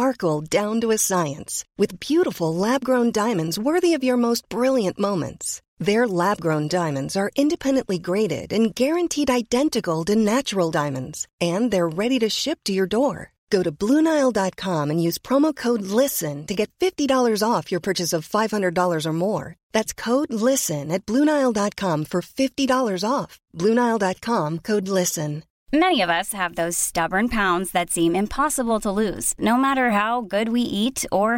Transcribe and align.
ready 11.99 12.19
to 12.19 12.29
sure 12.31 12.87
door 12.91 14.31
dot 14.35 14.55
com 14.57 14.91
use 14.99 15.19
from 15.29 15.47
listen 15.95 16.43
to 16.47 16.55
get 16.59 16.69
fifty 16.81 17.07
dollars 17.07 17.43
off 17.43 17.73
you 17.73 17.81
purchase 17.85 18.15
five 18.31 18.57
hundred 18.57 18.79
off 23.05 23.39
blue 23.59 23.73
Nile 23.75 23.93
dot 24.03 24.21
com son 24.27 25.39
how 29.89 30.21
good 30.33 30.49
we 30.53 30.63
eat 30.77 31.05
our 31.13 31.37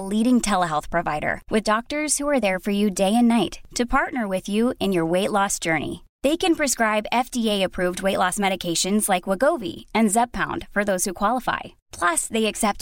leading 0.00 0.38
telehealth 0.62 0.90
provider 0.90 1.34
with 1.50 1.64
doctors 1.66 2.20
your 2.20 2.34
for 2.64 2.72
you 2.72 2.88
day 2.96 3.04
and 3.14 3.28
night 3.28 3.56
to 3.78 3.84
partner 3.90 4.24
with 4.30 4.50
you 4.50 4.70
in 4.80 4.92
your 4.92 5.08
weight 5.10 5.30
loss 5.30 5.62
journey 5.64 5.94
they 6.24 6.36
can 6.40 6.54
prescribe 6.58 7.04
F 7.12 7.30
D 7.32 7.48
approved 7.50 8.00
weight 8.04 8.18
loss 8.18 8.40
medications 8.40 9.08
like 9.10 9.28
Wegovy 9.60 9.74
and 9.94 10.10
Zep 10.10 10.36
found 10.36 10.64
for 10.72 11.58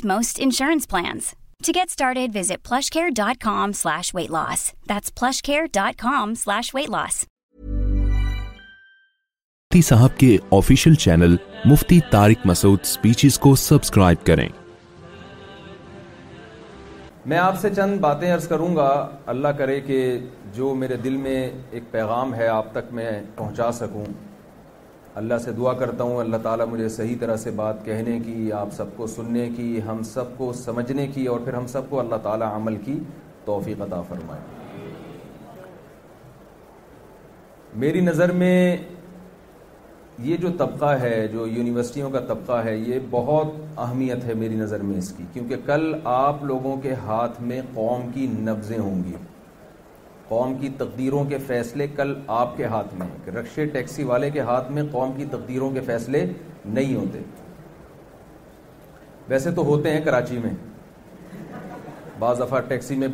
cons 0.02 1.34
To 1.62 1.72
get 1.72 1.88
started, 1.88 2.32
visit 2.32 2.62
plushcare.com 2.62 3.72
slash 3.72 4.12
weight 4.12 4.30
loss. 4.30 4.72
That's 4.86 5.10
plushcare.com 5.10 6.34
slash 6.34 6.74
weight 6.74 6.88
loss. 6.88 7.26
مفتی 9.76 9.80
صاحب 9.82 10.18
کے 10.18 10.36
official 10.56 10.94
channel 11.04 11.34
Mufti 11.70 11.98
Tariq 12.10 12.44
Masood 12.46 12.84
speeches 12.86 13.38
کو 13.46 13.54
subscribe 13.62 14.24
کریں 14.26 14.48
میں 17.32 17.38
آپ 17.38 17.58
سے 17.60 17.70
چند 17.76 17.98
باتیں 18.00 18.30
عرض 18.32 18.46
کروں 18.48 18.74
گا 18.76 18.88
اللہ 19.34 19.56
کرے 19.58 19.80
کہ 19.86 19.98
جو 20.56 20.74
میرے 20.82 20.96
دل 21.04 21.16
میں 21.26 21.40
ایک 21.70 21.90
پیغام 21.90 22.34
ہے 22.34 22.48
آپ 22.48 22.72
تک 22.72 22.92
میں 23.00 23.10
پہنچا 23.36 23.70
سکوں 23.80 24.04
اللہ 25.20 25.34
سے 25.42 25.52
دعا 25.56 25.72
کرتا 25.80 26.04
ہوں 26.04 26.16
اللہ 26.20 26.36
تعالیٰ 26.42 26.66
مجھے 26.66 26.88
صحیح 26.92 27.16
طرح 27.18 27.36
سے 27.42 27.50
بات 27.56 27.84
کہنے 27.84 28.18
کی 28.24 28.50
آپ 28.60 28.68
سب 28.76 28.86
کو 28.96 29.06
سننے 29.06 29.48
کی 29.56 29.80
ہم 29.88 30.02
سب 30.04 30.36
کو 30.36 30.52
سمجھنے 30.64 31.06
کی 31.14 31.26
اور 31.32 31.40
پھر 31.44 31.54
ہم 31.54 31.66
سب 31.74 31.88
کو 31.90 31.98
اللہ 32.00 32.16
تعالیٰ 32.22 32.48
عمل 32.54 32.76
کی 32.84 32.98
توفیق 33.44 33.80
عطا 33.82 34.00
فرمائے 34.08 34.40
میری 37.84 38.00
نظر 38.04 38.32
میں 38.42 38.56
یہ 40.22 40.36
جو 40.42 40.48
طبقہ 40.58 40.92
ہے 41.02 41.26
جو 41.32 41.46
یونیورسٹیوں 41.46 42.10
کا 42.10 42.20
طبقہ 42.28 42.58
ہے 42.64 42.76
یہ 42.76 42.98
بہت 43.10 43.52
اہمیت 43.86 44.24
ہے 44.24 44.34
میری 44.42 44.54
نظر 44.56 44.82
میں 44.88 44.98
اس 44.98 45.12
کی 45.16 45.24
کیونکہ 45.32 45.56
کل 45.66 45.92
آپ 46.14 46.42
لوگوں 46.50 46.76
کے 46.82 46.94
ہاتھ 47.04 47.40
میں 47.50 47.60
قوم 47.74 48.10
کی 48.14 48.26
نبزیں 48.40 48.78
ہوں 48.78 49.02
گی 49.04 49.14
قوم 50.28 50.54
کی 50.60 50.68
تقدیروں 50.78 51.22
کے 51.28 51.38
فیصلے 51.46 51.86
کل 51.96 52.12
آپ 52.40 52.56
کے 52.56 52.64
ہاتھ 52.74 52.94
میں 52.98 53.06
ہیں 53.06 53.34
رکشے 53.36 53.64
ٹیکسی 53.72 54.04
والے 54.10 54.30
کے 54.30 54.40
ہاتھ 54.50 54.70
میں 54.72 54.82
قوم 54.92 55.12
کی 55.16 55.24
تقدیروں 55.30 55.70
کے 55.70 55.80
فیصلے 55.86 56.24
نہیں 56.64 56.94
ہوتے 56.94 57.20
ویسے 59.28 59.50
تو 59.56 59.62
ہوتے 59.64 59.90
ہیں 59.90 60.00
کراچی 60.04 60.38
میں 60.44 60.50
بعض 62.18 62.40
دفعہ 62.40 62.60
ٹیکسی 62.68 62.96
میں 62.96 63.08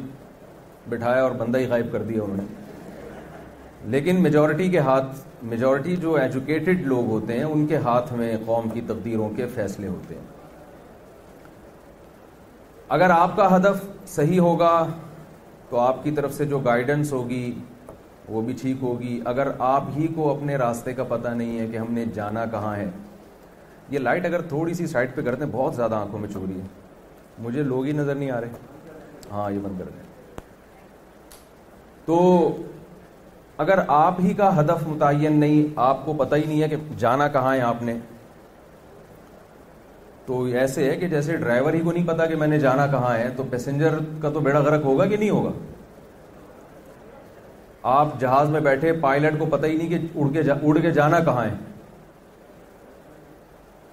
بٹھایا 0.88 1.22
اور 1.22 1.30
بندہ 1.38 1.58
ہی 1.58 1.66
غائب 1.68 1.86
کر 1.92 2.02
دیا 2.02 2.22
انہوں 2.22 2.36
نے 2.36 3.88
لیکن 3.90 4.22
میجورٹی 4.22 4.68
کے 4.70 4.78
ہاتھ 4.86 5.44
میجورٹی 5.50 5.96
جو 5.96 6.14
ایجوکیٹڈ 6.22 6.80
لوگ 6.86 7.06
ہوتے 7.10 7.36
ہیں 7.38 7.44
ان 7.44 7.66
کے 7.66 7.76
ہاتھ 7.84 8.12
میں 8.12 8.36
قوم 8.46 8.68
کی 8.72 8.80
تقدیروں 8.86 9.28
کے 9.36 9.46
فیصلے 9.54 9.86
ہوتے 9.88 10.14
ہیں 10.14 10.24
اگر 12.96 13.10
آپ 13.10 13.36
کا 13.36 13.54
ہدف 13.56 13.84
صحیح 14.14 14.40
ہوگا 14.40 14.70
تو 15.70 15.78
آپ 15.78 16.02
کی 16.04 16.10
طرف 16.10 16.32
سے 16.34 16.44
جو 16.52 16.58
گائیڈنس 16.64 17.12
ہوگی 17.12 17.44
وہ 18.28 18.40
بھی 18.42 18.54
ٹھیک 18.60 18.82
ہوگی 18.82 19.18
اگر 19.32 19.48
آپ 19.66 19.84
ہی 19.96 20.06
کو 20.14 20.30
اپنے 20.30 20.56
راستے 20.62 20.92
کا 20.94 21.04
پتہ 21.08 21.28
نہیں 21.28 21.58
ہے 21.58 21.66
کہ 21.72 21.76
ہم 21.76 21.92
نے 21.94 22.04
جانا 22.14 22.44
کہاں 22.50 22.74
ہے 22.76 22.88
یہ 23.90 23.98
لائٹ 23.98 24.26
اگر 24.26 24.42
تھوڑی 24.48 24.74
سی 24.74 24.86
سائڈ 24.86 25.14
پہ 25.16 25.22
کرتے 25.24 25.44
ہیں 25.44 25.50
بہت 25.52 25.74
زیادہ 25.76 25.94
آنکھوں 25.94 26.18
میں 26.20 26.28
چوری 26.32 26.58
ہے 26.60 26.66
مجھے 27.42 27.62
لوگ 27.62 27.84
ہی 27.86 27.92
نظر 27.92 28.14
نہیں 28.14 28.30
آ 28.30 28.40
رہے 28.40 29.28
ہاں 29.30 29.50
یہ 29.50 29.58
بند 29.62 29.78
کر 29.78 29.88
دیں 29.92 30.38
تو 32.04 32.18
اگر 33.64 33.78
آپ 34.00 34.20
ہی 34.24 34.32
کا 34.34 34.50
ہدف 34.60 34.86
متعین 34.88 35.38
نہیں 35.40 35.66
آپ 35.90 36.04
کو 36.04 36.14
پتہ 36.24 36.34
ہی 36.34 36.44
نہیں 36.46 36.62
ہے 36.62 36.68
کہ 36.68 36.76
جانا 36.98 37.28
کہاں 37.38 37.54
ہے 37.54 37.60
آپ 37.72 37.82
نے 37.82 37.98
تو 40.30 40.42
ایسے 40.58 40.84
ہے 40.90 40.96
کہ 40.96 41.06
جیسے 41.12 41.36
ڈرائیور 41.36 41.72
ہی 41.74 41.80
کو 41.84 41.92
نہیں 41.92 42.06
پتا 42.06 42.24
کہ 42.30 42.34
میں 42.38 42.46
نے 42.48 42.58
جانا 42.60 42.86
کہاں 42.90 43.14
ہے 43.16 43.28
تو 43.36 43.42
پیسنجر 43.50 43.94
کا 44.22 44.30
تو 44.34 44.40
بیڑا 44.40 44.58
غرق 44.66 44.84
ہوگا 44.84 45.06
کہ 45.06 45.16
نہیں 45.16 45.30
ہوگا 45.30 45.50
آپ 47.92 48.08
جہاز 48.20 48.50
میں 48.50 48.60
بیٹھے 48.66 48.92
پائلٹ 49.02 49.38
کو 49.38 49.46
پتا 49.50 49.66
ہی 49.66 49.76
نہیں 49.76 49.88
کہ 49.88 50.54
اڑ 50.54 50.76
کے 50.82 50.90
جانا 50.98 51.18
کہاں 51.28 51.44
ہے 51.44 51.54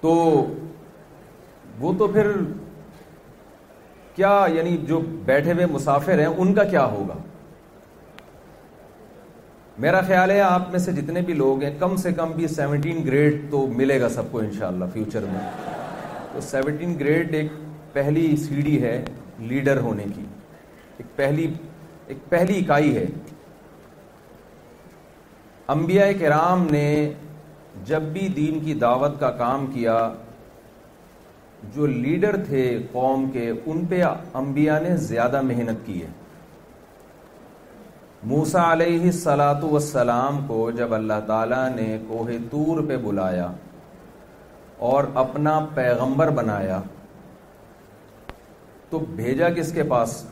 تو 0.00 0.14
وہ 1.80 1.92
تو 1.98 2.06
پھر 2.12 2.30
کیا 4.16 4.32
یعنی 4.54 4.76
جو 4.88 5.00
بیٹھے 5.30 5.52
ہوئے 5.52 5.66
مسافر 5.72 6.18
ہیں 6.18 6.26
ان 6.36 6.54
کا 6.54 6.64
کیا 6.76 6.84
ہوگا 6.92 7.14
میرا 9.86 10.00
خیال 10.06 10.30
ہے 10.30 10.40
آپ 10.50 10.70
میں 10.70 10.78
سے 10.86 10.92
جتنے 11.00 11.20
بھی 11.26 11.34
لوگ 11.44 11.62
ہیں 11.62 11.74
کم 11.80 11.96
سے 12.06 12.12
کم 12.20 12.30
بھی 12.36 12.46
سیونٹین 12.54 13.04
گریڈ 13.06 13.42
تو 13.50 13.66
ملے 13.82 14.00
گا 14.00 14.08
سب 14.18 14.32
کو 14.32 14.38
انشاءاللہ 14.38 14.84
فیوچر 14.92 15.24
میں 15.32 15.76
تو 16.32 16.40
سیونٹین 16.50 16.98
گریڈ 17.00 17.34
ایک 17.34 17.52
پہلی 17.92 18.34
سیڑھی 18.36 18.80
ہے 18.82 19.02
لیڈر 19.48 19.78
ہونے 19.80 20.04
کی 20.14 20.24
ایک 20.98 21.14
پہلی 21.16 21.46
ایک 22.06 22.18
پہلی 22.30 22.58
اکائی 22.58 22.94
ہے 22.96 23.04
انبیاء 25.74 26.06
کرام 26.20 26.66
نے 26.72 26.86
جب 27.86 28.02
بھی 28.12 28.28
دین 28.36 28.58
کی 28.64 28.74
دعوت 28.84 29.18
کا 29.20 29.30
کام 29.42 29.66
کیا 29.72 29.96
جو 31.74 31.86
لیڈر 31.86 32.36
تھے 32.46 32.62
قوم 32.92 33.30
کے 33.32 33.50
ان 33.50 33.84
پہ 33.88 34.02
انبیاء 34.40 34.78
نے 34.82 34.96
زیادہ 35.10 35.40
محنت 35.42 35.86
کی 35.86 36.00
ہے 36.02 36.08
موسا 38.30 38.70
علیہ 38.72 39.10
سلاۃ 39.22 39.64
وسلام 39.72 40.46
کو 40.46 40.70
جب 40.76 40.94
اللہ 40.94 41.20
تعالیٰ 41.26 41.68
نے 41.74 41.96
کوہ 42.08 42.28
تور 42.50 42.82
پہ 42.88 42.96
بلایا 43.04 43.50
اور 44.86 45.04
اپنا 45.22 45.58
پیغمبر 45.74 46.30
بنایا 46.34 46.80
تو 48.90 48.98
بھیجا 49.16 49.48
کس 49.56 49.72
کے 49.74 49.82
پاس 49.88 50.22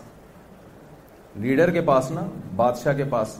لیڈر 1.40 1.70
کے 1.70 1.80
پاس 1.86 2.10
نا 2.10 2.20
بادشاہ 2.56 2.92
کے 2.96 3.04
پاس 3.10 3.38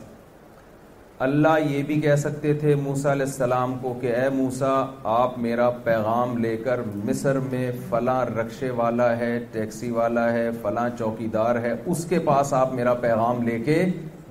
اللہ 1.27 1.59
یہ 1.69 1.83
بھی 1.87 2.01
کہہ 2.01 2.15
سکتے 2.23 2.53
تھے 2.61 2.75
موسا 2.83 3.13
علیہ 3.13 3.25
السلام 3.27 3.79
کو 3.83 3.93
کہ 4.01 4.15
اے 4.15 4.29
موسا 4.31 4.73
آپ 5.13 5.39
میرا 5.45 5.69
پیغام 5.85 6.37
لے 6.39 6.57
کر 6.65 6.81
مصر 7.05 7.39
میں 7.51 7.71
فلاں 7.91 8.25
رکشے 8.39 8.71
والا 8.81 9.09
ہے 9.19 9.39
ٹیکسی 9.53 9.91
والا 9.91 10.33
ہے 10.33 10.49
فلاں 10.63 10.89
چوکی 10.99 11.29
دار 11.39 11.57
ہے 11.65 11.73
اس 11.85 12.05
کے 12.09 12.19
پاس 12.27 12.53
آپ 12.55 12.73
میرا 12.75 12.95
پیغام 13.07 13.43
لے 13.49 13.59
کے 13.65 13.85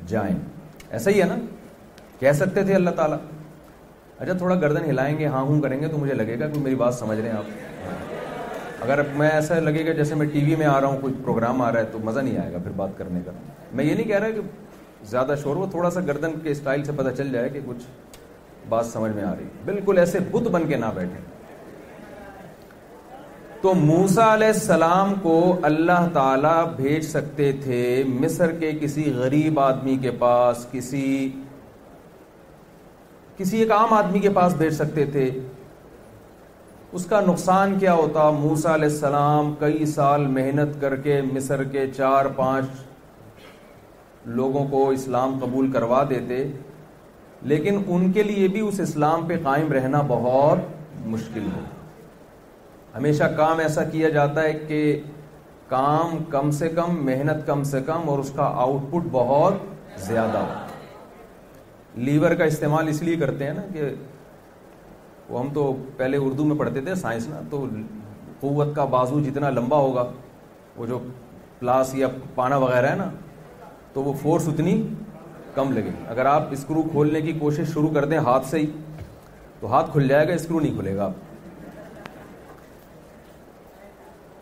جائیں 0.08 0.34
ایسا 0.90 1.12
ہی 1.12 1.22
ہے 1.22 1.26
نا 1.28 1.38
کہہ 2.20 2.32
سکتے 2.40 2.64
تھے 2.64 2.76
اللہ 2.76 2.90
تعالیٰ 2.96 3.18
اچھا 4.18 4.34
تھوڑا 4.38 4.56
گردن 4.60 4.86
ہلائیں 4.90 5.18
گے 5.20 5.26
ہاں 5.28 5.42
ہوں 5.46 5.62
کریں 5.62 5.80
گے 5.80 5.88
تو 5.92 5.98
مجھے 6.00 6.14
لگے 6.14 6.40
گا 6.40 6.48
کہ 6.50 6.60
میری 6.60 6.76
بات 6.76 6.94
سمجھ 6.96 7.20
رہے 7.20 7.30
ہیں 7.30 7.38
آپ 7.38 8.84
اگر 8.84 9.02
میں 9.18 9.30
ایسا 9.30 9.60
لگے 9.60 9.86
گا 9.86 9.92
جیسے 9.98 10.16
میں 10.16 10.26
ٹی 10.34 10.44
وی 10.46 10.56
میں 10.56 10.66
آ 10.66 10.80
رہا 10.82 10.88
ہوں 10.88 11.02
کوئی 11.02 11.14
پروگرام 11.24 11.62
آ 11.62 11.72
رہا 11.72 11.80
ہے 11.80 11.86
تو 11.92 12.00
مزہ 12.04 12.20
نہیں 12.20 12.38
آئے 12.40 12.52
گا 12.54 12.58
پھر 12.64 12.72
بات 12.76 12.90
کرنے 12.98 13.20
کا 13.26 13.32
میں 13.74 13.86
یہ 13.86 13.94
نہیں 13.94 14.08
کہہ 14.08 14.18
رہا 14.20 14.30
کہ 14.36 14.42
زیادہ 15.10 15.34
شور 15.44 15.66
تھوڑا 15.72 15.90
سا 15.92 16.00
گردن 16.08 16.40
کے 16.44 16.52
اسٹائل 16.52 16.84
سے 16.84 16.92
پتہ 16.98 17.10
چل 17.18 17.32
جائے 17.32 17.50
کہ 17.54 17.60
کچھ 17.68 17.86
بات 18.70 18.86
سمجھ 18.92 19.12
میں 19.16 19.24
آ 19.24 19.34
رہی 19.36 19.46
ہے 19.46 19.62
بالکل 19.66 19.98
ایسے 20.00 20.20
بت 20.32 20.48
بن 20.52 20.68
کے 20.68 20.76
نہ 20.78 20.92
بیٹھے 20.96 21.20
تو 23.62 23.74
موسا 23.74 24.34
علیہ 24.34 24.48
السلام 24.48 25.14
کو 25.22 25.38
اللہ 25.72 26.08
تعالی 26.14 26.54
بھیج 26.76 27.06
سکتے 27.10 27.52
تھے 27.64 28.04
مصر 28.08 28.52
کے 28.60 28.72
کسی 28.82 29.12
غریب 29.16 29.60
آدمی 29.60 29.96
کے 30.02 30.12
پاس 30.20 30.66
کسی 30.72 31.04
کسی 33.38 33.58
ایک 33.62 33.72
عام 33.72 33.94
آدمی 33.94 34.20
کے 34.20 34.30
پاس 34.34 34.54
بھیج 34.58 34.74
سکتے 34.74 35.06
تھے 35.12 35.30
اس 36.98 37.06
کا 37.06 37.20
نقصان 37.22 37.78
کیا 37.80 37.94
ہوتا 37.94 38.30
موسا 38.32 38.74
علیہ 38.76 38.90
السلام 38.90 39.54
کئی 39.60 39.86
سال 39.94 40.26
محنت 40.36 40.80
کر 40.82 40.96
کے 41.08 41.22
مصر 41.34 41.64
کے 41.72 41.86
چار 41.98 42.26
پانچ 42.36 44.28
لوگوں 44.38 44.64
کو 44.72 44.90
اسلام 44.90 45.38
قبول 45.42 45.72
کروا 45.72 46.04
دیتے 46.10 46.44
لیکن 47.52 47.82
ان 47.96 48.12
کے 48.14 48.24
لیے 48.24 48.48
بھی 48.54 48.60
اس 48.68 48.80
اسلام 48.80 49.26
پہ 49.28 49.38
قائم 49.44 49.72
رہنا 49.72 50.02
بہت 50.08 51.06
مشکل 51.16 51.48
ہے 51.56 51.64
ہمیشہ 52.96 53.24
کام 53.38 53.60
ایسا 53.60 53.84
کیا 53.92 54.10
جاتا 54.10 54.44
ہے 54.44 54.54
کہ 54.68 54.80
کام 55.70 56.24
کم 56.30 56.52
سے 56.62 56.70
کم 56.76 57.04
محنت 57.06 57.46
کم 57.48 57.64
سے 57.74 57.82
کم 57.86 58.10
اور 58.10 58.20
اس 58.20 58.32
کا 58.36 58.52
آؤٹ 58.68 58.92
پٹ 58.92 59.10
بہت 59.18 59.60
زیادہ 60.06 60.38
ہو 60.38 60.64
لیور 62.04 62.32
کا 62.36 62.44
استعمال 62.54 62.88
اس 62.90 63.02
لیے 63.04 63.16
کرتے 63.18 63.46
ہیں 63.46 63.54
نا 63.54 63.62
کہ 63.74 63.82
وہ 65.30 65.40
ہم 65.40 65.50
تو 65.54 65.72
پہلے 65.98 66.18
اردو 66.24 66.44
میں 66.46 66.56
پڑھتے 66.60 66.82
تھے 66.86 66.96
سائنس 66.96 67.28
نا 67.28 67.40
تو 67.50 67.64
قوت 68.40 68.76
کا 68.76 68.86
بازو 68.96 69.20
جتنا 69.26 69.50
لمبا 69.50 69.78
ہوگا 69.78 70.04
وہ 70.78 70.86
جو 70.86 71.00
پلاس 71.60 71.94
یا 71.96 72.08
پانا 72.36 72.58
وغیرہ 72.64 72.90
ہے 72.90 72.96
نا 72.96 73.10
تو 73.94 74.04
وہ 74.04 74.14
فورس 74.22 74.48
اتنی 74.48 74.82
کم 75.54 75.72
لگے 75.74 75.92
اگر 76.10 76.26
آپ 76.26 76.48
اسکرو 76.52 76.82
کھولنے 76.92 77.22
کی 77.22 77.34
کوشش 77.40 77.74
شروع 77.74 77.90
کر 77.94 78.06
دیں 78.06 78.18
ہاتھ 78.26 78.46
سے 78.48 78.60
ہی 78.60 78.66
تو 79.60 79.72
ہاتھ 79.74 79.92
کھل 79.92 80.08
جائے 80.08 80.28
گا 80.28 80.34
اسکرو 80.34 80.60
نہیں 80.60 80.76
کھلے 80.80 80.96
گا 80.96 81.06
آپ 81.06 81.24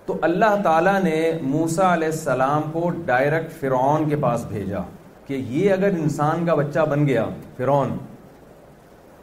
تو 0.05 0.17
اللہ 0.27 0.55
تعالیٰ 0.63 0.99
نے 1.03 1.19
موسا 1.41 1.93
علیہ 1.93 2.07
السلام 2.07 2.61
کو 2.71 2.89
ڈائریکٹ 3.05 3.51
فرعون 3.59 4.09
کے 4.09 4.15
پاس 4.21 4.43
بھیجا 4.45 4.79
کہ 5.27 5.33
یہ 5.47 5.71
اگر 5.73 5.93
انسان 5.99 6.45
کا 6.45 6.55
بچہ 6.55 6.79
بن 6.89 7.07
گیا 7.07 7.25
فرون 7.57 7.95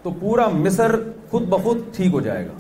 تو 0.03 0.11
پورا 0.21 0.49
مصر 0.49 0.95
خود 1.31 1.49
بخود 1.49 1.81
ٹھیک 1.97 2.13
ہو 2.13 2.21
جائے 2.21 2.47
گا 2.47 2.53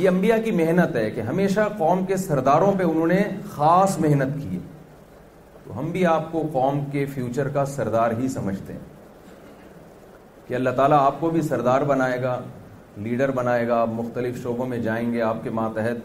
یہ 0.00 0.08
انبیاء 0.08 0.36
کی 0.44 0.50
محنت 0.64 0.96
ہے 0.96 1.10
کہ 1.10 1.20
ہمیشہ 1.28 1.60
قوم 1.78 2.04
کے 2.06 2.16
سرداروں 2.24 2.72
پہ 2.78 2.82
انہوں 2.90 3.06
نے 3.06 3.22
خاص 3.54 3.98
محنت 4.00 4.36
کی 4.42 4.54
ہے 4.54 4.58
تو 5.64 5.78
ہم 5.78 5.90
بھی 5.92 6.04
آپ 6.06 6.30
کو 6.32 6.42
قوم 6.52 6.78
کے 6.92 7.04
فیوچر 7.14 7.48
کا 7.56 7.64
سردار 7.74 8.10
ہی 8.18 8.28
سمجھتے 8.34 8.72
ہیں 8.72 8.88
کہ 10.46 10.54
اللہ 10.54 10.70
تعالیٰ 10.76 10.98
آپ 11.06 11.20
کو 11.20 11.30
بھی 11.30 11.42
سردار 11.48 11.80
بنائے 11.90 12.22
گا 12.22 12.38
لیڈر 13.02 13.30
بنائے 13.30 13.66
گا 13.68 13.80
آپ 13.80 13.88
مختلف 13.94 14.42
شعبوں 14.42 14.66
میں 14.66 14.78
جائیں 14.86 15.12
گے 15.12 15.20
آپ 15.22 15.42
کے 15.42 15.50
ماتحت 15.58 15.98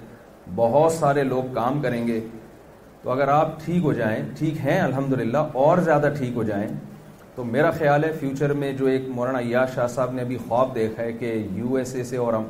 بہت 0.56 0.92
سارے 0.92 1.24
لوگ 1.24 1.54
کام 1.54 1.80
کریں 1.82 2.06
گے 2.08 2.20
تو 3.06 3.12
اگر 3.12 3.28
آپ 3.30 3.48
ٹھیک 3.64 3.84
ہو 3.84 3.92
جائیں 3.94 4.18
ٹھیک 4.38 4.56
ہیں 4.66 4.80
الحمدللہ 4.82 5.38
اور 5.64 5.78
زیادہ 5.88 6.08
ٹھیک 6.18 6.32
ہو 6.36 6.44
جائیں 6.44 6.68
تو 7.36 7.44
میرا 7.46 7.72
خیال 7.72 8.04
ہے 8.04 8.12
فیوچر 8.20 8.54
میں 8.62 8.72
جو 8.78 8.86
ایک 8.88 9.02
مولانا 9.16 9.40
یا 9.44 9.66
شاہ 9.74 9.88
صاحب 9.96 10.14
نے 10.14 10.24
بھی 10.30 10.38
خواب 10.48 10.74
دیکھا 10.76 11.04
ہے 11.04 11.12
کہ 11.14 11.34
یو 11.56 11.76
ایس 11.82 11.94
اے 11.96 12.04
سے 12.12 12.18
اور 12.18 12.34
ہم 12.34 12.44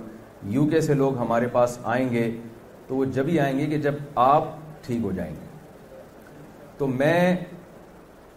یو 0.54 0.66
کے 0.72 0.80
سے 0.82 0.94
لوگ 0.94 1.18
ہمارے 1.18 1.48
پاس 1.52 1.78
آئیں 1.96 2.08
گے 2.12 2.30
تو 2.88 2.96
وہ 2.96 3.06
جب 3.18 3.28
ہی 3.28 3.40
آئیں 3.46 3.58
گے 3.60 3.66
کہ 3.68 3.78
جب 3.88 3.96
آپ 4.28 4.46
ٹھیک 4.86 5.00
ہو 5.04 5.12
جائیں 5.16 5.30
گے 5.32 6.70
تو 6.78 6.88
میں 6.88 7.36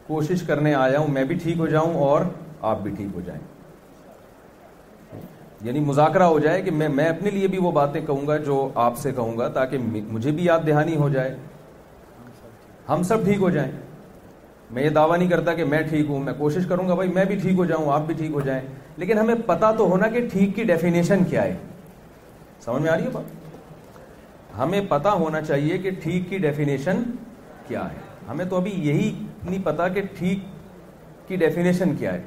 کوشش 0.07 0.43
کرنے 0.47 0.75
آیا 0.75 0.99
ہوں 1.01 1.13
میں 1.15 1.25
بھی 1.31 1.35
ٹھیک 1.43 1.59
ہو 1.59 1.67
جاؤں 1.67 1.95
اور 2.09 2.25
آپ 2.73 2.83
بھی 2.83 2.91
ٹھیک 2.97 3.09
ہو 3.15 3.21
جائیں 3.27 3.41
یعنی 5.69 5.81
مذاکرہ 5.93 6.23
ہو 6.35 6.39
جائے 6.41 6.63
کہ 6.63 6.71
میں 6.83 6.89
میں 6.99 7.09
اپنے 7.09 7.31
لیے 7.31 7.47
بھی 7.55 7.59
وہ 7.63 7.73
باتیں 7.81 8.01
کہوں 8.07 8.27
گا 8.29 8.37
جو 8.51 8.69
آپ 8.89 8.99
سے 9.03 9.13
کہوں 9.17 9.37
گا 9.39 9.49
تاکہ 9.61 9.79
مجھے 10.11 10.31
بھی 10.31 10.45
یاد 10.45 10.67
دہانی 10.67 10.97
ہو 10.97 11.09
جائے 11.19 11.37
ہم 12.89 13.03
سب 13.03 13.25
ٹھیک 13.25 13.39
ہو 13.41 13.49
جائیں 13.51 13.71
میں 14.75 14.83
یہ 14.83 14.91
دعویٰ 14.91 15.17
نہیں 15.19 15.29
کرتا 15.29 15.53
کہ 15.55 15.65
میں 15.65 15.81
ٹھیک 15.89 16.07
ہوں 16.09 16.21
میں 16.25 16.33
کوشش 16.39 16.67
کروں 16.69 16.89
گا 16.89 16.95
بھائی 16.95 17.11
میں 17.13 17.25
بھی 17.25 17.37
ٹھیک 17.43 17.57
ہو 17.59 17.65
جاؤں 17.65 17.91
آپ 17.93 18.07
بھی 18.07 18.15
ٹھیک 18.19 18.31
ہو 18.35 18.41
جائیں 18.45 18.61
لیکن 18.97 19.19
ہمیں 19.19 19.35
پتا 19.47 19.71
تو 19.79 19.87
ہونا 19.91 20.09
کہ 20.15 20.21
ٹھیک 20.33 20.55
کی 20.57 20.65
ڈیفینیشن 20.71 21.25
کیا 21.31 21.45
ہے 21.45 21.55
سمجھ 22.65 22.83
میں 22.83 22.91
آ 22.91 22.97
رہی 22.97 23.05
ہے 23.05 23.11
بات 23.13 24.57
ہمیں 24.59 24.81
پتا 24.89 25.13
ہونا 25.23 25.41
چاہیے 25.41 25.79
کہ 25.79 25.91
ٹھیک 26.03 26.29
کی 26.31 26.39
ڈیفینیشن 26.45 27.03
کیا 27.69 27.85
ہے 27.93 28.07
ہمیں 28.29 28.45
تو 28.51 28.57
ابھی 28.57 28.71
یہی 28.89 29.11
نہیں 29.45 29.63
پتا 29.65 29.89
کہ 29.95 30.03
ٹھیک 30.19 30.39
کی 31.29 31.37
ڈیفینیشن 31.45 31.95
کیا 31.99 32.13
ہے 32.15 32.23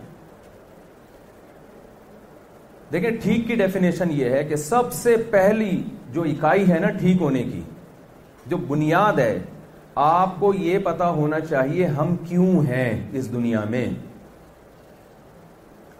دیکھیں 2.91 3.09
ٹھیک 3.23 3.47
کی 3.47 3.55
ڈیفینیشن 3.55 4.11
یہ 4.19 4.29
ہے 4.29 4.43
کہ 4.49 4.55
سب 4.69 4.93
سے 4.93 5.15
پہلی 5.31 5.71
جو 6.13 6.23
اکائی 6.31 6.69
ہے 6.71 6.79
نا 6.79 6.89
ٹھیک 6.99 7.21
ہونے 7.21 7.43
کی 7.51 7.61
جو 8.49 8.57
بنیاد 8.69 9.19
ہے 9.19 9.37
آپ 10.03 10.39
کو 10.39 10.51
یہ 10.57 10.77
پتا 10.83 11.09
ہونا 11.09 11.39
چاہیے 11.39 11.85
ہم 11.97 12.15
کیوں 12.27 12.61
ہیں 12.67 13.09
اس 13.17 13.31
دنیا 13.31 13.63
میں 13.69 13.85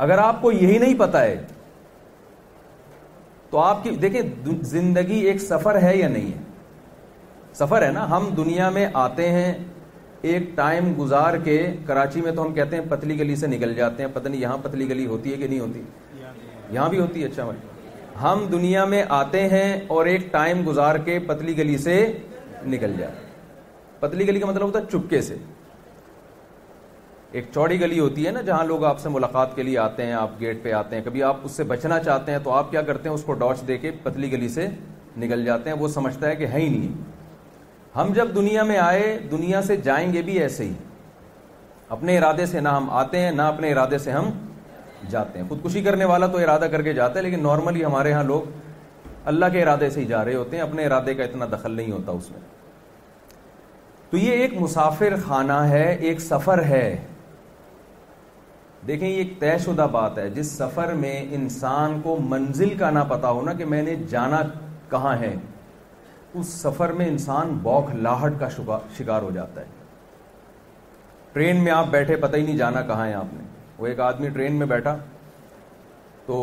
اگر 0.03 0.17
آپ 0.17 0.41
کو 0.41 0.51
یہی 0.51 0.77
نہیں 0.77 0.93
پتا 0.99 1.21
ہے 1.21 1.35
تو 3.49 3.59
آپ 3.59 3.83
کی 3.83 3.89
دیکھیں 4.01 4.21
زندگی 4.67 5.19
ایک 5.27 5.41
سفر 5.41 5.81
ہے 5.83 5.95
یا 5.97 6.07
نہیں 6.09 6.31
ہے 6.37 6.41
سفر 7.53 7.81
ہے 7.85 7.89
نا 7.91 8.09
ہم 8.09 8.29
دنیا 8.37 8.69
میں 8.75 8.87
آتے 8.93 9.29
ہیں 9.31 9.53
ایک 10.31 10.43
ٹائم 10.55 10.93
گزار 10.99 11.35
کے 11.43 11.59
کراچی 11.85 12.21
میں 12.21 12.31
تو 12.35 12.43
ہم 12.45 12.53
کہتے 12.53 12.77
ہیں 12.77 12.83
پتلی 12.89 13.17
گلی 13.19 13.35
سے 13.35 13.47
نکل 13.47 13.73
جاتے 13.75 14.03
ہیں 14.03 14.09
پتہ 14.13 14.27
نہیں 14.27 14.41
یہاں 14.41 14.57
پتلی 14.63 14.87
گلی 14.89 15.05
ہوتی 15.07 15.31
ہے 15.31 15.37
کہ 15.37 15.47
نہیں 15.47 15.59
ہوتی 15.59 15.81
یہاں 16.71 16.87
بھی 16.89 16.99
ہوتی 16.99 17.21
ہے 17.21 17.27
اچھا 17.27 17.43
بھائی 17.45 17.59
ہم 18.21 18.45
دنیا 18.51 18.85
میں 18.85 19.03
آتے 19.19 19.41
ہیں 19.49 19.79
اور 19.97 20.05
ایک 20.05 20.31
ٹائم 20.31 20.61
گزار 20.67 20.95
کے 21.05 21.19
پتلی 21.27 21.57
گلی 21.57 21.77
سے 21.77 21.97
نکل 22.67 22.93
جاتے 22.97 23.23
ہیں 23.23 23.29
پتلی 24.01 24.27
گلی 24.27 24.39
کا 24.39 24.47
مطلب 24.47 24.63
ہوتا 24.63 24.79
ہے 24.79 24.83
چپکے 24.91 25.21
سے 25.21 25.35
ایک 27.39 27.45
چوڑی 27.53 27.79
گلی 27.81 27.99
ہوتی 27.99 28.25
ہے 28.27 28.31
نا 28.31 28.41
جہاں 28.45 28.63
لوگ 28.65 28.83
آپ 28.85 28.99
سے 28.99 29.09
ملاقات 29.09 29.55
کے 29.55 29.63
لیے 29.63 29.77
آتے 29.79 30.05
ہیں 30.05 30.13
آپ 30.13 30.29
گیٹ 30.39 30.61
پہ 30.63 30.71
آتے 30.73 30.95
ہیں 30.95 31.03
کبھی 31.03 31.21
آپ 31.23 31.39
اس 31.45 31.51
سے 31.57 31.63
بچنا 31.71 31.99
چاہتے 32.05 32.31
ہیں 32.31 32.39
تو 32.43 32.51
آپ 32.53 32.71
کیا 32.71 32.81
کرتے 32.87 33.09
ہیں 33.09 33.13
اس 33.15 33.23
کو 33.23 33.33
ڈاچ 33.43 33.59
دے 33.67 33.77
کے 33.77 33.91
پتلی 34.03 34.31
گلی 34.31 34.47
سے 34.49 34.67
نکل 35.21 35.45
جاتے 35.45 35.69
ہیں 35.69 35.77
وہ 35.77 35.87
سمجھتا 35.95 36.27
ہے 36.29 36.35
کہ 36.35 36.47
ہے 36.47 36.59
ہی 36.59 36.69
نہیں 36.77 37.09
ہم 37.95 38.11
جب 38.15 38.35
دنیا 38.35 38.63
میں 38.63 38.77
آئے 38.77 39.17
دنیا 39.31 39.61
سے 39.67 39.75
جائیں 39.83 40.11
گے 40.13 40.21
بھی 40.31 40.37
ایسے 40.41 40.63
ہی 40.65 40.73
اپنے 41.95 42.17
ارادے 42.17 42.45
سے 42.45 42.59
نہ 42.59 42.69
ہم 42.77 42.89
آتے 43.03 43.19
ہیں 43.21 43.31
نہ 43.31 43.41
اپنے 43.55 43.71
ارادے 43.71 43.97
سے 43.97 44.11
ہم 44.11 44.29
جاتے 45.09 45.39
ہیں 45.39 45.47
خودکشی 45.49 45.81
کرنے 45.83 46.05
والا 46.13 46.27
تو 46.31 46.37
ارادہ 46.39 46.67
کر 46.71 46.81
کے 46.81 46.93
جاتا 46.93 47.19
ہے 47.19 47.23
لیکن 47.23 47.43
نارملی 47.43 47.85
ہمارے 47.85 48.11
ہاں 48.13 48.23
لوگ 48.23 48.49
اللہ 49.33 49.45
کے 49.53 49.61
ارادے 49.61 49.89
سے 49.89 49.99
ہی 49.99 50.05
جا 50.05 50.23
رہے 50.25 50.35
ہوتے 50.35 50.57
ہیں 50.57 50.63
اپنے 50.63 50.85
ارادے 50.85 51.13
کا 51.15 51.23
اتنا 51.23 51.45
دخل 51.53 51.71
نہیں 51.71 51.91
ہوتا 51.91 52.11
اس 52.11 52.29
میں 52.31 52.39
تو 54.11 54.17
یہ 54.17 54.31
ایک 54.43 54.53
مسافر 54.61 55.13
خانہ 55.25 55.57
ہے 55.71 55.83
ایک 56.07 56.19
سفر 56.21 56.61
ہے 56.69 56.85
دیکھیں 58.87 59.07
یہ 59.07 59.15
ایک 59.15 59.39
طے 59.39 59.53
شدہ 59.65 59.85
بات 59.91 60.17
ہے 60.17 60.27
جس 60.35 60.51
سفر 60.57 60.91
میں 61.03 61.13
انسان 61.35 61.99
کو 62.03 62.17
منزل 62.29 62.73
کا 62.77 62.89
نہ 62.91 63.03
پتا 63.09 63.29
ہونا 63.29 63.53
کہ 63.57 63.65
میں 63.73 63.81
نے 63.83 63.95
جانا 64.09 64.41
کہاں 64.89 65.15
ہے 65.19 65.33
اس 66.39 66.47
سفر 66.61 66.91
میں 66.97 67.07
انسان 67.07 67.57
بوکھ 67.61 67.95
لاہٹ 67.95 68.39
کا 68.39 68.47
شکار 68.97 69.21
ہو 69.21 69.31
جاتا 69.33 69.61
ہے 69.61 69.65
ٹرین 71.33 71.63
میں 71.63 71.71
آپ 71.71 71.87
بیٹھے 71.91 72.15
پتہ 72.25 72.37
ہی 72.37 72.43
نہیں 72.45 72.57
جانا 72.57 72.81
کہاں 72.87 73.07
ہے 73.07 73.13
آپ 73.13 73.33
نے 73.33 73.43
وہ 73.77 73.87
ایک 73.87 73.99
آدمی 74.09 74.29
ٹرین 74.33 74.55
میں 74.59 74.65
بیٹھا 74.75 74.97
تو 76.25 76.37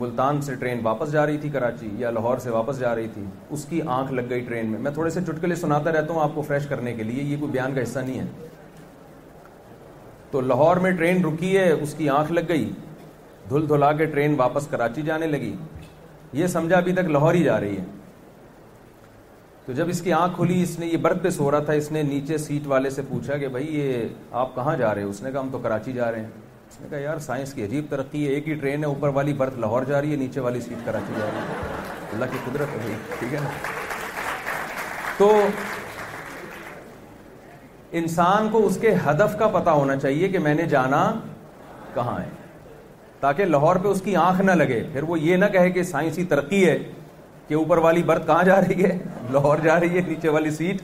ملتان 0.00 0.40
سے 0.42 0.54
ٹرین 0.60 0.80
واپس 0.82 1.12
جا 1.12 1.24
رہی 1.26 1.36
تھی 1.38 1.48
کراچی 1.50 1.88
یا 1.98 2.10
لاہور 2.10 2.38
سے 2.44 2.50
واپس 2.50 2.78
جا 2.78 2.94
رہی 2.94 3.08
تھی 3.14 3.22
اس 3.56 3.64
کی 3.68 3.80
آنکھ 3.94 4.12
لگ 4.12 4.22
گئی 4.30 4.40
ٹرین 4.48 4.70
میں 4.70 4.78
میں 4.84 4.90
تھوڑے 4.94 5.10
سے 5.10 5.20
چٹکلے 5.26 5.54
سناتا 5.56 5.92
رہتا 5.92 6.12
ہوں 6.14 6.20
آپ 6.22 6.34
کو 6.34 6.42
فریش 6.48 6.66
کرنے 6.68 6.92
کے 6.94 7.02
لیے 7.02 7.22
یہ 7.22 7.36
کوئی 7.40 7.52
بیان 7.52 7.74
کا 7.74 7.82
حصہ 7.82 7.98
نہیں 8.06 8.18
ہے 8.18 8.26
تو 10.30 10.40
لاہور 10.40 10.76
میں 10.86 10.90
ٹرین 10.96 11.24
رکی 11.24 11.56
ہے 11.56 11.70
اس 11.72 11.94
کی 11.98 12.08
آنکھ 12.18 12.32
لگ 12.32 12.48
گئی 12.48 12.70
دھل 13.50 13.68
دھلا 13.68 13.92
کے 13.98 14.06
ٹرین 14.14 14.34
واپس 14.38 14.66
کراچی 14.70 15.02
جانے 15.10 15.26
لگی 15.26 15.54
یہ 16.40 16.46
سمجھا 16.56 16.76
ابھی 16.76 16.92
تک 16.92 17.08
لاہور 17.16 17.34
ہی 17.34 17.42
جا 17.42 17.60
رہی 17.60 17.76
ہے 17.76 17.84
تو 19.66 19.72
جب 19.76 19.88
اس 19.88 20.00
کی 20.02 20.12
آنکھ 20.12 20.36
کھلی 20.36 20.62
اس 20.62 20.78
نے 20.78 20.86
یہ 20.86 20.96
برتھ 21.02 21.22
پہ 21.22 21.30
سو 21.36 21.50
رہا 21.50 21.58
تھا 21.68 21.72
اس 21.80 21.90
نے 21.92 22.02
نیچے 22.10 22.38
سیٹ 22.38 22.66
والے 22.72 22.90
سے 22.96 23.02
پوچھا 23.08 23.36
کہ 23.38 23.48
بھائی 23.54 23.66
یہ 23.78 24.02
آپ 24.42 24.54
کہاں 24.54 24.76
جا 24.76 24.94
رہے 24.94 25.02
ہیں 25.02 25.08
اس 25.08 25.22
نے 25.22 25.30
کہا 25.32 25.40
ہم 25.40 25.48
تو 25.52 25.58
کراچی 25.62 25.92
جا 25.92 26.10
رہے 26.12 26.20
ہیں 26.20 26.28
نے 26.80 26.86
کہا 26.90 26.98
یار 26.98 27.18
سائنس 27.26 27.52
کی 27.54 27.64
عجیب 27.64 27.84
ترقی 27.90 28.24
ہے 28.26 28.32
ایک 28.34 28.48
ہی 28.48 28.54
ٹرین 28.60 28.80
ہے 28.84 28.88
اوپر 28.88 29.08
والی 29.16 29.32
برتھ 29.36 29.58
لاہور 29.58 29.82
جا 29.88 30.00
رہی 30.00 30.10
ہے 30.12 30.16
نیچے 30.16 30.40
والی 30.40 30.60
سیٹ 30.60 30.84
کراچی 30.84 31.12
جا 31.18 31.24
رہی 31.24 31.38
ہے 31.38 32.12
اللہ 32.12 32.24
کی 32.32 32.38
قدرت 32.44 32.74
ہے 32.74 32.88
ہے 32.88 32.96
ٹھیک 33.18 33.34
تو 35.18 35.30
انسان 37.98 38.48
کو 38.52 38.64
اس 38.66 38.76
کے 38.80 38.94
ہدف 39.06 39.38
کا 39.38 39.46
پتا 39.52 39.72
ہونا 39.72 39.96
چاہیے 39.96 40.28
کہ 40.28 40.38
میں 40.46 40.54
نے 40.54 40.64
جانا 40.68 41.00
کہاں 41.94 42.18
ہے 42.20 42.28
تاکہ 43.20 43.44
لاہور 43.44 43.76
پہ 43.82 43.88
اس 43.88 44.02
کی 44.04 44.16
آنکھ 44.26 44.40
نہ 44.46 44.52
لگے 44.62 44.82
پھر 44.92 45.02
وہ 45.08 45.18
یہ 45.20 45.36
نہ 45.36 45.44
کہے 45.52 45.70
کہ 45.70 45.82
سائنسی 45.90 46.24
ترقی 46.34 46.66
ہے 46.68 46.78
کہ 47.48 47.54
اوپر 47.54 47.78
والی 47.86 48.02
برتھ 48.06 48.26
کہاں 48.26 48.42
جا 48.44 48.60
رہی 48.60 48.82
ہے 48.84 48.96
لاہور 49.32 49.58
جا 49.64 49.78
رہی 49.80 49.96
ہے 49.96 50.02
نیچے 50.08 50.28
والی 50.36 50.50
سیٹ 50.56 50.80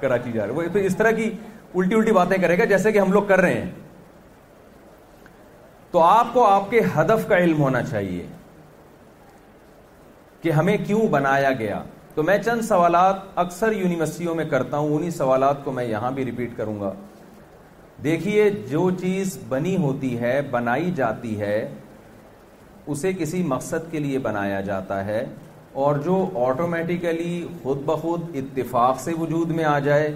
کراچی 0.00 0.32
جا 0.32 0.46
رہی 0.46 0.64
ہے 0.64 0.68
وہ 0.74 0.86
اس 0.86 0.96
طرح 0.96 1.10
کی 1.16 1.30
الٹی 1.74 1.94
الٹی 1.94 2.12
باتیں 2.12 2.36
کرے 2.42 2.58
گا 2.58 2.64
جیسے 2.74 2.92
کہ 2.92 2.98
ہم 2.98 3.12
لوگ 3.12 3.22
کر 3.28 3.40
رہے 3.40 3.60
ہیں 3.60 3.70
تو 5.94 6.00
آپ 6.02 6.32
کو 6.32 6.44
آپ 6.44 6.70
کے 6.70 6.80
ہدف 6.94 7.26
کا 7.28 7.36
علم 7.38 7.60
ہونا 7.62 7.82
چاہیے 7.82 8.22
کہ 10.42 10.50
ہمیں 10.52 10.76
کیوں 10.86 11.06
بنایا 11.08 11.50
گیا 11.58 11.78
تو 12.14 12.22
میں 12.22 12.36
چند 12.44 12.62
سوالات 12.68 13.16
اکثر 13.42 13.72
یونیورسٹیوں 13.72 14.34
میں 14.34 14.44
کرتا 14.50 14.78
ہوں 14.78 14.94
انہی 14.96 15.10
سوالات 15.18 15.64
کو 15.64 15.72
میں 15.72 15.84
یہاں 15.84 16.10
بھی 16.16 16.24
ریپیٹ 16.24 16.56
کروں 16.56 16.78
گا 16.80 16.92
دیکھیے 18.04 18.48
جو 18.70 18.90
چیز 19.00 19.38
بنی 19.48 19.76
ہوتی 19.82 20.18
ہے 20.20 20.40
بنائی 20.50 20.90
جاتی 20.96 21.38
ہے 21.40 21.58
اسے 22.92 23.12
کسی 23.18 23.42
مقصد 23.54 23.90
کے 23.92 23.98
لیے 23.98 24.18
بنایا 24.28 24.60
جاتا 24.72 25.04
ہے 25.06 25.24
اور 25.84 26.00
جو 26.06 26.18
آٹومیٹیکلی 26.46 27.32
خود 27.62 27.84
بخود 27.84 28.36
اتفاق 28.42 29.00
سے 29.04 29.12
وجود 29.20 29.50
میں 29.60 29.64
آ 29.64 29.78
جائے 29.88 30.14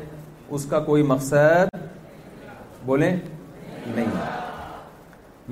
اس 0.57 0.67
کا 0.71 0.81
کوئی 0.91 1.03
مقصد 1.15 1.77
بولیں 2.87 3.15
نہیں 3.87 4.47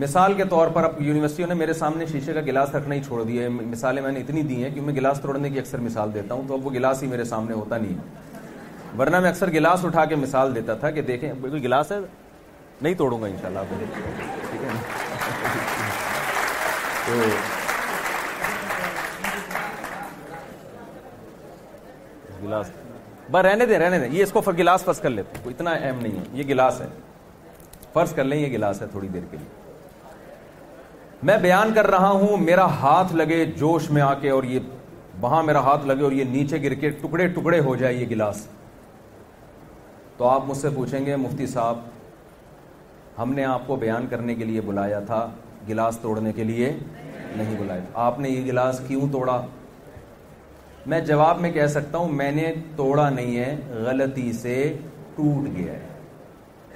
مثال 0.03 0.33
کے 0.37 0.45
طور 0.49 0.69
پر 0.73 0.85
اب 0.85 1.01
یونیورسٹیوں 1.03 1.47
نے 1.49 1.55
میرے 1.55 1.73
سامنے 1.73 2.07
شیشے 2.07 2.33
کا 2.33 2.41
گلاس 2.47 2.75
رکھنا 2.75 2.95
ہی 2.95 3.01
چھوڑ 3.07 3.23
دیا 3.25 3.43
ہے 3.43 3.49
مثالیں 3.49 4.03
میں 4.03 4.11
نے 4.13 4.21
اتنی 4.21 4.43
دی 4.49 4.63
ہیں 4.63 4.71
کہ 4.75 4.81
میں 4.81 4.95
گلاس 4.95 5.21
توڑنے 5.23 5.51
کی 5.51 5.59
اکثر 5.59 5.81
مثال 5.81 6.13
دیتا 6.15 6.35
ہوں 6.35 6.49
تو 6.49 6.55
اب 6.55 6.67
وہ 6.67 6.71
گلاس 6.73 7.03
ہی 7.03 7.09
میرے 7.09 7.25
سامنے 7.33 7.55
ہوتا 7.55 7.77
نہیں 7.79 7.95
ہے 7.99 8.97
ورنہ 8.99 9.21
میں 9.21 9.29
اکثر 9.31 9.53
گلاس 9.53 9.85
اٹھا 9.85 10.05
کے 10.11 10.17
مثال 10.17 10.55
دیتا 10.55 10.75
تھا 10.83 10.91
کہ 10.91 11.03
دیکھیں 11.13 11.33
بالکل 11.41 11.63
گلاس 11.67 11.93
ہے 11.93 11.97
نہیں 12.81 12.95
توڑوں 12.99 13.21
گا 13.23 13.27
ان 13.27 13.37
شاء 13.41 13.49
اللہ 13.49 13.75
ٹھیک 14.51 14.63
ہے 14.63 14.77
تو 22.29 22.43
گلاس 22.47 22.71
بس 23.31 23.45
رہنے 23.45 23.67
دیں 23.67 23.79
رہنے 23.79 23.99
دیں 23.99 24.09
یہ 24.13 24.23
اس 24.23 24.33
کو 24.33 24.41
گلاس 24.59 24.85
فرض 24.85 25.01
کر 25.01 25.11
لیتے 25.11 25.49
اتنا 25.51 25.71
اہم 25.71 26.01
نہیں 26.03 26.19
ہے 26.19 26.25
یہ 26.39 26.45
گلاس 26.49 26.81
ہے 26.81 26.87
فرض 27.93 28.15
کر 28.15 28.25
لیں 28.25 28.39
یہ 28.41 28.53
گلاس 28.59 28.83
ہے 28.83 28.87
تھوڑی 28.93 29.09
دیر 29.09 29.23
کے 29.31 29.37
لیے 29.37 29.65
میں 31.27 31.37
بیان 31.43 31.73
کر 31.75 31.87
رہا 31.91 32.09
ہوں 32.23 32.37
میرا 32.45 32.65
ہاتھ 32.81 33.13
لگے 33.17 33.45
جوش 33.59 33.91
میں 33.91 34.03
آ 34.03 34.13
کے 34.21 34.29
اور 34.31 34.43
یہ 34.49 34.59
وہاں 35.21 35.43
میرا 35.43 35.61
ہاتھ 35.69 35.87
لگے 35.87 36.03
اور 36.05 36.13
یہ 36.13 36.25
نیچے 36.33 36.63
گر 36.63 36.75
کے 36.83 36.89
ٹکڑے 37.01 37.27
ٹکڑے 37.37 37.59
ہو 37.69 37.75
جائے 37.77 37.95
یہ 37.95 38.07
گلاس 38.11 38.45
تو 40.17 40.29
آپ 40.29 40.43
مجھ 40.49 40.57
سے 40.57 40.69
پوچھیں 40.75 41.07
گے 41.07 41.17
مفتی 41.23 41.47
صاحب 41.55 41.77
ہم 43.19 43.33
نے 43.35 43.45
آپ 43.45 43.67
کو 43.67 43.77
بیان 43.85 44.07
کرنے 44.11 44.35
کے 44.35 44.45
لیے 44.45 44.61
بلایا 44.67 45.01
تھا 45.07 45.19
گلاس 45.69 45.99
توڑنے 46.03 46.33
کے 46.37 46.45
لیے 46.51 46.71
نہیں 47.35 47.57
بلایا 47.61 47.81
تھا 47.93 48.05
آپ 48.05 48.21
نے 48.21 48.31
یہ 48.31 48.45
گلاس 48.51 48.81
کیوں 48.89 49.09
توڑا 49.13 49.41
میں 50.93 51.01
جواب 51.11 51.41
میں 51.41 51.51
کہہ 51.53 51.67
سکتا 51.75 51.99
ہوں 51.99 52.13
میں 52.23 52.31
نے 52.37 52.53
توڑا 52.77 53.09
نہیں 53.17 53.37
ہے 53.37 53.57
غلطی 53.89 54.33
سے 54.43 54.55
ٹوٹ 55.17 55.49
گیا 55.57 55.73
ہے 55.73 55.89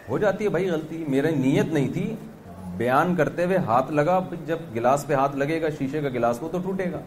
ہو 0.08 0.18
جاتی 0.26 0.44
ہے 0.44 0.50
بھائی 0.58 0.68
غلطی 0.70 1.04
میرے 1.08 1.30
نیت 1.36 1.72
نہیں 1.72 1.88
تھی 1.92 2.10
بیان 2.80 3.14
کرتے 3.14 3.44
ہوئے 3.44 3.56
ہاتھ 3.66 3.90
لگا 3.92 4.18
جب 4.46 4.58
گلاس 4.74 5.06
پہ 5.06 5.14
ہاتھ 5.14 5.34
لگے 5.36 5.60
گا 5.62 5.68
شیشے 5.78 6.00
کا 6.02 6.08
گلاس 6.14 6.42
وہ 6.42 6.48
تو 6.52 6.58
ٹوٹے 6.64 6.90
گا 6.92 7.00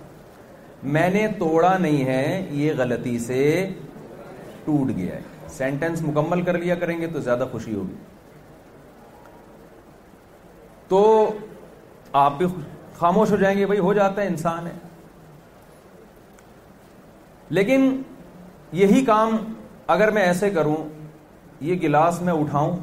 میں 0.96 1.10
نے 1.14 1.26
توڑا 1.40 1.78
نہیں 1.78 2.06
ہے 2.08 2.42
یہ 2.62 2.72
غلطی 2.78 3.18
سے 3.26 3.38
ٹوٹ 4.66 4.92
گیا 4.98 5.16
ہے 5.16 5.22
سینٹینس 5.58 6.02
مکمل 6.02 6.42
کر 6.50 6.58
لیا 6.64 6.76
کریں 6.84 6.98
گے 7.02 7.08
تو 7.14 7.20
زیادہ 7.30 7.46
خوشی 7.52 7.74
ہوگی 7.76 7.96
تو 10.88 11.00
آپ 12.24 12.38
بھی 12.38 12.48
خاموش 12.98 13.32
ہو 13.32 13.36
جائیں 13.46 13.58
گے 13.58 13.66
بھائی 13.66 13.80
ہو 13.88 13.94
جاتا 14.02 14.22
ہے 14.22 14.28
انسان 14.28 14.68
ہے 14.68 14.72
لیکن 17.58 17.92
یہی 18.82 19.04
کام 19.06 19.38
اگر 19.96 20.12
میں 20.18 20.22
ایسے 20.24 20.50
کروں 20.58 20.76
یہ 21.70 21.80
گلاس 21.84 22.22
میں 22.28 22.34
اٹھاؤں 22.34 22.76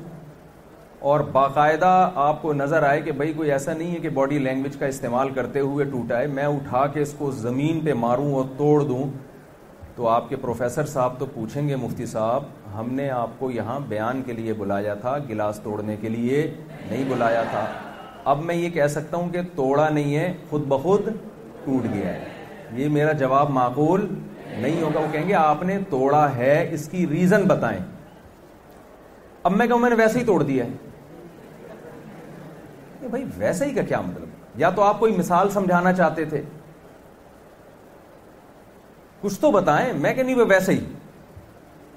اور 1.08 1.20
باقاعدہ 1.32 1.90
آپ 2.22 2.40
کو 2.42 2.52
نظر 2.52 2.82
آئے 2.86 3.00
کہ 3.02 3.12
بھائی 3.20 3.32
کوئی 3.32 3.50
ایسا 3.52 3.72
نہیں 3.74 3.92
ہے 3.92 3.98
کہ 3.98 4.08
باڈی 4.14 4.38
لینگویج 4.38 4.76
کا 4.78 4.86
استعمال 4.86 5.28
کرتے 5.34 5.60
ہوئے 5.60 5.84
ٹوٹا 5.90 6.18
ہے 6.20 6.26
میں 6.38 6.44
اٹھا 6.44 6.86
کے 6.94 7.00
اس 7.02 7.14
کو 7.18 7.30
زمین 7.36 7.80
پہ 7.84 7.92
ماروں 8.00 8.34
اور 8.36 8.44
توڑ 8.56 8.82
دوں 8.88 9.04
تو 9.96 10.08
آپ 10.08 10.28
کے 10.28 10.36
پروفیسر 10.42 10.86
صاحب 10.86 11.18
تو 11.18 11.26
پوچھیں 11.34 11.68
گے 11.68 11.76
مفتی 11.76 12.06
صاحب 12.06 12.42
ہم 12.78 12.92
نے 12.94 13.08
آپ 13.10 13.30
کو 13.38 13.50
یہاں 13.50 13.78
بیان 13.88 14.20
کے 14.26 14.32
لیے 14.32 14.52
بلایا 14.58 14.94
تھا 15.04 15.16
گلاس 15.28 15.60
توڑنے 15.62 15.96
کے 16.00 16.08
لیے 16.08 16.42
نہیں 16.90 17.04
بلایا 17.10 17.42
تھا 17.50 17.64
اب 18.30 18.42
میں 18.44 18.54
یہ 18.54 18.68
کہہ 18.74 18.86
سکتا 18.98 19.16
ہوں 19.16 19.28
کہ 19.32 19.40
توڑا 19.56 19.88
نہیں 19.88 20.14
ہے 20.16 20.32
خود 20.50 20.66
بخود 20.72 21.08
ٹوٹ 21.64 21.86
گیا 21.94 22.12
ہے 22.14 22.28
یہ 22.82 22.88
میرا 22.98 23.12
جواب 23.24 23.50
معقول 23.50 24.06
نہیں 24.58 24.82
ہوگا 24.82 25.00
وہ 25.00 25.12
کہیں 25.12 25.26
گے 25.28 25.34
آپ 25.34 25.62
نے 25.62 25.78
توڑا 25.90 26.24
ہے 26.36 26.56
اس 26.74 26.88
کی 26.88 27.06
ریزن 27.10 27.46
بتائیں 27.54 27.78
اب 29.42 29.52
میں 29.56 29.66
کہوں 29.66 29.78
میں 29.78 29.90
نے 29.90 29.96
ویسے 29.96 30.18
ہی 30.18 30.24
توڑ 30.24 30.42
دیا 30.42 30.64
ہے 30.64 30.88
کہ 33.00 33.08
بھائی 33.08 33.24
ویسے 33.36 33.64
ہی 33.64 33.74
کا 33.74 33.82
کیا 33.88 34.00
مطلب 34.00 34.58
یا 34.60 34.70
تو 34.76 34.82
آپ 34.82 34.98
کوئی 35.00 35.16
مثال 35.16 35.50
سمجھانا 35.50 35.92
چاہتے 35.92 36.24
تھے 36.32 36.42
کچھ 39.20 39.38
تو 39.40 39.50
بتائیں 39.52 39.92
میں 40.00 40.12
نہیں 40.22 40.34
وہ 40.36 40.44
ویسے 40.48 40.72
ہی 40.72 40.84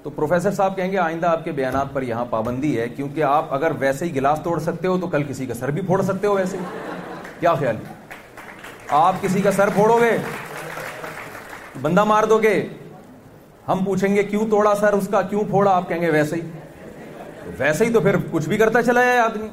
تو 0.02 0.10
پروفیسر 0.14 0.50
صاحب 0.54 0.76
کہیں 0.76 0.90
گے 0.92 0.98
آئندہ 0.98 1.26
آپ 1.26 1.44
کے 1.44 1.52
بیانات 1.58 1.92
پر 1.92 2.02
یہاں 2.02 2.24
پابندی 2.30 2.78
ہے 2.80 2.88
کیونکہ 2.88 3.22
آپ 3.24 3.52
اگر 3.54 3.72
ویسے 3.80 4.04
ہی 4.04 4.14
گلاس 4.14 4.38
توڑ 4.44 4.58
سکتے 4.62 4.88
ہو 4.88 4.96
تو 5.00 5.06
کل 5.14 5.22
کسی 5.28 5.46
کا 5.46 5.54
سر 5.54 5.70
بھی 5.78 5.82
پھوڑ 5.86 6.00
سکتے 6.04 6.26
ہو 6.26 6.34
ویسے 6.36 6.56
ہی 6.56 6.92
کیا 7.40 7.54
خیال 7.60 7.76
ہے 7.86 7.92
آپ 9.00 9.20
کسی 9.22 9.42
کا 9.42 9.50
سر 9.52 9.68
پھوڑو 9.74 9.98
گے 10.00 10.16
بندہ 11.82 12.04
مار 12.04 12.24
دو 12.32 12.38
گے 12.42 12.54
ہم 13.68 13.84
پوچھیں 13.84 14.14
گے 14.14 14.22
کیوں 14.24 14.46
توڑا 14.50 14.74
سر 14.80 14.92
اس 14.92 15.08
کا 15.10 15.22
کیوں 15.30 15.44
پھوڑا 15.50 15.70
آپ 15.76 15.88
کہیں 15.88 16.00
گے 16.00 16.10
ویسے 16.10 16.36
ہی 16.36 17.50
ویسے 17.58 17.84
ہی 17.84 17.92
تو 17.92 18.00
پھر 18.00 18.16
کچھ 18.30 18.48
بھی 18.48 18.56
کرتا 18.56 18.82
چلا 18.82 19.04
ہے 19.04 19.18
آدمی 19.18 19.48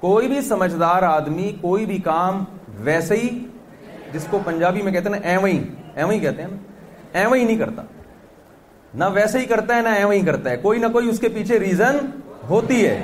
کوئی 0.00 0.28
بھی 0.28 0.40
سمجھدار 0.42 1.02
آدمی 1.02 1.50
کوئی 1.60 1.84
بھی 1.86 1.98
کام 2.04 2.42
ویسے 2.84 3.16
ہی 3.16 3.28
جس 4.12 4.26
کو 4.30 4.38
پنجابی 4.44 4.82
میں 4.82 4.92
کہتے 4.92 5.08
ہیں 5.08 5.18
نا 5.20 5.28
ایویں 5.28 6.18
کہتے 6.20 6.42
ہیں 6.42 7.24
نہیں 7.30 7.56
کرتا 7.58 7.82
نہ 9.00 9.04
ویسے 9.14 9.38
ہی 9.38 9.44
کرتا 9.46 9.76
ہے 9.76 9.82
نہ 9.82 9.88
ہی 10.12 10.20
کرتا 10.26 10.50
ہے 10.50 10.56
کوئی 10.62 10.78
نہ 10.80 10.86
کوئی 10.92 11.08
اس 11.08 11.18
کے 11.20 11.28
پیچھے 11.34 11.58
ریزن 11.60 11.96
ہوتی 12.48 12.84
ہے 12.86 13.00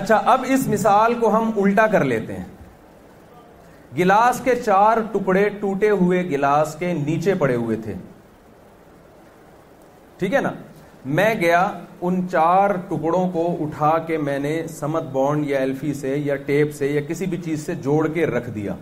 اچھا 0.00 0.16
اب 0.32 0.44
اس 0.54 0.66
مثال 0.68 1.14
کو 1.20 1.36
ہم 1.36 1.50
الٹا 1.62 1.86
کر 1.92 2.04
لیتے 2.04 2.36
ہیں 2.36 2.44
گلاس 3.98 4.40
کے 4.44 4.54
چار 4.64 4.98
ٹکڑے 5.12 5.48
ٹوٹے 5.60 5.90
ہوئے 5.90 6.22
گلاس 6.30 6.74
کے 6.78 6.92
نیچے 7.04 7.34
پڑے 7.38 7.54
ہوئے 7.54 7.76
تھے 7.84 7.94
ٹھیک 10.18 10.34
ہے 10.34 10.40
نا 10.40 10.52
میں 11.14 11.34
گیا 11.40 11.60
ان 12.00 12.14
چار 12.30 12.70
ٹکڑوں 12.88 13.28
کو 13.32 13.42
اٹھا 13.62 13.90
کے 14.06 14.16
میں 14.18 14.38
نے 14.38 14.56
سمت 14.78 15.02
بانڈ 15.12 15.46
یا 15.48 15.58
ایلفی 15.58 15.92
سے 15.94 16.16
یا 16.24 16.36
ٹیپ 16.46 16.72
سے 16.76 16.86
یا 16.88 17.00
کسی 17.08 17.26
بھی 17.30 17.36
چیز 17.44 17.64
سے 17.66 17.74
جوڑ 17.84 18.06
کے 18.14 18.24
رکھ 18.26 18.48
دیا 18.54 18.74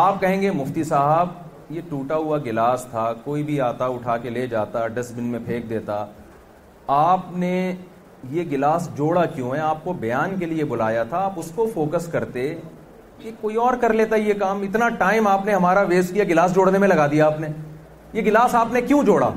آپ 0.00 0.20
کہیں 0.20 0.40
گے 0.42 0.50
مفتی 0.60 0.84
صاحب 0.84 1.28
یہ 1.74 1.80
ٹوٹا 1.88 2.16
ہوا 2.16 2.38
گلاس 2.46 2.86
تھا 2.90 3.12
کوئی 3.24 3.42
بھی 3.42 3.60
آتا 3.68 3.84
اٹھا 3.94 4.16
کے 4.22 4.30
لے 4.30 4.46
جاتا 4.56 4.86
ڈسٹ 4.94 5.12
بن 5.16 5.24
میں 5.34 5.38
پھینک 5.46 5.68
دیتا 5.70 6.04
آپ 6.96 7.30
نے 7.44 7.52
یہ 8.30 8.44
گلاس 8.52 8.88
جوڑا 8.96 9.24
کیوں 9.34 9.54
ہے 9.54 9.60
آپ 9.68 9.84
کو 9.84 9.92
بیان 10.00 10.38
کے 10.38 10.46
لیے 10.46 10.64
بلایا 10.74 11.04
تھا 11.12 11.20
آپ 11.24 11.38
اس 11.40 11.52
کو 11.54 11.66
فوکس 11.74 12.06
کرتے 12.12 12.48
کہ 13.20 13.30
کوئی 13.40 13.56
اور 13.66 13.74
کر 13.84 13.92
لیتا 14.02 14.16
یہ 14.16 14.34
کام 14.40 14.62
اتنا 14.70 14.88
ٹائم 14.98 15.28
آپ 15.28 15.46
نے 15.46 15.54
ہمارا 15.54 15.82
ویسٹ 15.88 16.14
کیا 16.14 16.24
گلاس 16.28 16.54
جوڑنے 16.54 16.78
میں 16.78 16.88
لگا 16.88 17.06
دیا 17.12 17.26
آپ 17.26 17.40
نے 17.40 17.48
یہ 18.12 18.22
گلاس 18.30 18.54
آپ 18.64 18.72
نے 18.72 18.80
کیوں 18.88 19.02
جوڑا 19.06 19.30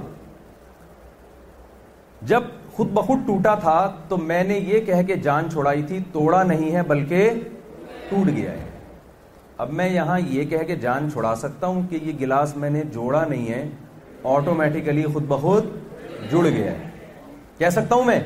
جب 2.28 2.44
خود 2.76 2.92
بخود 2.94 3.20
ٹوٹا 3.26 3.54
تھا 3.60 3.78
تو 4.08 4.18
میں 4.18 4.44
نے 4.44 4.58
یہ 4.68 4.80
کہہ 4.86 5.02
کے 5.08 5.16
جان 5.26 5.50
چھوڑائی 5.52 5.82
تھی 5.88 6.00
توڑا 6.14 6.42
نہیں 6.44 6.76
ہے 6.76 6.82
بلکہ 6.88 7.30
ٹوٹ 8.10 8.28
گیا 8.36 8.52
ہے 8.52 8.64
اب 9.64 9.74
میں 9.74 9.88
یہاں 9.90 10.20
یہ 10.20 10.44
کہہ 10.50 10.64
کے 10.68 10.76
جان 10.76 11.10
چھوڑا 11.12 11.34
سکتا 11.42 11.68
ہوں 11.68 11.82
کہ 11.90 12.00
یہ 12.02 12.14
گلاس 12.22 12.56
میں 12.64 12.70
نے 12.70 12.82
جوڑا 12.94 13.24
نہیں 13.26 13.48
ہے 13.54 13.68
آٹومیٹیکلی 14.38 15.04
خود 15.14 15.28
بخود 15.28 15.66
جڑ 16.32 16.44
گیا 16.48 16.72
ہے 16.72 16.90
کہہ 17.58 17.70
سکتا 17.72 17.96
ہوں 17.96 18.04
میں 18.06 18.20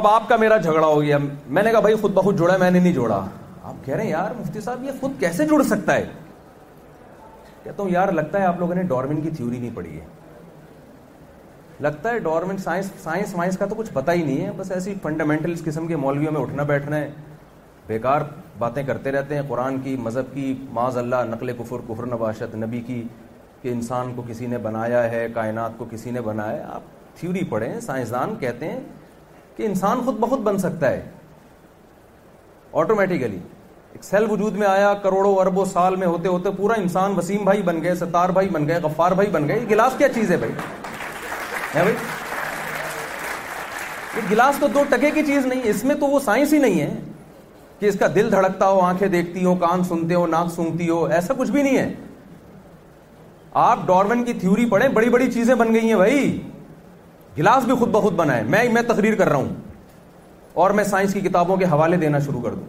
اب 0.00 0.06
آپ 0.06 0.28
کا 0.28 0.36
میرا 0.36 0.56
جھگڑا 0.56 0.86
ہو 0.86 1.00
گیا 1.02 1.18
میں 1.18 1.62
نے 1.62 1.70
کہا 1.70 1.80
بھائی 1.80 1.94
خود 2.00 2.12
بخود 2.14 2.38
جڑا 2.38 2.56
میں 2.56 2.70
نے 2.70 2.78
نہیں 2.78 2.92
جوڑا 2.92 3.24
آپ 3.62 3.84
کہہ 3.84 3.94
رہے 3.94 4.02
ہیں 4.04 4.10
یار 4.10 4.32
مفتی 4.40 4.60
صاحب 4.60 4.84
یہ 4.84 4.90
خود 5.00 5.18
کیسے 5.20 5.46
جڑ 5.50 5.62
سکتا 5.68 5.94
ہے 5.96 6.04
کہتا 7.64 7.82
ہوں 7.82 7.90
یار 7.90 8.12
لگتا 8.18 8.40
ہے 8.40 8.44
آپ 8.46 8.58
لوگوں 8.60 8.74
نے 8.74 8.82
ڈورمن 8.92 9.20
کی 9.20 9.30
تھیوری 9.36 9.58
نہیں 9.58 9.74
پڑھی 9.76 10.00
ہے 10.00 10.04
لگتا 11.82 12.10
ہے 12.10 12.18
ڈورمنٹ 12.18 12.60
سائنس 12.60 12.86
سائنس 13.02 13.34
وائنس 13.36 13.56
کا 13.58 13.66
تو 13.66 13.74
کچھ 13.78 13.88
پتہ 13.92 14.10
ہی 14.10 14.22
نہیں 14.22 14.44
ہے 14.44 14.50
بس 14.56 14.70
ایسی 14.72 14.92
فنڈامنٹل 15.02 15.54
قسم 15.64 15.86
کے 15.86 15.96
مولویوں 16.04 16.30
میں 16.32 16.40
اٹھنا 16.40 16.62
بیٹھنا 16.70 16.96
ہے 16.98 17.10
بیکار 17.86 18.20
باتیں 18.58 18.82
کرتے 18.86 19.10
رہتے 19.12 19.34
ہیں 19.34 19.42
قرآن 19.48 19.80
کی 19.80 19.96
مذہب 20.02 20.32
کی 20.34 20.54
معاذ 20.74 20.96
اللہ 20.98 21.24
نقل 21.30 21.52
کفر 21.58 21.80
کفر 21.88 22.06
نباشت 22.12 22.54
نبی 22.54 22.80
کی 22.86 23.02
کہ 23.62 23.68
انسان 23.72 24.12
کو 24.16 24.22
کسی 24.28 24.46
نے 24.46 24.58
بنایا 24.68 25.02
ہے 25.10 25.26
کائنات 25.34 25.76
کو 25.78 25.84
کسی 25.90 26.10
نے 26.10 26.20
بنایا 26.30 26.56
ہے 26.56 26.62
آپ 26.74 27.16
تھیوری 27.18 27.44
پڑھیں 27.50 27.78
سائنسدان 27.80 28.34
کہتے 28.40 28.70
ہیں 28.70 28.80
کہ 29.56 29.66
انسان 29.66 30.00
خود 30.04 30.18
بہت 30.20 30.40
بن 30.48 30.58
سکتا 30.58 30.90
ہے 30.90 31.02
آٹومیٹیکلی 32.80 33.38
ایک 33.92 34.04
سیل 34.04 34.30
وجود 34.30 34.56
میں 34.58 34.66
آیا 34.66 34.92
کروڑوں 35.02 35.34
اربوں 35.40 35.64
سال 35.72 35.96
میں 35.96 36.06
ہوتے 36.06 36.28
ہوتے 36.28 36.50
پورا 36.56 36.74
انسان 36.80 37.18
وسیم 37.18 37.44
بھائی 37.44 37.62
بن 37.64 37.82
گئے 37.82 37.94
ستار 37.94 38.28
بھائی 38.38 38.48
بن 38.52 38.66
گئے 38.68 38.78
غفار 38.82 39.12
بھائی 39.20 39.30
بن 39.32 39.48
گئے 39.48 39.60
گلاس 39.70 39.94
کیا 39.98 40.08
چیز 40.14 40.30
ہے 40.32 40.36
بھائی 40.36 40.52
ہے 41.84 41.92
یہ 44.16 44.30
گلاس 44.30 44.58
تو 44.60 44.66
دو 44.74 44.82
ٹکے 44.90 45.10
کی 45.14 45.22
چیز 45.26 45.46
نہیں 45.46 45.62
ہے 45.64 45.70
اس 45.70 45.84
میں 45.84 45.94
تو 46.00 46.06
وہ 46.14 46.20
سائنس 46.24 46.52
ہی 46.52 46.58
نہیں 46.58 46.80
ہے 46.80 46.92
کہ 47.78 47.86
اس 47.86 47.98
کا 47.98 48.06
دل 48.14 48.30
دھڑکتا 48.32 48.68
ہو 48.68 48.80
آنکھیں 48.84 49.08
دیکھتی 49.14 49.44
ہو 49.44 49.54
کان 49.64 49.84
سنتے 49.88 50.14
ہو 50.14 50.26
ناک 50.34 50.50
سونگتی 50.54 50.88
ہو 50.88 51.04
ایسا 51.16 51.34
کچھ 51.38 51.50
بھی 51.50 51.62
نہیں 51.62 51.78
ہے 51.78 51.92
آپ 53.64 53.86
ڈارون 53.86 54.24
کی 54.24 54.32
تھیوری 54.40 54.64
پڑھیں 54.70 54.88
بڑی 54.96 55.08
بڑی 55.10 55.30
چیزیں 55.32 55.54
بن 55.54 55.74
گئی 55.74 55.88
ہیں 55.88 55.94
بھائی 55.96 56.40
گلاس 57.38 57.64
بھی 57.64 57.74
خود 57.78 57.88
بخود 57.92 58.12
بنا 58.20 58.36
ہے 58.36 58.42
میں 58.54 58.62
میں 58.72 58.82
تقریر 58.88 59.14
کر 59.14 59.28
رہا 59.28 59.36
ہوں 59.36 59.54
اور 60.64 60.70
میں 60.78 60.84
سائنس 60.90 61.12
کی 61.14 61.20
کتابوں 61.20 61.56
کے 61.56 61.64
حوالے 61.72 61.96
دینا 62.04 62.18
شروع 62.26 62.40
کر 62.42 62.54
دوں 62.54 62.66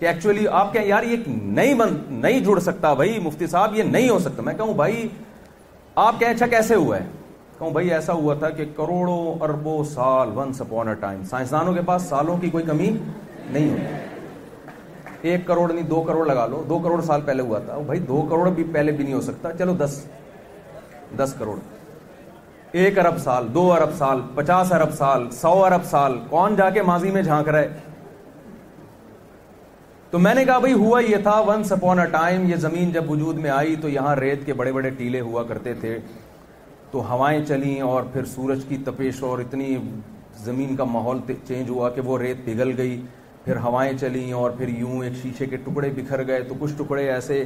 کہ 0.00 0.06
ایکچولی 0.06 0.46
آپ 0.60 0.72
کہیں 0.72 0.86
یار 0.86 1.02
یہ 1.02 1.16
نہیں 1.26 1.74
نہیں 2.22 2.40
جڑ 2.44 2.58
سکتا 2.60 2.92
بھائی 2.94 3.18
مفتی 3.24 3.46
صاحب 3.52 3.74
یہ 3.76 3.82
نہیں 3.92 4.08
ہو 4.08 4.18
سکتا 4.24 4.42
میں 4.42 4.54
کہوں 4.54 4.74
بھائی 4.80 5.06
آپ 6.04 6.18
کہیں 6.20 6.30
اچھا 6.32 6.46
کیسے 6.46 6.74
ہوا 6.74 6.96
ہے 6.98 7.04
کہوں 7.58 7.70
بھائی 7.72 7.92
ایسا 7.94 8.12
ہوا 8.12 8.34
تھا 8.38 8.48
کہ 8.56 8.64
کروڑوں 8.76 9.16
اربوں 9.44 9.82
سال 9.94 10.30
ونس 10.38 10.60
اپون 10.60 10.88
اے 10.88 10.94
ٹائم 11.00 11.22
سائنسدانوں 11.30 11.72
کے 11.74 11.80
پاس 11.86 12.02
سالوں 12.08 12.36
کی 12.40 12.50
کوئی 12.50 12.64
کمی 12.64 12.88
نہیں 12.96 13.70
ہوتی 13.70 15.28
ایک 15.30 15.46
کروڑ 15.46 15.72
نہیں 15.72 15.84
دو 15.90 16.00
کروڑ 16.06 16.26
لگا 16.26 16.44
لو 16.46 16.62
دو 16.68 16.78
کروڑ 16.84 17.00
سال 17.04 17.20
پہلے 17.26 17.42
ہوا 17.42 17.58
تھا 17.66 17.78
دو 18.08 18.20
کروڑ 18.30 18.50
بھی 18.58 18.64
پہلے 18.72 18.92
بھی 18.92 19.04
نہیں 19.04 19.14
ہو 19.14 19.20
سکتا 19.28 19.52
چلو 19.58 19.74
دس 19.78 20.04
دس 21.18 21.34
کروڑ 21.38 21.56
ایک 22.82 22.98
ارب 22.98 23.18
سال 23.24 23.46
دو 23.54 23.70
ارب 23.72 23.90
سال 23.98 24.20
پچاس 24.34 24.72
ارب 24.72 24.92
سال 24.94 25.30
سو 25.40 25.52
ارب 25.64 25.84
سال 25.90 26.18
کون 26.30 26.56
جا 26.56 26.68
کے 26.70 26.82
ماضی 26.92 27.10
میں 27.10 27.22
جھانک 27.22 27.48
رہے 27.56 27.68
تو 30.10 30.18
میں 30.24 30.34
نے 30.34 30.44
کہا 30.44 30.58
بھائی 30.58 30.72
ہوا 30.74 31.00
یہ 31.08 31.16
تھا 31.22 31.38
ونس 31.46 31.72
اپون 31.72 31.98
اے 32.00 32.04
ٹائم 32.10 32.44
یہ 32.50 32.56
زمین 32.68 32.90
جب 32.92 33.10
وجود 33.10 33.38
میں 33.44 33.50
آئی 33.50 33.74
تو 33.82 33.88
یہاں 33.88 34.14
ریت 34.16 34.44
کے 34.46 34.52
بڑے 34.60 34.72
بڑے 34.72 34.90
ٹیلے 34.98 35.20
ہوا 35.20 35.42
کرتے 35.48 35.74
تھے 35.80 35.98
تو 36.90 37.02
ہوائیں 37.08 37.44
چلیں 37.46 37.80
اور 37.82 38.02
پھر 38.12 38.24
سورج 38.34 38.64
کی 38.68 38.76
تپیش 38.84 39.22
اور 39.24 39.38
اتنی 39.38 39.76
زمین 40.44 40.74
کا 40.76 40.84
ماحول 40.84 41.18
چینج 41.46 41.70
ہوا 41.70 41.88
کہ 41.94 42.00
وہ 42.04 42.18
ریت 42.18 42.44
پگھل 42.44 42.72
گئی 42.78 43.00
پھر 43.44 43.56
ہوائیں 43.62 43.92
چلیں 44.00 44.32
اور 44.32 44.50
پھر 44.58 44.68
یوں 44.68 45.02
ایک 45.04 45.12
شیشے 45.22 45.46
کے 45.46 45.56
ٹکڑے 45.64 45.88
بکھر 45.96 46.26
گئے 46.26 46.40
تو 46.48 46.54
کچھ 46.60 46.72
ٹکڑے 46.78 47.08
ایسے 47.12 47.44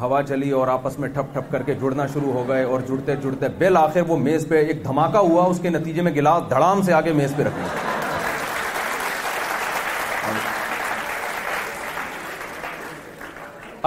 ہوا 0.00 0.22
چلی 0.28 0.50
اور 0.58 0.68
آپس 0.68 0.98
میں 0.98 1.08
ٹھپ 1.14 1.32
ٹھپ 1.34 1.50
کر 1.52 1.62
کے 1.66 1.74
جڑنا 1.82 2.06
شروع 2.12 2.32
ہو 2.32 2.44
گئے 2.48 2.62
اور 2.64 2.80
جڑتے 2.88 3.16
جڑتے 3.22 3.48
بالآخر 3.58 4.00
آخر 4.00 4.10
وہ 4.10 4.16
میز 4.16 4.46
پہ 4.48 4.62
ایک 4.66 4.84
دھماکہ 4.84 5.18
ہوا 5.30 5.44
اس 5.44 5.58
کے 5.62 5.70
نتیجے 5.70 6.02
میں 6.02 6.12
گلاس 6.16 6.48
دھڑام 6.50 6.82
سے 6.82 6.92
آگے 6.92 7.12
میز 7.12 7.32
پہ 7.36 7.42
رکھیں 7.46 7.88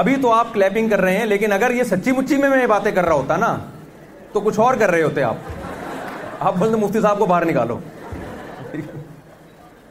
ابھی 0.02 0.16
تو 0.22 0.32
آپ 0.34 0.54
کلیپنگ 0.54 0.90
کر 0.90 1.02
رہے 1.02 1.18
ہیں 1.18 1.26
لیکن 1.26 1.52
اگر 1.54 1.72
یہ 1.78 1.84
سچی 1.90 2.12
مچی 2.18 2.38
میں 2.42 2.50
میں 2.50 2.68
باتیں 2.68 2.92
کر 2.92 3.06
رہا 3.06 3.14
ہوتا 3.16 3.38
نا 3.38 3.56
تو 4.34 4.40
کچھ 4.46 4.60
اور 4.60 4.74
کر 4.80 4.90
رہے 4.92 5.02
ہوتے 5.04 5.24
آپ 5.24 6.42
آپ 6.50 6.56
بند 6.60 6.76
مفتی 6.82 7.00
صاحب 7.02 7.20
کو 7.20 7.26
باہر 7.26 7.46
نکالو 7.46 7.80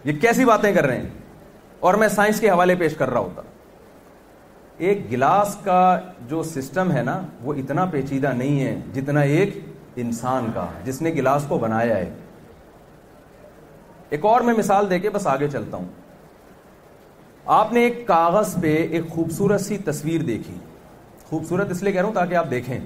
یہ 0.04 0.12
کیسی 0.20 0.44
باتیں 0.44 0.72
کر 0.74 0.86
رہے 0.86 0.96
ہیں 0.98 1.08
اور 1.88 1.94
میں 2.02 2.08
سائنس 2.14 2.40
کے 2.40 2.48
حوالے 2.50 2.74
پیش 2.78 2.94
کر 2.96 3.10
رہا 3.10 3.20
ہوتا 3.20 3.42
ایک 4.86 5.10
گلاس 5.10 5.56
کا 5.64 5.78
جو 6.28 6.42
سسٹم 6.52 6.90
ہے 6.92 7.02
نا 7.08 7.20
وہ 7.42 7.54
اتنا 7.62 7.84
پیچیدہ 7.90 8.32
نہیں 8.36 8.60
ہے 8.62 8.74
جتنا 8.92 9.20
ایک 9.36 9.58
انسان 10.04 10.50
کا 10.54 10.66
جس 10.84 11.00
نے 11.02 11.10
گلاس 11.16 11.44
کو 11.48 11.58
بنایا 11.64 11.96
ہے 11.96 12.10
ایک 14.16 14.24
اور 14.26 14.40
میں 14.46 14.54
مثال 14.58 14.90
دے 14.90 14.98
کے 15.00 15.10
بس 15.10 15.26
آگے 15.34 15.48
چلتا 15.52 15.76
ہوں 15.76 15.86
آپ 17.58 17.72
نے 17.72 17.80
ایک 17.84 18.06
کاغذ 18.06 18.54
پہ 18.62 18.74
ایک 18.90 19.08
خوبصورت 19.14 19.60
سی 19.60 19.78
تصویر 19.90 20.22
دیکھی 20.32 20.54
خوبصورت 21.28 21.70
اس 21.70 21.82
لیے 21.82 21.92
کہہ 21.92 22.00
رہا 22.00 22.06
ہوں 22.08 22.14
تاکہ 22.14 22.34
آپ 22.36 22.50
دیکھیں 22.50 22.78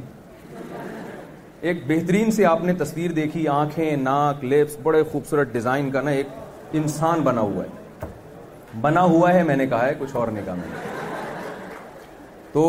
ایک 1.68 1.76
بہترین 1.87 2.30
سے 2.30 2.44
آپ 2.46 2.62
نے 2.64 2.73
تصویر 2.78 3.11
دیکھی 3.12 3.46
آنکھیں 3.49 3.96
ناک 3.96 4.44
لپس 4.44 4.76
بڑے 4.82 5.02
خوبصورت 5.12 5.49
ڈیزائن 5.52 5.90
کا 5.90 6.00
نا 6.00 6.11
ایک 6.18 6.75
انسان 6.80 7.20
بنا 7.28 7.40
ہوا 7.40 7.64
ہے 7.64 8.78
بنا 8.80 9.00
ہوا 9.14 9.32
ہے 9.35 9.42
میں 9.46 9.56
نے 9.56 9.66
کہا 9.70 10.20
میں 10.32 10.40
نے 10.56 10.76
تو 12.52 12.64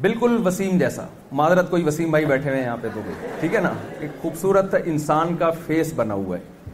بالکل 0.00 0.40
وسیم 0.46 0.78
جیسا 0.78 1.04
معذرت 1.40 1.70
کوئی 1.70 1.84
وسیم 1.84 2.10
بھائی 2.10 2.24
بیٹھے 2.26 2.48
ہوئے 2.50 2.58
ہیں 2.60 2.66
یہاں 2.66 2.76
پہ 2.82 2.88
تو 2.94 3.00
ٹھیک 3.40 3.54
ہے 3.54 3.60
نا 3.60 3.72
ایک 3.98 4.10
خوبصورت 4.22 4.74
انسان 4.84 5.36
کا 5.42 5.50
فیس 5.66 5.92
بنا 5.96 6.14
ہوا 6.22 6.36
ہے 6.38 6.72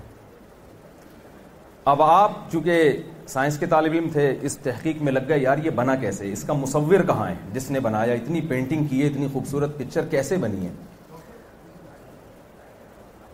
اب 1.92 2.02
آپ 2.02 2.40
چونکہ 2.52 2.90
سائنس 3.28 3.58
کے 3.58 3.66
طالب 3.66 3.92
علم 3.92 4.08
تھے 4.12 4.32
اس 4.46 4.56
تحقیق 4.62 5.00
میں 5.02 5.12
لگ 5.12 5.20
گئے 5.28 5.38
یار 5.38 5.58
یہ 5.64 5.70
بنا 5.76 5.94
کیسے 6.00 6.32
اس 6.32 6.42
کا 6.46 6.52
مصور 6.52 7.00
کہاں 7.06 7.28
ہے 7.28 7.34
جس 7.52 7.70
نے 7.70 7.80
بنایا 7.80 8.14
اتنی 8.14 8.40
پینٹنگ 8.48 8.86
کی 8.88 9.00
ہے 9.02 9.06
اتنی 9.06 9.26
خوبصورت 9.32 9.78
پکچر 9.78 10.06
کیسے 10.10 10.36
بنی 10.40 10.66
ہے 10.66 10.72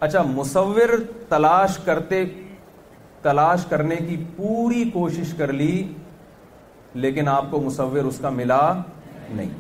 اچھا 0.07 0.23
مصور 0.35 0.89
تلاش 1.29 1.79
کرتے 1.85 2.25
تلاش 3.23 3.65
کرنے 3.71 3.97
کی 4.09 4.17
پوری 4.37 4.85
کوشش 4.93 5.33
کر 5.39 5.53
لی 5.53 5.83
لیکن 6.95 7.29
آپ 7.29 7.51
کو 7.51 7.61
مصور 7.65 8.05
اس 8.05 8.19
کا 8.23 8.31
ملا 8.37 8.61
نہیں 9.31 9.51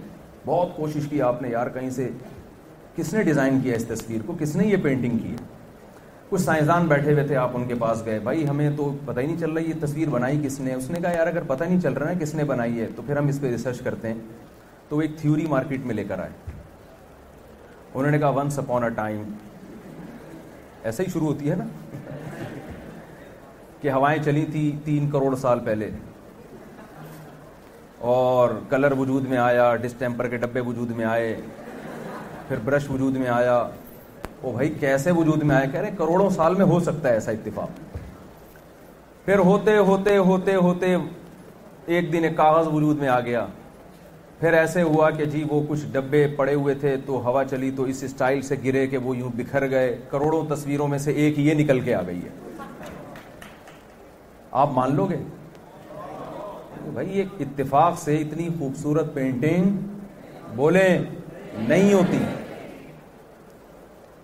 بہت 0.46 0.76
کوشش 0.76 1.08
کی 1.10 1.20
آپ 1.22 1.42
نے 1.42 1.48
یار 1.50 1.66
کہیں 1.74 1.90
سے 1.96 2.08
کس 2.96 3.12
نے 3.14 3.22
ڈیزائن 3.22 3.60
کیا 3.62 3.74
اس 3.76 3.84
تصویر 3.88 4.22
کو 4.26 4.36
کس 4.40 4.54
نے 4.56 4.66
یہ 4.66 4.76
پینٹنگ 4.82 5.18
کی 5.18 5.30
ہے 5.32 5.49
کچھ 6.30 6.40
سائنسدان 6.42 6.86
بیٹھے 6.88 7.12
ہوئے 7.12 7.26
تھے 7.26 7.36
آپ 7.36 7.50
ان 7.56 7.64
کے 7.68 7.74
پاس 7.78 8.02
گئے 8.06 8.18
بھائی 8.24 8.46
ہمیں 8.48 8.68
تو 8.76 8.90
پتا 9.04 9.20
ہی 9.20 9.26
نہیں 9.26 9.36
چل 9.38 9.50
رہا 9.52 9.62
یہ 9.68 9.72
تصویر 9.82 10.08
بنائی 10.08 10.38
کس 10.44 10.58
نے 10.60 10.74
اس 10.74 10.90
نے 10.90 11.00
کہا 11.00 11.10
یار 11.16 11.26
اگر 11.26 11.42
پتا 11.46 11.64
نہیں 11.64 11.80
چل 11.80 11.92
رہا 11.92 12.10
ہے 12.10 12.14
کس 12.20 12.34
نے 12.34 12.44
بنائی 12.50 12.80
ہے 12.80 12.86
تو 12.96 13.02
پھر 13.06 13.16
ہم 13.16 13.28
اس 13.28 13.40
پہ 13.40 13.50
ریسرچ 13.50 13.80
کرتے 13.84 14.12
ہیں 14.12 14.18
تو 14.88 14.96
وہ 14.96 15.02
ایک 15.02 15.16
تھیوری 15.20 15.46
مارکیٹ 15.50 15.84
میں 15.86 15.94
لے 15.94 16.04
کر 16.08 16.18
آئے 16.18 16.30
انہوں 17.94 18.10
نے 18.10 18.18
کہا 18.18 18.28
ونس 18.40 18.58
اپون 18.58 18.84
اے 18.84 18.88
ٹائم 18.96 19.22
ایسا 20.90 21.02
ہی 21.02 21.10
شروع 21.12 21.26
ہوتی 21.26 21.50
ہے 21.50 21.56
نا 21.56 21.64
کہ 23.80 23.90
ہوائیں 23.90 24.22
چلی 24.24 24.44
تھی 24.52 24.64
تین 24.84 25.10
کروڑ 25.10 25.34
سال 25.40 25.60
پہلے 25.64 25.90
اور 28.14 28.50
کلر 28.68 28.92
وجود 28.98 29.24
میں 29.28 29.38
آیا 29.38 29.74
ڈسٹمپر 29.82 30.28
کے 30.28 30.36
ڈبے 30.46 30.60
وجود 30.66 30.90
میں 30.96 31.04
آئے 31.04 31.34
پھر 32.48 32.58
برش 32.64 32.90
وجود 32.90 33.16
میں 33.16 33.28
آیا 33.30 33.62
بھائی 34.42 34.68
کیسے 34.80 35.10
وجود 35.16 35.42
میں 35.44 35.54
آئے 35.54 35.66
کہہ 35.72 35.80
رہے 35.80 35.90
کروڑوں 35.96 36.28
سال 36.34 36.54
میں 36.56 36.66
ہو 36.66 36.78
سکتا 36.84 37.08
ہے 37.08 37.14
ایسا 37.14 37.30
اتفاق 37.32 37.88
پھر 39.24 39.38
ہوتے 39.44 39.76
ہوتے 39.86 40.16
ہوتے 40.16 40.54
ہوتے 40.54 40.94
ایک 41.94 42.12
دن 42.12 42.24
ایک 42.24 42.36
کاغذ 42.36 42.66
وجود 42.72 42.98
میں 43.00 43.08
آ 43.08 43.18
گیا 43.20 43.44
پھر 44.40 44.52
ایسے 44.58 44.82
ہوا 44.82 45.10
کہ 45.16 45.24
جی 45.32 45.44
وہ 45.48 45.60
کچھ 45.68 45.80
ڈبے 45.92 46.26
پڑے 46.36 46.54
ہوئے 46.54 46.74
تھے 46.80 46.96
تو 47.06 47.20
ہوا 47.24 47.44
چلی 47.50 47.70
تو 47.76 47.82
اس 47.92 48.02
اسٹائل 48.04 48.40
سے 48.42 48.56
گرے 48.64 48.86
کہ 48.86 48.98
وہ 48.98 49.16
یوں 49.16 49.30
بکھر 49.36 49.68
گئے 49.70 49.96
کروڑوں 50.10 50.44
تصویروں 50.54 50.88
میں 50.88 50.98
سے 50.98 51.12
ایک 51.24 51.38
یہ 51.38 51.54
نکل 51.58 51.80
کے 51.84 51.94
آ 51.94 52.00
گئی 52.06 52.20
ہے 52.24 52.66
آپ 54.62 54.68
مان 54.74 54.94
لو 54.96 55.06
گے 55.10 55.16
بھائی 56.94 57.18
ایک 57.18 57.40
اتفاق 57.40 57.98
سے 58.04 58.16
اتنی 58.18 58.48
خوبصورت 58.58 59.12
پینٹنگ 59.14 60.54
بولے 60.56 60.86
نہیں 61.68 61.92
ہوتی 61.92 62.18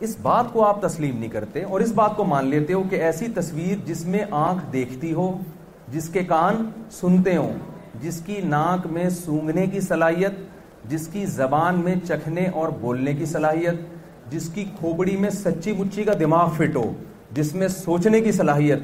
اس 0.05 0.17
بات 0.23 0.53
کو 0.53 0.65
آپ 0.65 0.81
تسلیم 0.83 1.19
نہیں 1.19 1.31
کرتے 1.31 1.63
اور 1.65 1.81
اس 1.81 1.93
بات 1.95 2.17
کو 2.17 2.25
مان 2.25 2.47
لیتے 2.49 2.73
ہو 2.73 2.83
کہ 2.91 2.97
ایسی 3.03 3.27
تصویر 3.35 3.77
جس 3.87 4.05
میں 4.15 4.25
آنکھ 4.39 4.65
دیکھتی 4.73 5.13
ہو 5.13 5.31
جس 5.93 6.09
کے 6.13 6.23
کان 6.29 6.65
سنتے 7.01 7.37
ہو 7.37 7.51
جس 8.01 8.21
کی 8.27 8.41
ناک 8.45 8.87
میں 8.93 9.09
سونگنے 9.25 9.67
کی 9.73 9.81
صلاحیت 9.81 10.33
جس 10.89 11.07
کی 11.13 11.25
زبان 11.27 11.81
میں 11.85 11.95
چکھنے 12.09 12.47
اور 12.59 12.69
بولنے 12.81 13.15
کی 13.15 13.27
صلاحیت 13.27 14.31
جس 14.31 14.49
کی 14.55 14.65
کھوبڑی 14.79 15.17
میں 15.21 15.31
سچی 15.31 15.73
مچی 15.79 16.05
کا 16.05 16.13
دماغ 16.21 16.51
فٹ 16.57 16.77
ہو 16.77 16.85
جس 17.35 17.55
میں 17.55 17.69
سوچنے 17.69 18.21
کی 18.21 18.33
صلاحیت 18.33 18.79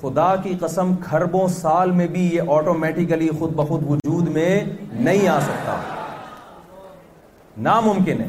خدا 0.00 0.34
کی 0.42 0.54
قسم 0.60 0.94
کھربوں 1.04 1.46
سال 1.48 1.90
میں 2.00 2.06
بھی 2.16 2.24
یہ 2.34 2.50
آٹومیٹیکلی 2.56 3.28
خود 3.38 3.52
بخود 3.56 3.84
وجود 3.90 4.28
میں 4.34 4.64
نہیں 5.00 5.28
آ 5.28 5.38
سکتا 5.46 5.80
ناممکن 7.68 8.20
ہے 8.22 8.28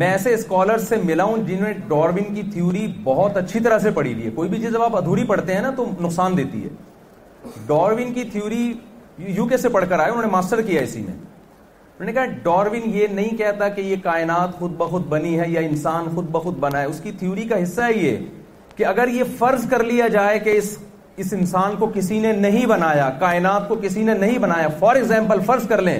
میں 0.00 0.06
ایسے 0.10 0.32
اسکالر 0.34 0.78
سے 0.88 0.96
ملا 1.04 1.24
ہوں 1.24 1.42
جنہوں 1.46 1.66
نے 1.66 1.72
ڈاروین 1.88 2.34
کی 2.34 2.42
تھیوری 2.52 2.86
بہت 3.02 3.36
اچھی 3.36 3.60
طرح 3.66 3.78
سے 3.78 3.90
پڑھی 3.94 4.12
ہوئی 4.12 4.24
ہے 4.24 4.30
کوئی 4.34 4.48
بھی 4.50 4.58
چیز 4.60 4.72
جب 4.72 4.82
آپ 4.82 4.96
ادھوری 4.96 5.24
پڑھتے 5.24 5.54
ہیں 5.54 5.60
نا 5.62 5.70
تو 5.76 5.84
نقصان 6.06 6.36
دیتی 6.36 6.62
ہے 6.62 6.68
ڈاروین 7.66 8.12
کی 8.14 8.24
تھیوری 8.32 8.72
یو 9.36 9.46
کے 9.48 9.56
سے 9.56 9.68
پڑھ 9.76 9.84
کر 9.88 9.98
آئے 9.98 10.10
انہوں 10.10 10.22
نے 10.24 10.30
ماسٹر 10.30 10.62
کیا 10.62 10.80
اسی 10.82 11.02
میں 11.02 11.14
انہوں 11.14 12.06
نے 12.06 12.12
کہا 12.12 12.24
ڈاروین 12.42 12.90
یہ 12.94 13.06
نہیں 13.12 13.36
کہتا 13.38 13.68
کہ 13.76 13.80
یہ 13.80 13.96
کائنات 14.04 14.58
خود 14.58 14.72
بخود 14.78 15.06
بنی 15.14 15.38
ہے 15.40 15.48
یا 15.50 15.60
انسان 15.68 16.08
خود 16.14 16.30
بخود 16.36 16.58
بنا 16.66 16.80
ہے 16.80 16.84
اس 16.86 17.00
کی 17.02 17.12
تھیوری 17.18 17.46
کا 17.48 17.62
حصہ 17.62 17.80
ہے 17.82 17.92
یہ 17.98 18.16
کہ 18.76 18.86
اگر 18.94 19.08
یہ 19.18 19.24
فرض 19.38 19.68
کر 19.70 19.82
لیا 19.92 20.08
جائے 20.18 20.38
کہ 20.46 20.56
اس 20.58 20.76
اس 21.24 21.32
انسان 21.38 21.76
کو 21.78 21.90
کسی 21.94 22.18
نے 22.20 22.32
نہیں 22.40 22.66
بنایا 22.66 23.08
کائنات 23.20 23.68
کو 23.68 23.74
کسی 23.82 24.02
نے 24.04 24.14
نہیں 24.26 24.38
بنایا 24.48 24.68
فار 24.78 24.96
ایگزامپل 24.96 25.40
فرض 25.46 25.68
کر 25.68 25.82
لیں 25.82 25.98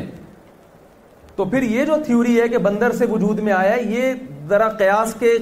تو 1.37 1.44
پھر 1.53 1.62
یہ 1.62 1.85
جو 1.85 1.94
تھیوری 2.07 2.40
ہے 2.40 2.49
کہ 2.49 2.59
بندر 2.64 2.92
سے 2.99 3.07
وجود 3.11 3.38
میں 3.47 3.53
آیا 3.53 3.75
ہے 3.75 3.83
یہ 3.88 4.12
ذرا 4.49 4.68
قیاس 4.79 5.14
کے 5.18 5.33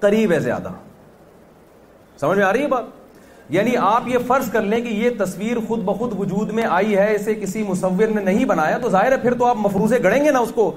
قریب 0.00 0.32
ہے 0.32 0.38
زیادہ 0.40 0.70
سمجھ 2.20 2.38
میں 2.38 2.44
آ 2.46 2.52
رہی 2.52 2.62
ہے 2.62 2.68
بات 2.68 2.84
یعنی 3.54 3.76
آپ 3.84 4.06
یہ 4.08 4.18
فرض 4.26 4.50
کر 4.50 4.62
لیں 4.62 4.80
کہ 4.84 4.88
یہ 4.88 5.10
تصویر 5.18 5.56
خود 5.68 5.80
بخود 5.84 6.12
وجود 6.18 6.50
میں 6.58 6.62
آئی 6.70 6.96
ہے 6.96 7.14
اسے 7.14 7.34
کسی 7.34 7.62
مصور 7.68 8.08
نے 8.14 8.22
نہیں 8.22 8.44
بنایا 8.52 8.78
تو 8.82 8.90
ظاہر 8.90 9.12
ہے 9.12 9.16
پھر 9.22 9.34
تو 9.38 9.46
آپ 9.46 9.56
مفروضے 9.60 9.98
گڑیں 10.02 10.24
گے 10.24 10.30
نا 10.30 10.38
اس 10.38 10.52
کو 10.54 10.70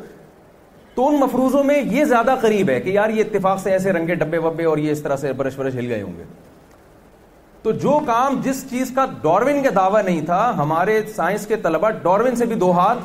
تو 0.96 1.08
ان 1.08 1.16
مفروضوں 1.20 1.64
میں 1.64 1.82
یہ 1.92 2.04
زیادہ 2.10 2.36
قریب 2.42 2.70
ہے 2.70 2.80
کہ 2.82 2.90
یار 2.90 3.10
یہ 3.10 3.24
اتفاق 3.24 3.60
سے 3.62 3.72
ایسے 3.72 3.92
رنگے 3.94 4.16
ڈبے 4.16 4.38
وبے 4.44 4.66
اور 4.66 4.78
یہ 4.78 4.92
اس 4.92 5.02
طرح 5.04 5.16
سے 5.24 5.34
برش 5.40 5.56
برش 5.58 5.76
ہل 5.76 5.90
گئے 5.92 6.02
ہوں 6.02 6.18
گے 6.18 6.24
تو 7.64 7.72
جو 7.84 7.98
کام 8.06 8.40
جس 8.44 8.64
چیز 8.70 8.92
کا 8.96 9.06
ڈاروین 9.22 9.62
کا 9.64 9.70
دعویٰ 9.76 10.04
نہیں 10.06 10.26
تھا 10.26 10.40
ہمارے 10.58 11.02
سائنس 11.16 11.46
کے 11.48 11.56
طلبہ 11.64 11.90
ڈاروین 12.02 12.36
سے 12.36 12.46
بھی 12.52 12.56
دو 12.64 12.72
ہاتھ 12.80 13.00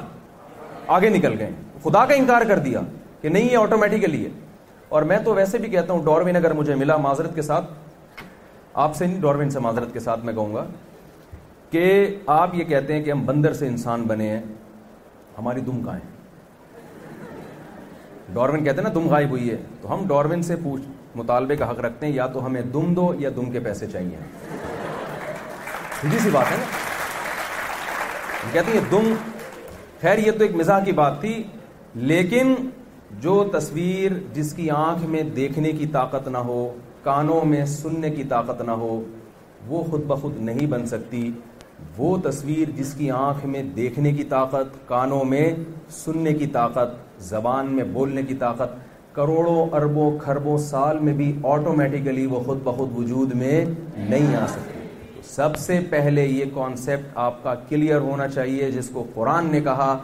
آگے 0.97 1.09
نکل 1.09 1.35
گئے 1.39 1.49
خدا 1.83 2.01
کا 2.07 2.15
انکار 2.21 2.43
کر 2.49 2.59
دیا 2.63 2.81
کہ 3.23 3.29
نہیں 3.35 3.47
یہ 3.51 3.57
آٹومیٹیکلی 3.59 4.19
ہے 4.25 4.31
اور 4.99 5.03
میں 5.11 5.19
تو 5.25 5.35
ویسے 5.35 5.59
بھی 5.63 5.69
کہتا 5.71 5.93
ہوں 5.93 6.03
ڈاروین 6.05 6.37
اگر 6.37 6.53
مجھے 6.61 6.75
ملا 6.81 6.97
معذرت 7.05 7.33
کے 7.35 7.43
ساتھ 7.49 7.67
آپ 8.87 8.93
سے 8.97 9.03
نہیں 9.07 9.21
ڈاروین 9.21 9.51
سے 9.51 9.59
معذرت 9.67 9.91
کے 9.93 10.01
ساتھ 10.07 10.21
میں 10.25 10.35
کہوں 10.35 10.53
گا 10.55 10.63
کہ 11.71 11.83
آپ 12.39 12.49
یہ 12.55 12.65
کہتے 12.73 12.91
ہیں 12.95 13.03
کہ 13.05 13.11
ہم 13.11 13.21
بندر 13.27 13.53
سے 13.61 13.65
انسان 13.69 14.01
بنے 14.11 14.29
ہیں 14.31 14.41
ہماری 15.39 15.61
دم 15.71 15.77
کہاں 15.85 15.97
ہے 15.97 16.03
ڈاروین 18.35 18.63
کہتے 18.65 18.79
ہیں 18.83 18.89
نا 18.89 18.95
دم 19.01 19.07
غائب 19.15 19.31
ہوئی 19.31 19.47
ہے 19.51 19.57
تو 19.81 19.85
ہم 19.95 20.01
ڈاروین 20.09 20.43
سے 20.51 20.55
پوچھ 20.69 20.85
مطالبے 21.19 21.55
کا 21.57 21.65
حق 21.71 21.81
رکھتے 21.91 22.03
ہیں 22.07 22.15
یا 22.15 22.27
تو 22.35 22.39
ہمیں 22.47 22.61
دم 22.75 22.87
دو 22.95 23.07
یا 23.19 23.31
دم 23.37 23.47
کے 23.55 23.61
پیسے 23.71 23.85
چاہیے 23.95 24.17
سیدھی 26.01 26.19
سی 26.23 26.31
بات 26.33 26.49
ہے 26.53 26.57
نا 26.57 26.65
کہتے 28.53 28.69
ہیں 28.73 28.81
دم 28.91 29.07
خیر 30.01 30.19
یہ 30.19 30.33
تو 30.39 30.43
ایک 30.45 30.55
مزاح 30.57 30.79
کی 30.85 30.93
بات 30.99 31.21
تھی 31.21 31.43
لیکن 32.11 32.55
جو 33.23 33.33
تصویر 33.53 34.13
جس 34.35 34.53
کی 34.55 34.69
آنکھ 34.77 35.05
میں 35.11 35.23
دیکھنے 35.37 35.73
کی 35.79 35.87
طاقت 35.93 36.29
نہ 36.29 36.39
ہو 36.49 36.63
کانوں 37.03 37.45
میں 37.51 37.65
سننے 37.73 38.11
کی 38.11 38.25
طاقت 38.29 38.61
نہ 38.67 38.71
ہو 38.85 39.01
وہ 39.69 39.83
خود 39.91 40.05
بخود 40.13 40.41
نہیں 40.49 40.67
بن 40.73 40.87
سکتی 40.93 41.31
وہ 41.97 42.17
تصویر 42.25 42.71
جس 42.77 42.95
کی 42.99 43.11
آنکھ 43.17 43.45
میں 43.53 43.63
دیکھنے 43.77 44.13
کی 44.13 44.25
طاقت 44.31 44.77
کانوں 44.89 45.23
میں 45.35 45.47
سننے 46.05 46.33
کی 46.35 46.47
طاقت 46.59 47.23
زبان 47.29 47.73
میں 47.77 47.85
بولنے 47.93 48.23
کی 48.29 48.35
طاقت 48.47 48.79
کروڑوں 49.15 49.67
اربوں 49.77 50.11
کھربوں 50.23 50.57
سال 50.71 50.99
میں 51.05 51.13
بھی 51.23 51.33
آٹومیٹیکلی 51.55 52.27
وہ 52.31 52.41
خود 52.47 52.63
بخود 52.65 52.97
وجود 52.99 53.35
میں 53.43 53.65
نہیں 53.97 54.35
آ 54.37 54.47
سکتی 54.51 54.70
تو 55.23 55.27
سب 55.29 55.57
سے 55.59 55.79
پہلے 55.91 56.25
یہ 56.25 56.45
کانسپٹ 56.55 57.17
آپ 57.19 57.43
کا 57.43 57.55
کلیئر 57.69 57.97
ہونا 58.01 58.27
چاہیے 58.29 58.71
جس 58.71 58.89
کو 58.93 59.03
قرآن 59.15 59.47
نے 59.53 59.61
کہا 59.63 59.97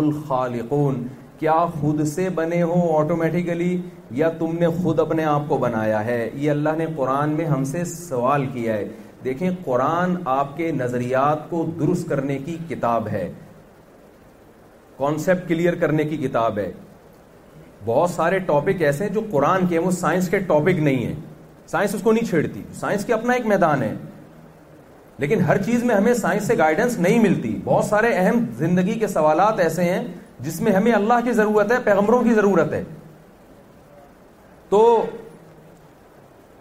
الخالقون 0.00 1.02
کیا 1.38 1.54
خود 1.80 2.04
سے 2.08 2.28
بنے 2.34 2.60
ہو 2.62 2.76
آٹومیٹیکلی 2.98 3.76
یا 4.18 4.28
تم 4.38 4.54
نے 4.60 4.66
خود 4.82 5.00
اپنے 5.06 5.24
آپ 5.30 5.48
کو 5.48 5.58
بنایا 5.64 6.04
ہے 6.06 6.20
یہ 6.34 6.50
اللہ 6.50 6.76
نے 6.78 6.86
قرآن 6.96 7.30
میں 7.38 7.44
ہم 7.54 7.64
سے 7.72 7.84
سوال 7.94 8.46
کیا 8.52 8.74
ہے 8.76 8.86
دیکھیں 9.24 9.48
قرآن 9.64 10.14
آپ 10.36 10.56
کے 10.56 10.70
نظریات 10.76 11.48
کو 11.50 11.64
درست 11.80 12.08
کرنے 12.08 12.38
کی 12.44 12.56
کتاب 12.68 13.08
ہے 13.12 13.28
کانسیپٹ 14.98 15.48
کلیئر 15.48 15.74
کرنے 15.80 16.04
کی 16.04 16.16
کتاب 16.28 16.58
ہے 16.58 16.70
بہت 17.86 18.10
سارے 18.10 18.38
ٹاپک 18.54 18.82
ایسے 18.86 19.04
ہیں 19.04 19.12
جو 19.14 19.20
قرآن 19.30 19.66
کے 19.66 19.78
ہیں 19.78 19.84
وہ 19.84 19.90
سائنس 20.00 20.28
کے 20.30 20.38
ٹاپک 20.46 20.78
نہیں 20.88 21.06
ہیں 21.06 21.14
سائنس 21.70 21.94
اس 21.94 22.02
کو 22.02 22.12
نہیں 22.12 22.26
چھیڑتی 22.28 22.62
سائنس 22.80 23.04
کے 23.04 23.12
اپنا 23.14 23.32
ایک 23.32 23.46
میدان 23.46 23.82
ہے 23.82 23.92
لیکن 25.18 25.40
ہر 25.48 25.62
چیز 25.62 25.82
میں 25.84 25.94
ہمیں 25.94 26.12
سائنس 26.14 26.46
سے 26.46 26.56
گائیڈنس 26.58 26.98
نہیں 27.00 27.18
ملتی 27.22 27.56
بہت 27.64 27.84
سارے 27.84 28.12
اہم 28.14 28.44
زندگی 28.58 28.98
کے 28.98 29.06
سوالات 29.08 29.60
ایسے 29.60 29.84
ہیں 29.84 30.02
جس 30.44 30.60
میں 30.60 30.72
ہمیں 30.72 30.92
اللہ 30.92 31.20
کی 31.24 31.32
ضرورت 31.32 31.72
ہے 31.72 31.76
پیغمبروں 31.84 32.22
کی 32.24 32.34
ضرورت 32.34 32.72
ہے 32.72 32.82
تو 34.68 34.80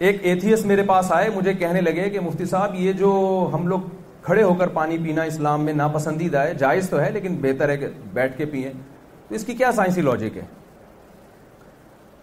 ایک 0.09 0.17
ایتھیس 0.25 0.65
میرے 0.65 0.83
پاس 0.87 1.11
آئے 1.15 1.29
مجھے 1.35 1.53
کہنے 1.53 1.81
لگے 1.81 2.09
کہ 2.09 2.19
مفتی 2.19 2.45
صاحب 2.51 2.75
یہ 2.75 2.93
جو 3.01 3.09
ہم 3.53 3.67
لوگ 3.67 3.79
کھڑے 4.23 4.43
ہو 4.43 4.53
کر 4.53 4.67
پانی 4.73 4.97
پینا 5.03 5.23
اسلام 5.29 5.63
میں 5.65 5.73
ناپسندیدہ 5.73 6.37
ہے 6.47 6.53
جائز 6.59 6.89
تو 6.89 6.99
ہے 7.01 7.09
لیکن 7.11 7.35
بہتر 7.41 7.69
ہے 7.69 7.77
کہ 7.77 7.87
بیٹھ 8.13 8.37
کے 8.37 8.45
تو 9.29 9.35
اس 9.35 9.43
کی 9.45 9.53
کیا 9.55 9.71
سائنسی 9.75 10.01
لوجک 10.01 10.37
ہے 10.37 10.41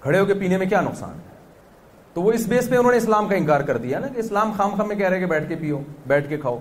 کھڑے 0.00 0.18
ہو 0.18 0.24
کے 0.26 0.34
پینے 0.40 0.56
میں 0.58 0.66
کیا 0.66 0.80
نقصان 0.80 1.18
ہے 1.18 1.36
تو 2.18 2.22
وہ 2.22 2.30
اس 2.32 2.46
بیس 2.48 2.68
پہ 2.70 2.76
انہوں 2.76 2.92
نے 2.92 2.98
اسلام 2.98 3.26
کا 3.28 3.36
انکار 3.36 3.60
کر 3.66 3.76
دیا 3.82 3.98
نا 4.00 4.06
کہ 4.14 4.18
اسلام 4.18 4.52
خام 4.56 4.70
خام 4.76 4.86
میں 4.88 4.94
کہہ 4.96 5.08
رہے 5.08 5.18
کہ 5.20 5.26
بیٹھ 5.32 5.48
کے 5.48 5.56
پیو 5.56 5.78
بیٹھ 6.08 6.28
کے 6.28 6.36
کھاؤ 6.36 6.58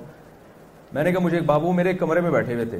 میں 0.93 1.03
نے 1.03 1.11
کہا 1.11 1.19
مجھے 1.23 1.37
ایک 1.37 1.45
بابو 1.45 1.71
میرے 1.73 1.93
کمرے 2.01 2.21
میں 2.21 2.31
بیٹھے 2.31 2.53
ہوئے 2.53 2.65
تھے 2.71 2.79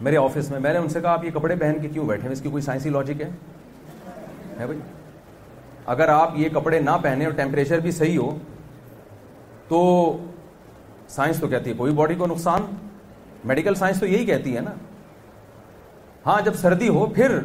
میرے 0.00 0.16
آفس 0.16 0.50
میں 0.50 0.58
میں 0.58 0.72
نے 0.72 0.78
ان 0.78 0.88
سے 0.88 1.00
کہا 1.00 1.12
آپ 1.12 1.24
یہ 1.24 1.30
کپڑے 1.34 1.56
پہن 1.60 1.78
کے 1.82 1.88
کیوں 1.88 2.04
بیٹھے 2.06 2.22
ہیں 2.28 2.32
اس 2.32 2.40
کی 2.42 2.50
کوئی 2.50 2.62
سائنسی 2.62 2.90
لاجک 2.90 3.20
ہے 3.20 3.28
بھائی 4.64 4.78
اگر 5.96 6.08
آپ 6.08 6.38
یہ 6.38 6.48
کپڑے 6.54 6.80
نہ 6.82 6.90
پہنے 7.02 7.24
اور 7.24 7.32
ٹیمپریچر 7.42 7.80
بھی 7.80 7.90
صحیح 7.98 8.18
ہو 8.18 8.30
تو 9.68 9.80
سائنس 11.16 11.40
تو 11.40 11.48
کہتی 11.48 11.70
ہے 11.70 11.74
کوئی 11.78 11.92
باڈی 12.02 12.14
کو 12.18 12.26
نقصان 12.36 12.74
میڈیکل 13.48 13.74
سائنس 13.82 14.00
تو 14.00 14.06
یہی 14.06 14.24
کہتی 14.32 14.54
ہے 14.56 14.60
نا 14.60 14.72
ہاں 16.26 16.40
جب 16.44 16.54
سردی 16.62 16.88
ہو 16.98 17.06
پھر 17.20 17.38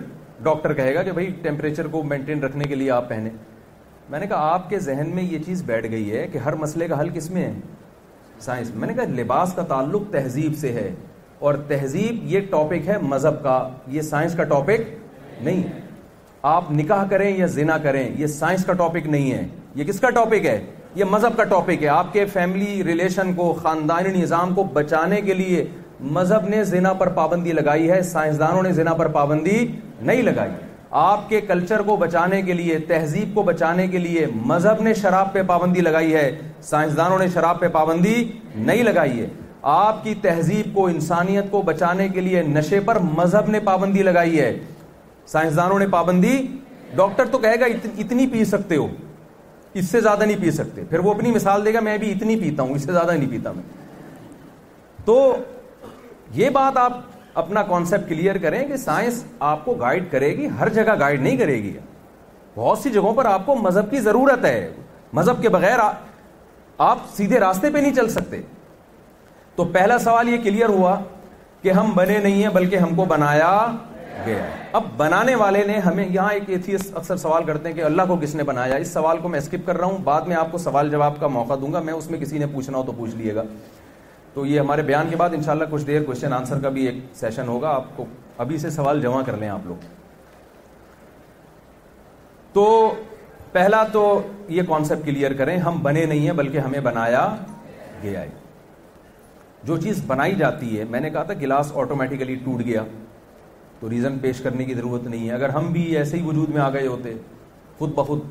ڈاکٹر 0.43 0.73
کہے 0.73 0.95
گا 0.95 1.04
کہ 1.04 1.12
بھائی 1.12 1.34
ٹیمپریچر 1.43 1.88
کو 1.91 2.04
مینٹین 2.13 2.43
رکھنے 2.43 2.67
کے 2.69 2.76
لیے 2.84 2.91
آپ 3.02 3.10
پہنے 3.10 3.30
میں 4.09 4.19
نے 4.19 4.27
کہا 4.27 4.51
آپ 4.53 4.69
کے 4.69 4.77
ذہن 4.79 5.09
میں 5.15 5.23
یہ 5.23 5.39
چیز 5.45 5.63
بیٹھ 5.65 5.89
گئی 5.91 6.11
ہے 6.11 6.27
کہ 6.31 6.37
ہر 6.45 6.55
مسئلے 6.55 6.87
کا 6.87 6.99
حل 6.99 7.09
کس 7.13 7.29
میں 7.31 7.41
ہے 7.45 7.53
سائنس 8.41 8.69
میں 8.75 8.87
نے 8.87 8.93
کہا 8.93 9.03
لباس 9.15 9.53
کا 9.55 9.61
تعلق 9.69 10.03
تہذیب 10.11 10.55
سے 10.57 10.71
ہے 10.73 10.89
اور 11.45 11.53
تہذیب 11.67 12.19
یہ 12.33 12.39
ٹاپک 12.49 12.87
ہے 12.87 12.97
مذہب 13.01 13.41
کا 13.43 13.57
یہ 13.95 14.01
سائنس 14.11 14.35
کا 14.35 14.43
ٹاپک 14.53 15.43
نہیں 15.43 15.61
آپ 16.53 16.71
نکاح 16.71 17.03
کریں 17.09 17.29
یا 17.37 17.45
زنا 17.55 17.77
کریں 17.83 18.07
یہ 18.17 18.27
سائنس 18.37 18.63
کا 18.65 18.73
ٹاپک 18.83 19.07
نہیں 19.15 19.31
ہے 19.31 19.43
یہ 19.75 19.83
کس 19.87 19.99
کا 19.99 20.09
ٹاپک 20.19 20.45
ہے 20.45 20.59
یہ 20.95 21.05
مذہب 21.11 21.35
کا 21.37 21.43
ٹاپک 21.55 21.83
ہے 21.83 21.87
آپ 21.97 22.13
کے 22.13 22.25
فیملی 22.33 22.83
ریلیشن 22.83 23.33
کو 23.35 23.51
خاندانی 23.61 24.17
نظام 24.21 24.53
کو 24.55 24.63
بچانے 24.77 25.21
کے 25.21 25.33
لیے 25.33 25.65
مذہب 26.17 26.47
نے 26.49 26.63
زنا 26.71 26.93
پر 26.93 27.09
پابندی 27.19 27.51
لگائی 27.59 27.91
ہے 27.91 28.01
سائنسدانوں 28.13 28.63
نے 28.63 28.71
زنا 28.79 28.93
پر 28.93 29.07
پابندی 29.19 29.65
نہیں 30.01 30.21
لگائی 30.21 30.51
آپ 30.89 31.28
کے 31.30 31.39
کلچر 31.47 31.82
کو 31.86 31.95
بچانے 31.97 32.41
کے 32.41 32.54
لیے 32.54 32.78
تہذیب 32.88 33.34
کو 33.36 33.41
بچانے 33.43 33.88
کے 33.88 33.97
لیے 34.00 34.26
مذہب 34.47 34.82
نے 34.82 34.93
شراب 35.02 35.32
پہ 35.34 35.41
پابندی 35.47 35.82
لگائی 35.82 36.13
ہے 36.13 36.30
سائنسدانوں 36.69 37.17
نے 37.19 37.28
شراب 37.34 37.60
پہ 37.60 37.67
پابندی 37.71 38.13
نہیں 38.56 38.84
لگائی 38.84 39.19
ہے 39.19 39.28
آپ 39.71 40.04
کی 40.04 40.13
تہذیب 40.21 40.73
کو 40.76 40.86
انسانیت 40.88 41.50
کو 41.52 41.62
بچانے 41.62 42.08
کے 42.10 42.21
لیے 42.21 42.41
نشے 42.47 42.80
پر 42.86 43.00
مذہب 43.17 43.50
نے 43.52 43.60
پابندی 43.65 44.04
لگائی 44.04 44.39
ہے 44.39 44.52
سائنسدانوں 45.32 45.80
نے 45.80 45.88
پابندی 45.91 46.38
ڈاکٹر 46.95 47.26
تو 47.32 47.38
کہے 47.38 47.60
گا 47.60 47.65
اتنی 48.00 48.28
پی 48.32 48.45
سکتے 48.45 48.76
ہو 48.76 48.88
اس 49.80 49.89
سے 49.91 50.02
زیادہ 50.02 50.23
نہیں 50.26 50.41
پی 50.41 50.52
سکتے 50.52 50.84
پھر 50.89 51.00
وہ 51.06 51.13
اپنی 51.13 51.32
مثال 51.32 51.65
دے 51.65 51.73
گا 51.73 51.80
میں 51.84 51.97
بھی 51.97 52.12
اتنی 52.12 52.36
پیتا 52.39 52.63
ہوں 52.63 52.76
اس 52.76 52.86
سے 52.86 52.91
زیادہ 52.91 53.12
نہیں 53.12 53.30
پیتا 53.30 53.52
میں 53.56 53.63
تو 55.06 55.17
یہ 56.36 56.50
بات 56.54 56.78
آپ 56.78 56.97
اپنا 57.41 57.62
کانسیپٹ 57.63 58.08
کلیئر 58.10 58.38
کریں 58.41 58.62
کہ 58.67 58.78
سائنس 58.84 59.23
آپ 59.50 59.63
کو 59.65 59.73
گائیڈ 59.80 60.04
کرے 60.12 60.30
گی 60.38 60.47
ہر 60.60 60.69
جگہ 60.73 60.93
گائیڈ 61.00 61.21
نہیں 61.21 61.36
کرے 61.38 61.56
گی 61.63 61.73
بہت 62.56 62.78
سی 62.84 62.89
جگہوں 62.89 63.12
پر 63.13 63.26
آپ 63.32 63.45
کو 63.45 63.56
مذہب 63.56 63.91
کی 63.91 64.00
ضرورت 64.06 64.45
ہے 64.45 64.56
مذہب 65.19 65.41
کے 65.41 65.50
بغیر 65.56 65.80
آپ 66.88 67.00
سیدھے 67.17 67.39
راستے 67.39 67.69
پہ 67.73 67.78
نہیں 67.78 67.93
چل 67.95 68.10
سکتے 68.15 68.41
تو 69.56 69.63
پہلا 69.78 69.97
سوال 70.08 70.30
یہ 70.30 70.41
کلیئر 70.43 70.69
ہوا 70.80 70.95
کہ 71.62 71.71
ہم 71.82 71.91
بنے 71.95 72.17
نہیں 72.23 72.41
ہیں 72.43 72.50
بلکہ 72.54 72.78
ہم 72.86 72.95
کو 72.95 73.06
بنایا 73.13 73.52
گیا 74.26 74.43
اب 74.80 74.84
بنانے 74.97 75.36
والے 75.41 75.63
نے 75.67 75.78
ہمیں 75.86 76.06
یہاں 76.08 76.30
ایک 76.34 76.69
اکثر 76.97 77.17
سوال 77.17 77.43
کرتے 77.47 77.69
ہیں 77.69 77.76
کہ 77.76 77.84
اللہ 77.91 78.02
کو 78.08 78.15
کس 78.21 78.36
نے 78.36 78.43
بنایا 78.43 78.76
اس 78.76 78.93
سوال 78.93 79.17
کو 79.21 79.28
میں 79.30 79.39
اسکپ 79.39 79.65
کر 79.67 79.78
رہا 79.78 79.86
ہوں 79.88 79.97
بعد 80.04 80.21
میں 80.28 80.36
آپ 80.36 80.52
کو 80.52 80.58
سوال 80.69 80.89
جواب 80.91 81.19
کا 81.19 81.28
موقع 81.39 81.54
دوں 81.62 81.73
گا 81.73 81.80
میں 81.89 81.93
اس 81.93 82.10
میں 82.12 82.19
کسی 82.19 82.38
نے 82.38 82.45
پوچھنا 82.54 82.78
ہو 82.78 82.84
تو 82.84 82.91
پوچھ 82.97 83.15
لیے 83.15 83.36
گا 83.36 83.43
تو 84.38 84.45
یہ 84.45 84.60
ہمارے 84.60 84.82
بیان 84.88 85.10
کے 85.10 85.15
بعد 85.17 85.30
انشاءاللہ 85.34 85.63
کچھ 85.69 85.84
دیر 85.86 86.04
کوشچن 86.06 86.34
آنسر 86.34 86.60
کا 86.62 86.69
بھی 86.73 86.86
ایک 86.88 86.95
سیشن 87.19 87.47
ہوگا 87.47 87.69
آپ 87.76 87.84
کو 87.95 88.04
ابھی 88.43 88.58
سے 88.63 88.69
سوال 88.71 89.00
جمع 89.02 89.21
کر 89.26 89.38
لیں 89.38 89.47
آپ 89.50 89.65
لوگ 89.67 89.86
تو 92.54 92.65
پہلا 93.52 93.82
تو 93.91 94.04
یہ 94.58 94.62
کانسیپٹ 94.67 95.06
کلیئر 95.06 95.34
کریں 95.38 95.58
ہم 95.60 95.82
بنے 95.84 96.06
نہیں 96.06 96.26
ہیں 96.26 96.34
بلکہ 96.41 96.58
ہمیں 96.67 96.80
بنایا 96.89 97.26
گیا 98.04 98.21
ہے 98.21 98.28
جو 99.67 99.78
چیز 99.84 100.04
بنائی 100.08 100.36
جاتی 100.39 100.78
ہے 100.80 100.84
میں 100.89 101.00
نے 101.02 101.10
کہا 101.10 101.23
تھا 101.23 101.34
گلاس 101.41 101.71
آٹومیٹیکلی 101.84 102.36
ٹوٹ 102.43 102.62
گیا 102.65 102.84
تو 103.80 103.89
ریزن 103.89 104.19
پیش 104.21 104.41
کرنے 104.41 104.65
کی 104.65 104.73
ضرورت 104.73 105.08
نہیں 105.08 105.28
ہے 105.28 105.34
اگر 105.34 105.50
ہم 105.58 105.71
بھی 105.71 105.86
ایسے 105.97 106.17
ہی 106.17 106.21
وجود 106.26 106.50
میں 106.50 106.62
آ 106.62 106.69
گئے 106.73 106.88
ہوتے 106.88 107.13
خود 107.80 107.93
بخود 107.95 108.21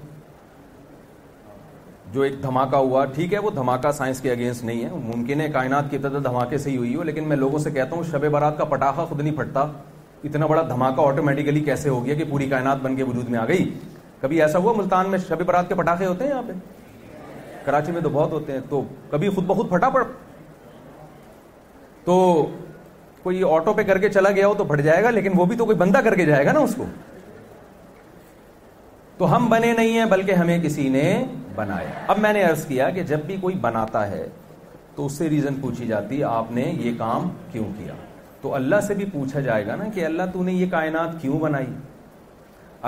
جو 2.16 2.22
ایک 2.22 2.36
دھماکہ 2.42 2.76
ہوا 2.88 3.04
ٹھیک 3.14 3.32
ہے 3.34 3.38
وہ 3.46 3.50
دھماکہ 3.56 3.90
سائنس 3.96 4.20
کے 4.26 4.30
اگینسٹ 4.32 4.64
نہیں 4.68 4.82
ہے 4.84 4.88
ممکن 5.08 5.40
ہے 5.40 5.48
کائنات 5.56 5.90
کی 5.90 5.96
ابتدا 5.96 6.18
دھماکے 6.28 6.58
سے 6.62 6.70
ہی 6.70 6.76
ہوئی 6.76 6.94
ہو 6.94 7.02
لیکن 7.08 7.28
میں 7.28 7.36
لوگوں 7.36 7.58
سے 7.64 7.70
کہتا 7.74 7.96
ہوں 7.96 8.02
شب 8.10 8.24
برات 8.34 8.56
کا 8.58 8.64
پٹاخہ 8.70 9.00
خود 9.08 9.20
نہیں 9.20 9.36
پھٹتا 9.40 9.64
اتنا 10.30 10.46
بڑا 10.52 10.62
دھماکہ 10.68 11.00
آٹومیٹیکلی 11.10 11.60
کیسے 11.68 11.88
ہو 11.94 12.04
گیا 12.06 12.14
کہ 12.20 12.24
پوری 12.30 12.48
کائنات 12.54 12.78
بن 12.86 12.96
کے 12.96 13.02
وجود 13.10 13.28
میں 13.34 13.38
آ 13.38 13.44
گئی 13.48 13.68
کبھی 14.20 14.40
ایسا 14.42 14.58
ہوا 14.64 14.72
ملتان 14.80 15.10
میں 15.10 15.18
شب 15.28 15.42
برات 15.52 15.68
کے 15.68 15.74
پٹاخے 15.82 16.06
ہوتے 16.06 16.24
ہیں 16.24 16.30
یہاں 16.30 16.42
پہ 16.46 16.52
کراچی 17.64 17.92
میں 17.92 18.00
تو 18.02 18.08
بہت 18.18 18.32
ہوتے 18.38 18.52
ہیں 18.52 18.60
تو 18.70 18.82
کبھی 19.10 19.28
خود 19.38 19.44
بخود 19.46 19.70
پھٹا 19.70 19.88
پڑ 19.98 20.02
تو 22.04 22.18
کوئی 23.22 23.42
آٹو 23.54 23.72
پہ 23.74 23.82
کر 23.92 23.98
کے 24.04 24.08
چلا 24.18 24.30
گیا 24.36 24.46
ہو 24.46 24.54
تو 24.58 24.64
پھٹ 24.70 24.80
جائے 24.84 25.02
گا 25.04 25.10
لیکن 25.18 25.38
وہ 25.38 25.44
بھی 25.52 25.56
تو 25.56 25.64
کوئی 25.68 25.76
بندہ 25.86 26.00
کر 26.08 26.14
کے 26.18 26.24
جائے 26.26 26.44
گا 26.46 26.52
نا 26.52 26.60
اس 26.68 26.74
کو 26.78 26.84
تو 29.18 29.34
ہم 29.36 29.48
بنے 29.50 29.72
نہیں 29.76 29.98
ہیں 29.98 30.04
بلکہ 30.10 30.42
ہمیں 30.44 30.58
کسی 30.62 30.88
نے 30.96 31.04
بنایا 31.56 31.90
اب 32.12 32.18
میں 32.20 32.32
نے 32.32 32.42
کیا 32.68 32.88
کہ 32.96 33.02
جب 33.12 33.20
بھی 33.26 33.36
کوئی 33.40 33.54
بناتا 33.60 34.06
ہے 34.10 34.26
تو 34.94 35.06
اس 35.06 35.12
سے 35.18 35.28
ریزن 35.30 35.54
پوچھی 35.60 35.86
جاتی 35.86 36.22
آپ 36.30 36.50
نے 36.58 36.62
یہ 36.84 36.92
کام 36.98 37.28
کیوں 37.52 37.66
کیا 37.78 37.94
تو 38.40 38.54
اللہ 38.54 38.80
سے 38.86 38.94
بھی 38.94 39.04
پوچھا 39.12 39.40
جائے 39.46 39.66
گا 39.66 39.76
کہ 39.94 40.04
اللہ 40.06 40.42
نے 40.44 40.52
یہ 40.52 40.70
کائنات 40.70 41.20
کیوں 41.20 41.38
بنائی 41.40 41.72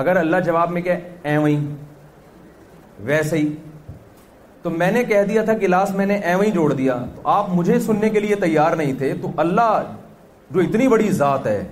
اگر 0.02 0.16
اللہ 0.16 0.40
جواب 0.50 0.70
میں 0.70 0.82
ویسے 3.08 3.38
ہی 3.38 3.48
تو 4.62 4.70
میں 4.76 4.90
نے 4.92 5.02
کہہ 5.10 5.22
دیا 5.28 5.42
تھا 5.48 5.52
لاس 5.68 5.90
میں 5.98 6.06
نے 6.06 6.18
جوڑ 6.54 6.72
دیا 6.72 6.94
تو 7.14 7.22
آپ 7.34 7.48
مجھے 7.54 7.78
سننے 7.80 8.08
کے 8.14 8.20
لیے 8.20 8.34
تیار 8.44 8.76
نہیں 8.80 8.92
تھے 9.02 9.12
تو 9.22 9.28
اللہ 9.42 9.76
جو 10.54 10.60
اتنی 10.60 10.88
بڑی 10.94 11.10
ذات 11.20 11.46
ہے 11.46 11.62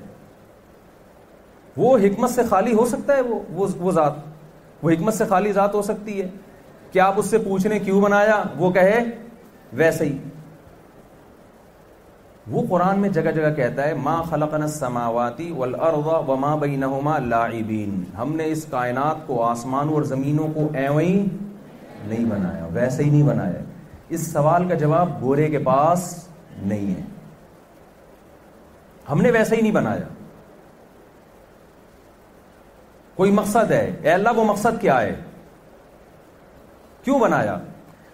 وہ 1.77 1.97
حکمت 2.05 2.31
سے 2.31 2.43
خالی 2.51 2.73
ہو 2.75 2.85
سکتا 2.93 3.17
ہے 3.17 3.21
وہ 3.31 3.41
وہ, 3.87 3.93
ذات 3.93 4.13
حکمت 4.85 5.15
سے 5.15 5.25
خالی 5.33 5.53
ذات 5.59 5.75
ہو 5.75 5.83
سکتی 5.91 6.21
ہے 6.21 6.29
آپ 7.03 7.15
اس 7.19 7.27
سے 7.31 7.39
پوچھنے 7.39 7.79
کیوں 7.79 8.01
بنایا 8.01 8.43
وہ 8.59 8.71
کہے 8.73 8.99
ویسے 9.79 10.05
ہی 10.05 10.17
وہ 12.51 12.63
قرآن 12.71 12.99
میں 13.01 13.09
جگہ 13.17 13.31
جگہ 13.35 13.53
کہتا 13.55 13.87
ہے 13.87 13.95
ماں 14.03 14.23
خلقن 14.31 14.67
سماواتی 14.75 15.51
ماں 16.41 16.57
بینا 16.61 17.19
لاعبین 17.29 18.03
ہم 18.19 18.35
نے 18.37 18.45
اس 18.51 18.65
کائنات 18.71 19.27
کو 19.27 19.43
آسمانوں 19.47 19.95
اور 19.95 20.03
زمینوں 20.13 20.47
کو 20.55 20.69
اے 20.75 20.87
نہیں 20.89 22.25
بنایا 22.31 22.67
ویسے 22.73 23.03
ہی 23.03 23.11
نہیں 23.11 23.27
بنایا 23.27 23.63
اس 24.17 24.27
سوال 24.33 24.69
کا 24.69 24.75
جواب 24.85 25.21
گورے 25.23 25.49
کے 25.51 25.59
پاس 25.67 26.07
نہیں 26.63 26.95
ہے 26.95 27.03
ہم 29.11 29.21
نے 29.23 29.31
ویسے 29.31 29.57
ہی 29.57 29.61
نہیں 29.61 29.73
بنایا 29.73 30.07
کوئی 33.17 33.31
مقصد 33.33 33.71
ہے 33.71 33.87
اے 34.03 34.11
اللہ 34.13 34.37
وہ 34.37 34.45
مقصد 34.45 34.81
کیا 34.81 35.01
ہے 35.01 35.15
کیوں 37.07 37.19
بنایا 37.19 37.57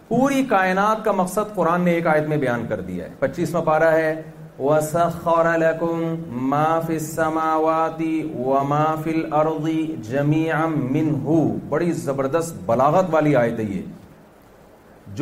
پوری 0.08 0.42
کائنات 0.48 1.04
کا 1.04 1.12
مقصد 1.18 1.54
قرآن 1.54 1.84
نے 1.84 1.92
ایک 1.94 2.06
آیت 2.14 2.26
میں 2.28 2.36
بیان 2.38 2.66
کر 2.68 2.80
دیا 2.88 3.04
ہے 3.04 3.14
پچیسواں 3.18 3.62
پارا 3.66 3.90
ہے 3.92 4.10
وَسَخَّرَ 4.58 5.54
لَكُمْ 5.58 6.42
مَا 6.50 6.78
فِي 6.86 6.92
السَّمَاوَاتِ 6.94 8.08
وَمَا 8.48 8.90
فِي 9.04 9.12
الْأَرْضِ 9.14 9.72
جَمِيعًا 10.10 10.66
مِّنْهُ 10.74 11.68
بڑی 11.68 11.90
زبردست 12.02 12.58
بلاغت 12.66 13.06
والی 13.14 13.34
آیت 13.44 13.58
ہے 13.60 13.64
یہ 13.68 13.80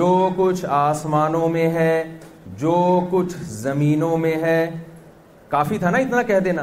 جو 0.01 0.09
کچھ 0.37 0.65
آسمانوں 0.83 1.49
میں 1.57 1.69
ہے 1.79 1.93
جو 2.65 2.77
کچھ 3.11 3.37
زمینوں 3.57 4.17
میں 4.25 4.35
ہے 4.43 4.59
کافی 5.55 5.79
تھا 5.85 5.91
نا 5.91 5.99
اتنا 6.09 6.23
کہہ 6.33 6.41
دینا 6.51 6.63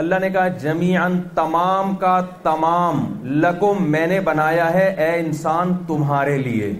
اللہ 0.00 0.18
نے 0.20 0.28
کہا 0.34 0.46
جمیان 0.60 1.20
تمام 1.34 1.94
کا 2.02 2.12
تمام 2.42 2.98
لکم 3.44 3.82
میں 3.92 4.06
نے 4.12 4.20
بنایا 4.28 4.72
ہے 4.74 4.84
اے 5.04 5.08
انسان 5.20 5.72
تمہارے 5.86 6.36
لیے 6.46 6.70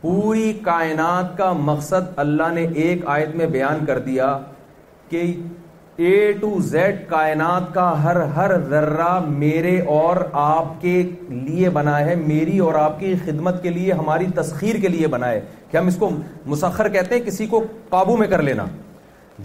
پوری 0.00 0.52
کائنات 0.64 1.36
کا 1.38 1.50
مقصد 1.68 2.12
اللہ 2.24 2.52
نے 2.58 2.66
ایک 2.82 3.00
آیت 3.14 3.34
میں 3.40 3.46
بیان 3.56 3.84
کر 3.86 3.98
دیا 4.08 4.28
کہ 5.08 5.22
اے 6.04 6.12
ٹو 6.40 6.52
زیڈ 6.68 7.00
کائنات 7.08 7.72
کا 7.74 7.88
ہر 8.04 8.20
ہر 8.36 8.58
ذرہ 8.70 9.08
میرے 9.42 9.76
اور 9.96 10.16
آپ 10.46 10.80
کے 10.80 10.94
لیے 11.46 11.70
بنا 11.80 11.98
ہے 12.10 12.14
میری 12.26 12.58
اور 12.68 12.74
آپ 12.84 12.98
کی 13.00 13.14
خدمت 13.24 13.62
کے 13.62 13.70
لیے 13.80 13.92
ہماری 14.04 14.26
تسخیر 14.36 14.80
کے 14.82 14.88
لیے 14.96 15.06
بنا 15.16 15.28
ہے 15.30 15.40
کہ 15.70 15.76
ہم 15.76 15.86
اس 15.92 15.96
کو 16.04 16.10
مسخر 16.54 16.88
کہتے 16.98 17.14
ہیں 17.18 17.24
کسی 17.26 17.46
کو 17.56 17.64
قابو 17.96 18.16
میں 18.22 18.28
کر 18.34 18.42
لینا 18.50 18.64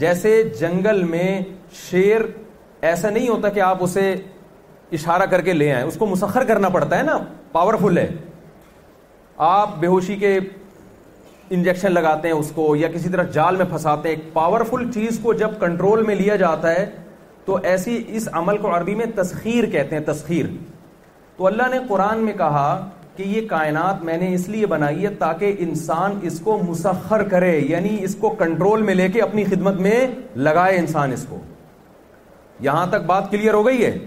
جیسے 0.05 0.31
جنگل 0.59 1.03
میں 1.03 1.27
شیر 1.89 2.21
ایسا 2.89 3.09
نہیں 3.09 3.27
ہوتا 3.29 3.49
کہ 3.55 3.59
آپ 3.61 3.83
اسے 3.83 4.13
اشارہ 4.97 5.25
کر 5.31 5.41
کے 5.41 5.53
لے 5.53 5.71
آئیں 5.73 5.85
اس 5.87 5.95
کو 5.99 6.05
مسخر 6.05 6.43
کرنا 6.47 6.69
پڑتا 6.69 6.97
ہے 6.97 7.03
نا 7.03 7.17
پاورفل 7.51 7.97
ہے 7.97 8.07
آپ 9.47 9.77
بے 9.79 9.87
ہوشی 9.87 10.15
کے 10.23 10.37
انجیکشن 11.55 11.91
لگاتے 11.91 12.27
ہیں 12.27 12.35
اس 12.35 12.51
کو 12.55 12.75
یا 12.75 12.87
کسی 12.93 13.09
طرح 13.09 13.23
جال 13.33 13.55
میں 13.55 13.65
پھنساتے 13.69 14.09
ہیں 14.09 14.15
پاورفل 14.33 14.91
چیز 14.91 15.19
کو 15.23 15.33
جب 15.43 15.59
کنٹرول 15.59 16.01
میں 16.05 16.15
لیا 16.15 16.35
جاتا 16.43 16.71
ہے 16.75 16.85
تو 17.45 17.57
ایسی 17.71 18.01
اس 18.17 18.27
عمل 18.41 18.57
کو 18.61 18.75
عربی 18.77 18.95
میں 18.95 19.05
تسخیر 19.15 19.65
کہتے 19.71 19.95
ہیں 19.97 20.03
تسخیر 20.05 20.45
تو 21.37 21.47
اللہ 21.47 21.69
نے 21.71 21.77
قرآن 21.87 22.23
میں 22.25 22.33
کہا 22.37 22.67
کہ 23.15 23.23
یہ 23.27 23.47
کائنات 23.49 24.03
میں 24.05 24.17
نے 24.17 24.33
اس 24.33 24.47
لیے 24.49 24.65
بنائی 24.73 25.03
ہے 25.05 25.13
تاکہ 25.19 25.55
انسان 25.67 26.19
اس 26.31 26.39
کو 26.43 26.57
مسخر 26.67 27.23
کرے 27.29 27.57
یعنی 27.69 27.97
اس 28.03 28.15
کو 28.19 28.29
کنٹرول 28.43 28.81
میں 28.81 28.95
لے 28.95 29.07
کے 29.13 29.21
اپنی 29.21 29.43
خدمت 29.53 29.79
میں 29.87 29.95
لگائے 30.47 30.77
انسان 30.79 31.11
اس 31.13 31.25
کو 31.29 31.39
یہاں 32.61 32.85
تک 32.89 33.05
بات 33.05 33.29
کلیئر 33.31 33.53
ہو 33.53 33.65
گئی 33.65 33.85
ہے 33.85 33.97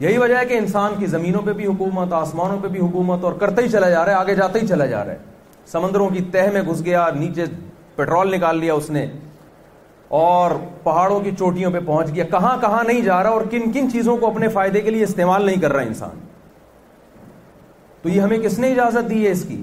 یہی 0.00 0.16
وجہ 0.18 0.36
ہے 0.36 0.44
کہ 0.46 0.58
انسان 0.58 0.92
کی 0.98 1.06
زمینوں 1.12 1.42
پہ 1.44 1.52
بھی 1.58 1.66
حکومت 1.66 2.12
آسمانوں 2.12 2.58
پہ 2.62 2.68
بھی 2.68 2.80
حکومت 2.80 3.24
اور 3.24 3.32
کرتے 3.40 3.62
ہی 3.62 3.68
چلا 3.68 3.88
جا 3.90 4.04
رہا 4.04 4.12
ہے 4.12 4.16
آگے 4.18 4.34
جاتے 4.34 4.60
ہی 4.60 4.66
چلا 4.66 4.86
جا 4.86 5.04
رہا 5.04 5.12
ہے 5.12 5.68
سمندروں 5.72 6.08
کی 6.14 6.20
تہ 6.32 6.50
میں 6.52 6.62
گھس 6.70 6.84
گیا 6.84 7.08
نیچے 7.20 7.44
پیٹرول 7.96 8.34
نکال 8.36 8.58
لیا 8.60 8.74
اس 8.74 8.90
نے 8.96 9.06
اور 10.22 10.50
پہاڑوں 10.82 11.20
کی 11.20 11.30
چوٹیوں 11.38 11.70
پہ 11.72 11.78
پہنچ 11.86 12.14
گیا 12.14 12.24
کہاں 12.30 12.56
کہاں 12.60 12.82
نہیں 12.88 13.00
جا 13.04 13.22
رہا 13.22 13.30
اور 13.38 13.42
کن 13.50 13.70
کن 13.72 13.90
چیزوں 13.92 14.16
کو 14.16 14.26
اپنے 14.30 14.48
فائدے 14.58 14.80
کے 14.80 14.90
لیے 14.90 15.02
استعمال 15.04 15.46
نہیں 15.46 15.60
کر 15.60 15.72
رہا 15.72 15.82
انسان 15.86 16.18
تو 18.02 18.08
یہ 18.08 18.20
ہمیں 18.20 18.38
کس 18.38 18.58
نے 18.58 18.70
اجازت 18.72 19.10
دی 19.10 19.24
ہے 19.26 19.30
اس 19.30 19.44
کی 19.48 19.62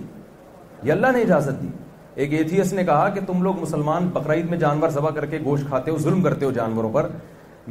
یہ 0.83 0.91
اللہ 0.91 1.11
نے 1.15 1.21
اجازت 1.21 1.61
دی 1.61 1.67
ایک 2.15 2.33
ایتھیس 2.33 2.71
نے 2.73 2.83
کہا 2.83 3.07
کہ 3.13 3.19
تم 3.27 3.41
لوگ 3.43 3.59
مسلمان 3.59 4.07
بقرعید 4.13 4.49
میں 4.49 4.57
جانور 4.59 4.89
ذبح 4.95 5.09
کر 5.11 5.25
کے 5.25 5.37
گوشت 5.45 5.67
کھاتے 5.67 5.91
ہو 5.91 5.97
ظلم 5.99 6.21
کرتے 6.23 6.45
ہو 6.45 6.51
جانوروں 6.53 6.89
پر 6.93 7.07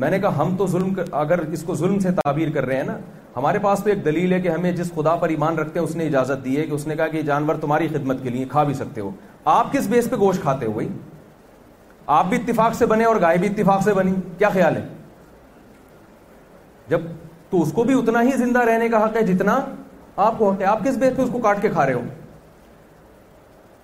میں 0.03 0.11
نے 0.11 0.19
کہا 0.19 0.41
ہم 0.41 0.55
تو 0.59 0.67
ظلم 0.67 0.93
اگر 1.19 1.39
اس 1.53 1.63
کو 1.67 1.75
ظلم 1.77 1.99
سے 2.01 2.11
تعبیر 2.23 2.51
کر 2.55 2.67
رہے 2.67 2.77
ہیں 2.77 2.85
نا 2.85 2.97
ہمارے 3.37 3.59
پاس 3.63 3.83
تو 3.85 3.91
ایک 3.91 4.05
دلیل 4.05 4.33
ہے 4.33 4.41
کہ 4.43 4.49
ہمیں 4.49 4.71
جس 4.77 4.91
خدا 4.95 5.15
پر 5.17 5.29
ایمان 5.29 5.59
رکھتے 5.59 5.79
ہیں 5.79 5.87
اس 5.87 5.95
نے 5.97 6.07
اجازت 6.07 6.45
دی 6.45 6.57
ہے 6.57 6.65
کہ 6.67 6.73
اس 6.75 6.87
نے 6.87 6.97
کہا 6.97 7.07
کہ 7.09 7.17
یہ 7.17 7.23
جانور 7.27 7.55
تمہاری 7.61 7.89
خدمت 7.93 8.23
کے 8.23 8.31
لیے 8.31 8.45
کھا 8.51 8.63
بھی 8.71 8.75
سکتے 8.75 9.01
ہو 9.01 9.11
آپ 9.55 9.73
کس 9.73 9.87
بیس 9.91 10.11
پہ 10.11 10.17
گوشت 10.21 10.43
کھاتے 10.43 10.67
ہو 10.67 10.73
بھائی 10.73 10.89
آپ 12.17 12.27
بھی 12.29 12.37
اتفاق 12.37 12.75
سے 12.75 12.87
بنے 12.87 13.05
اور 13.05 13.17
گائے 13.21 13.39
بھی 13.39 13.49
اتفاق 13.49 13.83
سے 13.85 13.95
بنی 13.95 14.13
کیا 14.39 14.49
خیال 14.55 14.77
ہے 14.77 14.87
جب 16.89 17.01
تو 17.51 17.63
اس 17.63 17.73
کو 17.73 17.85
بھی 17.85 17.99
اتنا 17.99 18.23
ہی 18.23 18.31
زندہ 18.39 18.61
رہنے 18.69 18.89
کا 18.89 19.05
حق 19.05 19.17
ہے 19.17 19.23
جتنا 19.35 19.59
آپ 20.27 20.39
کو 20.39 20.51
حق 20.51 20.61
ہے 20.61 20.67
آپ 20.67 20.85
کس 20.85 20.97
بیس 20.99 21.17
پہ 21.17 21.23
اس 21.23 21.29
کو 21.33 21.39
کاٹ 21.43 21.63
کے 21.63 21.69
کھا 21.73 21.87
رہے 21.87 21.95
ہو 21.95 22.01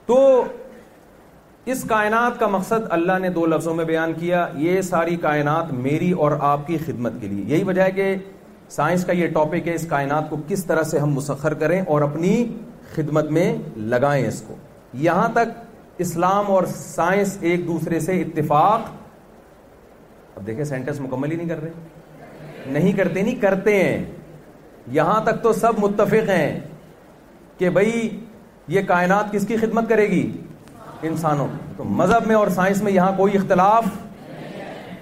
تو 0.09 0.21
اس 1.73 1.83
کائنات 1.89 2.39
کا 2.41 2.47
مقصد 2.49 2.85
اللہ 2.97 3.19
نے 3.23 3.29
دو 3.31 3.45
لفظوں 3.53 3.75
میں 3.77 3.85
بیان 3.85 4.13
کیا 4.21 4.47
یہ 4.59 4.81
ساری 4.83 5.17
کائنات 5.25 5.73
میری 5.87 6.11
اور 6.27 6.33
آپ 6.51 6.67
کی 6.67 6.77
خدمت 6.85 7.21
کے 7.21 7.29
لیے 7.29 7.43
یہی 7.55 7.65
وجہ 7.71 7.83
ہے 7.83 7.91
کہ 7.99 8.15
سائنس 8.77 9.05
کا 9.07 9.13
یہ 9.19 9.27
ٹاپک 9.35 9.67
ہے 9.69 9.75
اس 9.75 9.87
کائنات 9.89 10.31
کو 10.31 10.37
کس 10.49 10.65
طرح 10.67 10.83
سے 10.91 10.99
ہم 10.99 11.13
مسخر 11.15 11.55
کریں 11.63 11.81
اور 11.81 12.03
اپنی 12.03 12.33
خدمت 12.95 13.31
میں 13.37 13.53
لگائیں 13.95 14.27
اس 14.27 14.41
کو 14.47 14.55
یہاں 15.07 15.29
تک 15.33 16.01
اسلام 16.07 16.51
اور 16.53 16.65
سائنس 16.77 17.37
ایک 17.51 17.67
دوسرے 17.67 17.99
سے 18.01 18.21
اتفاق 18.21 18.89
اب 20.39 20.47
دیکھیں 20.47 20.65
سینٹنس 20.65 21.01
مکمل 21.01 21.31
ہی 21.31 21.37
نہیں 21.37 21.49
کر 21.49 21.61
رہے 21.63 22.73
نہیں 22.79 22.93
کرتے 22.97 23.23
نہیں 23.23 23.41
کرتے 23.43 23.77
ہیں 23.83 24.05
یہاں 25.01 25.21
تک 25.25 25.43
تو 25.43 25.53
سب 25.61 25.79
متفق 25.83 26.29
ہیں 26.37 26.51
کہ 27.59 27.71
بھائی 27.79 28.09
یہ 28.69 28.81
کائنات 28.87 29.31
کس 29.33 29.47
کی 29.49 29.57
خدمت 29.57 29.89
کرے 29.89 30.07
گی 30.11 30.23
انسانوں 31.09 31.47
تو 31.77 31.85
مذہب 31.85 32.27
میں 32.27 32.35
اور 32.37 32.49
سائنس 32.55 32.83
میں 32.83 32.93
یہاں 32.93 33.13
کوئی 33.17 33.37
اختلاف 33.37 33.85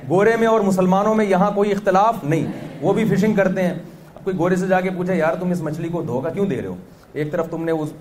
گورے 0.09 0.37
میں 0.41 0.47
اور 0.49 0.61
مسلمانوں 0.61 1.15
میں 1.15 1.25
یہاں 1.25 1.51
کوئی 1.55 1.73
اختلاف 1.73 2.23
نہیں 2.25 2.45
وہ 2.81 2.93
بھی 2.95 3.05
فشنگ 3.15 3.35
کرتے 3.35 3.63
ہیں 3.67 3.73
اب 4.15 4.23
کوئی 4.25 4.37
گورے 4.39 4.57
سے 4.57 4.67
جا 4.69 4.81
کے 4.81 4.91
پوچھا 4.97 5.13
یار 5.15 5.35
تم 5.41 5.51
اس 5.51 5.61
مچھلی 5.63 5.89
کو 5.93 6.03
دھوکا 6.07 6.31
کیوں 6.31 6.47
دے 6.47 6.61
رہے 6.61 6.67
ہو 6.69 6.75
ایک 7.13 7.33
طرف 7.33 7.51
تم 7.51 7.65
نے 7.65 7.73
اس 7.73 7.93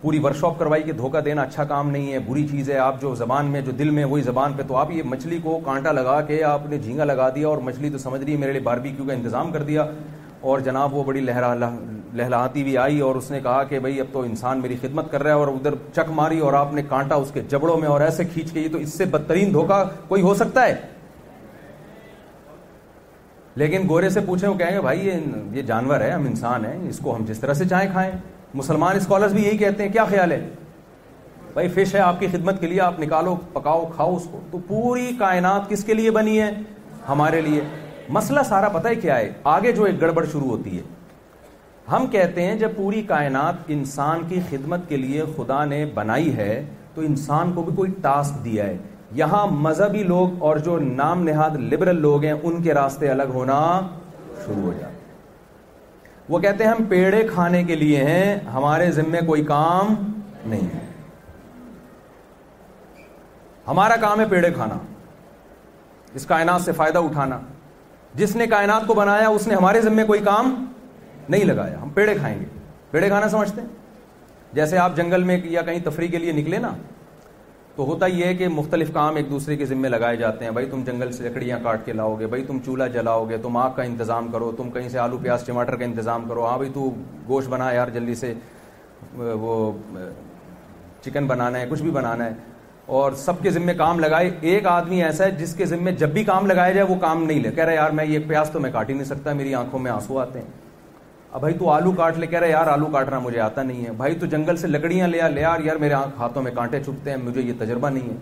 پوری 0.00 0.18
ورک 0.22 0.36
شاپ 0.36 0.58
کروائی 0.58 0.82
کہ 0.82 0.92
دھوکا 0.92 1.20
دینا 1.24 1.42
اچھا 1.42 1.64
کام 1.64 1.90
نہیں 1.90 2.12
ہے 2.12 2.18
بری 2.26 2.46
چیز 2.50 2.70
ہے 2.70 2.78
آپ 2.78 3.00
جو 3.00 3.14
زبان 3.14 3.46
میں 3.50 3.60
جو 3.66 3.72
دل 3.78 3.90
میں 3.98 4.04
وہی 4.04 4.22
زبان 4.22 4.52
پہ 4.56 4.62
تو 4.68 4.76
آپ 4.76 4.90
یہ 4.90 5.02
مچھلی 5.06 5.38
کو 5.42 5.58
کانٹا 5.64 5.92
لگا 5.92 6.20
کے 6.26 6.42
آپ 6.44 6.66
نے 6.70 6.78
جھینگا 6.78 7.04
لگا 7.04 7.28
دیا 7.34 7.48
اور 7.48 7.58
مچھلی 7.68 7.90
تو 7.90 7.98
سمجھ 7.98 8.22
رہی 8.24 8.32
ہے 8.32 8.38
میرے 8.38 8.52
لیے 8.52 8.60
باربی 8.64 8.90
کیوں 8.96 9.06
کا 9.06 9.12
انتظام 9.12 9.52
کر 9.52 9.62
دیا 9.70 9.86
اور 10.52 10.58
جناب 10.60 10.94
وہ 10.94 11.02
بڑی 11.04 11.20
لہرا 11.24 11.52
لہلاتی 11.58 12.62
بھی 12.64 12.76
آئی 12.78 12.98
اور 13.00 13.14
اس 13.16 13.30
نے 13.30 13.38
کہا 13.42 13.62
کہ 13.68 13.78
بھائی 13.84 14.00
اب 14.00 14.06
تو 14.12 14.20
انسان 14.22 14.60
میری 14.60 14.74
خدمت 14.80 15.10
کر 15.10 15.22
رہا 15.22 15.34
ہے 15.34 15.40
اور 15.44 15.48
ادھر 15.48 15.74
چک 15.96 16.08
ماری 16.14 16.38
اور 16.48 16.52
آپ 16.54 16.72
نے 16.74 16.82
کانٹا 16.88 17.14
اس 17.22 17.30
کے 17.34 17.42
جبڑوں 17.50 17.76
میں 17.80 17.88
اور 17.88 18.00
ایسے 18.06 18.24
کھینچ 18.32 18.50
کے 18.52 18.60
یہ 18.60 18.68
تو 18.72 18.78
اس 18.78 18.94
سے 18.98 19.04
بدترین 19.14 19.52
دھوکہ 19.52 19.82
کوئی 20.08 20.22
ہو 20.22 20.34
سکتا 20.40 20.66
ہے 20.66 20.74
لیکن 23.62 23.88
گورے 23.88 24.10
سے 24.16 24.20
پوچھیں 24.26 24.48
وہ 24.48 24.54
کہیں 24.58 24.72
گے 24.76 24.80
بھائی 24.86 25.08
یہ 25.54 25.62
جانور 25.70 26.00
ہے 26.00 26.10
ہم 26.10 26.26
انسان 26.26 26.64
ہیں 26.64 26.76
اس 26.88 26.98
کو 27.02 27.14
ہم 27.16 27.24
جس 27.28 27.38
طرح 27.40 27.54
سے 27.62 27.68
چائے 27.70 27.86
کھائیں 27.92 28.10
مسلمان 28.54 28.96
اسکالرس 28.96 29.32
بھی 29.32 29.44
یہی 29.44 29.56
کہتے 29.62 29.82
ہیں 29.82 29.92
کیا 29.92 30.04
خیال 30.10 30.32
ہے 30.32 30.38
بھائی 31.54 31.68
فش 31.74 31.94
ہے 31.94 32.00
آپ 32.08 32.20
کی 32.20 32.26
خدمت 32.32 32.60
کے 32.60 32.66
لیے 32.66 32.80
آپ 32.88 33.00
نکالو 33.00 33.34
پکاؤ 33.52 33.86
کھاؤ 33.94 34.16
اس 34.16 34.26
کو 34.32 34.40
تو 34.50 34.58
پوری 34.66 35.10
کائنات 35.18 35.70
کس 35.70 35.84
کے 35.84 35.94
لیے 35.94 36.10
بنی 36.20 36.40
ہے 36.40 36.50
ہمارے 37.08 37.40
لیے 37.40 37.60
مسئلہ 38.12 38.40
سارا 38.48 38.68
پتہ 38.72 38.88
ہے 38.88 38.94
کیا 38.94 39.16
ہے 39.18 39.30
آگے 39.50 39.72
جو 39.72 39.84
ایک 39.84 40.00
گڑبڑ 40.00 40.24
شروع 40.32 40.48
ہوتی 40.48 40.76
ہے 40.78 40.82
ہم 41.92 42.06
کہتے 42.10 42.42
ہیں 42.46 42.54
جب 42.58 42.70
پوری 42.76 43.02
کائنات 43.08 43.54
انسان 43.76 44.20
کی 44.28 44.40
خدمت 44.50 44.88
کے 44.88 44.96
لیے 44.96 45.22
خدا 45.36 45.64
نے 45.64 45.84
بنائی 45.94 46.34
ہے 46.36 46.62
تو 46.94 47.00
انسان 47.02 47.52
کو 47.52 47.62
بھی 47.62 47.74
کوئی 47.76 47.90
ٹاسک 48.02 48.44
دیا 48.44 48.64
ہے 48.66 48.76
یہاں 49.20 49.46
مذہبی 49.66 50.02
لوگ 50.02 50.42
اور 50.44 50.56
جو 50.66 50.78
نام 50.82 51.22
نہاد 51.22 51.56
لبرل 51.72 52.00
لوگ 52.02 52.24
ہیں 52.24 52.32
ان 52.42 52.62
کے 52.62 52.74
راستے 52.74 53.08
الگ 53.10 53.32
ہونا 53.34 53.56
شروع 54.44 54.62
ہو 54.62 54.72
جاتے 54.80 54.92
وہ 56.28 56.38
کہتے 56.40 56.64
ہیں 56.64 56.70
ہم 56.70 56.84
پیڑے 56.88 57.22
کھانے 57.32 57.62
کے 57.64 57.74
لیے 57.76 58.04
ہیں 58.04 58.38
ہمارے 58.52 58.90
ذمے 58.92 59.20
کوئی 59.26 59.44
کام 59.44 59.94
نہیں 60.44 60.66
ہے 60.74 60.80
ہمارا 63.68 63.96
کام 64.00 64.20
ہے 64.20 64.24
پیڑے 64.30 64.50
کھانا 64.54 64.78
اس 66.14 66.26
کائنات 66.26 66.60
سے 66.62 66.72
فائدہ 66.78 66.98
اٹھانا 67.04 67.38
جس 68.16 68.34
نے 68.36 68.46
کائنات 68.46 68.86
کو 68.86 68.94
بنایا 68.94 69.28
اس 69.28 69.46
نے 69.48 69.54
ہمارے 69.54 69.80
ذمے 69.80 70.04
کوئی 70.06 70.20
کام 70.24 70.54
نہیں 71.28 71.44
لگایا 71.44 71.80
ہم 71.82 71.88
پیڑے 71.94 72.14
کھائیں 72.18 72.38
گے 72.40 72.44
پیڑے 72.90 73.08
کھانا 73.08 73.28
سمجھتے 73.28 73.60
ہیں 73.60 73.68
جیسے 74.54 74.78
آپ 74.78 74.96
جنگل 74.96 75.22
میں 75.30 75.38
یا 75.50 75.62
کہیں 75.62 75.78
تفریح 75.84 76.08
کے 76.08 76.18
لیے 76.18 76.32
نکلے 76.32 76.58
نا 76.58 76.68
تو 77.76 77.84
ہوتا 77.84 78.06
یہ 78.06 78.32
کہ 78.38 78.48
مختلف 78.48 78.92
کام 78.92 79.16
ایک 79.16 79.30
دوسرے 79.30 79.56
کے 79.56 79.66
ذمے 79.66 79.88
لگائے 79.88 80.16
جاتے 80.16 80.44
ہیں 80.44 80.50
بھائی 80.52 80.66
تم 80.70 80.82
جنگل 80.86 81.12
سے 81.12 81.28
لکڑیاں 81.28 81.58
کاٹ 81.62 81.80
کے 81.84 81.92
لاؤ 81.92 82.14
گے 82.18 82.26
بھائی 82.34 82.44
تم 82.46 82.58
چولہا 82.66 82.86
جلاؤ 82.96 83.24
گے 83.30 83.36
تم 83.42 83.56
آگ 83.56 83.70
کا 83.76 83.82
انتظام 83.82 84.28
کرو 84.32 84.50
تم 84.56 84.70
کہیں 84.74 84.88
سے 84.88 84.98
آلو 84.98 85.18
پیاز 85.22 85.46
ٹماٹر 85.46 85.76
کا 85.76 85.84
انتظام 85.84 86.28
کرو 86.28 86.44
ہاں 86.46 86.56
بھائی 86.58 86.70
تو 86.74 86.90
گوشت 87.28 87.48
بنا 87.48 87.70
یار 87.72 87.88
جلدی 87.94 88.14
سے 88.14 88.32
وہ 89.14 89.72
چکن 91.04 91.26
بنانا 91.26 91.60
ہے 91.60 91.66
کچھ 91.70 91.82
بھی 91.82 91.90
بنانا 91.90 92.24
ہے 92.24 92.34
اور 92.86 93.12
سب 93.16 93.40
کے 93.42 93.50
ذمے 93.50 93.74
کام 93.74 94.00
لگائے 94.00 94.30
ایک 94.48 94.66
آدمی 94.66 95.02
ایسا 95.02 95.24
ہے 95.24 95.30
جس 95.38 95.54
کے 95.56 95.66
ذمے 95.66 95.92
جب 96.00 96.08
بھی 96.12 96.24
کام 96.24 96.46
لگایا 96.46 96.72
جائے 96.72 96.86
وہ 96.90 96.94
کام 97.00 97.22
نہیں 97.24 97.40
لے 97.40 97.50
کہہ 97.54 97.64
رہے 97.64 97.74
یار 97.74 97.90
میں 98.00 98.04
یہ 98.06 98.18
پیاز 98.28 98.50
تو 98.52 98.60
میں 98.60 98.70
کاٹ 98.72 98.88
ہی 98.88 98.94
نہیں 98.94 99.04
سکتا 99.06 99.32
میری 99.34 99.54
آنکھوں 99.54 99.78
میں 99.80 99.90
آنسو 99.90 100.18
آتے 100.20 100.38
ہیں 100.38 100.46
اب 101.34 101.40
بھائی 101.40 101.54
تو 101.58 101.70
آلو 101.70 101.92
کاٹ 101.96 102.18
لے 102.18 102.26
کہہ 102.26 102.38
رہے 102.38 102.50
یار 102.50 102.66
آلو 102.72 102.86
کاٹنا 102.92 103.18
مجھے 103.18 103.40
آتا 103.40 103.62
نہیں 103.62 103.86
ہے 103.86 103.92
بھائی 103.96 104.14
تو 104.18 104.26
جنگل 104.34 104.56
سے 104.56 104.66
لکڑیاں 104.68 105.08
لے 105.08 105.20
آ 105.20 105.28
لے 105.28 105.40
یار 105.40 105.60
یار 105.64 105.76
میرے 105.80 105.94
آنکھ 105.94 106.18
ہاتھوں 106.18 106.42
میں 106.42 106.52
کانٹے 106.54 106.80
چھپتے 106.84 107.10
ہیں 107.10 107.16
مجھے 107.22 107.40
یہ 107.40 107.52
تجربہ 107.58 107.88
نہیں 107.90 108.08
ہے 108.08 108.16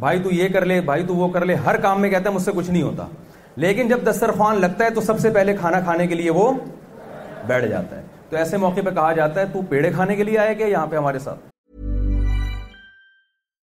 بھائی 0.00 0.22
تو 0.22 0.32
یہ 0.34 0.48
کر 0.52 0.64
لے 0.64 0.80
بھائی 0.84 1.04
تو 1.06 1.14
وہ 1.14 1.28
کر 1.32 1.44
لے 1.44 1.54
ہر 1.66 1.80
کام 1.82 2.00
میں 2.00 2.10
کہتا 2.10 2.28
ہے 2.30 2.34
مجھ 2.34 2.42
سے 2.42 2.50
کچھ 2.56 2.70
نہیں 2.70 2.82
ہوتا 2.82 3.06
لیکن 3.62 3.88
جب 3.88 4.06
دسترخوان 4.10 4.60
لگتا 4.60 4.84
ہے 4.84 4.90
تو 4.94 5.00
سب 5.06 5.20
سے 5.20 5.30
پہلے 5.34 5.56
کھانا 5.56 5.80
کھانے 5.90 6.06
کے 6.06 6.14
لیے 6.14 6.30
وہ 6.38 6.50
بیٹھ 7.46 7.66
جاتا 7.66 7.96
ہے 7.96 8.02
تو 8.30 8.36
ایسے 8.36 8.56
موقع 8.56 8.80
پہ 8.84 8.90
کہا 8.90 9.12
جاتا 9.16 9.40
ہے 9.40 9.46
تو 9.52 9.62
پیڑے 9.68 9.90
کھانے 9.92 10.16
کے 10.16 10.24
لیے 10.24 10.38
آئے 10.38 10.58
گا 10.58 10.66
یہاں 10.66 10.86
پہ 10.86 10.96
ہمارے 10.96 11.18
ساتھ 11.24 11.47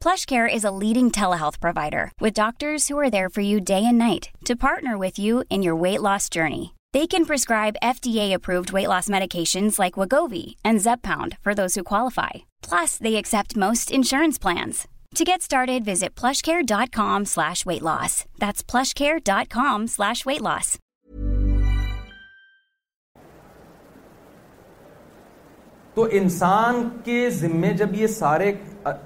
PlushCare 0.00 0.52
is 0.52 0.64
a 0.64 0.72
leading 0.72 1.10
telehealth 1.10 1.60
provider 1.60 2.12
with 2.20 2.32
doctors 2.32 2.88
who 2.88 2.98
are 2.98 3.10
there 3.10 3.28
for 3.28 3.42
you 3.42 3.60
day 3.60 3.84
and 3.84 3.98
night 3.98 4.30
to 4.46 4.56
partner 4.56 4.96
with 4.96 5.18
you 5.18 5.44
in 5.50 5.60
your 5.62 5.76
weight 5.76 6.00
loss 6.00 6.30
journey. 6.30 6.72
They 6.94 7.06
can 7.06 7.26
prescribe 7.26 7.76
FDA-approved 7.82 8.72
weight 8.72 8.88
loss 8.88 9.08
medications 9.08 9.78
like 9.78 9.96
Wegovy 9.96 10.56
and 10.64 10.80
Zepbound 10.80 11.36
for 11.40 11.54
those 11.54 11.74
who 11.76 11.84
qualify. 11.84 12.30
Plus, 12.62 12.96
they 12.96 13.14
accept 13.16 13.54
most 13.56 13.92
insurance 13.92 14.38
plans. 14.38 14.88
To 15.14 15.24
get 15.24 15.42
started, 15.42 15.84
visit 15.92 16.14
plushcare.com/weightloss. 16.20 18.12
That's 18.42 18.68
plushcare.com/weightloss. 18.70 20.78
تو 26.00 26.06
انسان 26.18 26.74
کے 27.04 27.18
ذمے 27.30 27.70
جب 27.78 27.94
یہ 27.94 28.06
سارے 28.06 28.52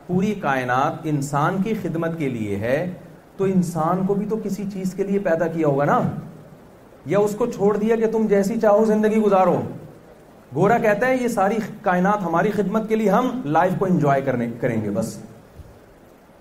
پوری 0.07 0.33
کائنات 0.42 1.07
انسان 1.12 1.57
کی 1.62 1.72
خدمت 1.83 2.18
کے 2.18 2.28
لیے 2.28 2.57
ہے 2.57 2.76
تو 3.37 3.44
انسان 3.54 4.04
کو 4.07 4.14
بھی 4.14 4.26
تو 4.30 4.37
کسی 4.44 4.64
چیز 4.74 4.92
کے 4.96 5.04
لیے 5.04 5.18
پیدا 5.24 5.46
کیا 5.54 5.66
ہوگا 5.68 5.85
نا 5.90 5.98
یا 7.14 7.18
اس 7.26 7.35
کو 7.38 7.46
چھوڑ 7.57 7.76
دیا 7.76 7.96
کہ 8.02 8.11
تم 8.12 8.26
جیسی 8.30 8.59
چاہو 8.61 8.85
زندگی 8.92 9.18
گزارو 9.24 9.57
گورا 10.54 10.76
کہتا 10.85 11.07
ہے 11.09 11.16
یہ 11.22 11.28
ساری 11.38 11.57
کائنات 11.88 12.22
ہماری 12.26 12.50
خدمت 12.57 12.88
کے 12.88 12.96
لیے 13.02 13.11
ہم 13.11 13.30
لائف 13.59 13.72
کو 13.78 13.87
انجوائے 13.87 14.20
کرنے 14.28 14.48
کریں 14.61 14.80
گے 14.85 14.90
بس 15.00 15.14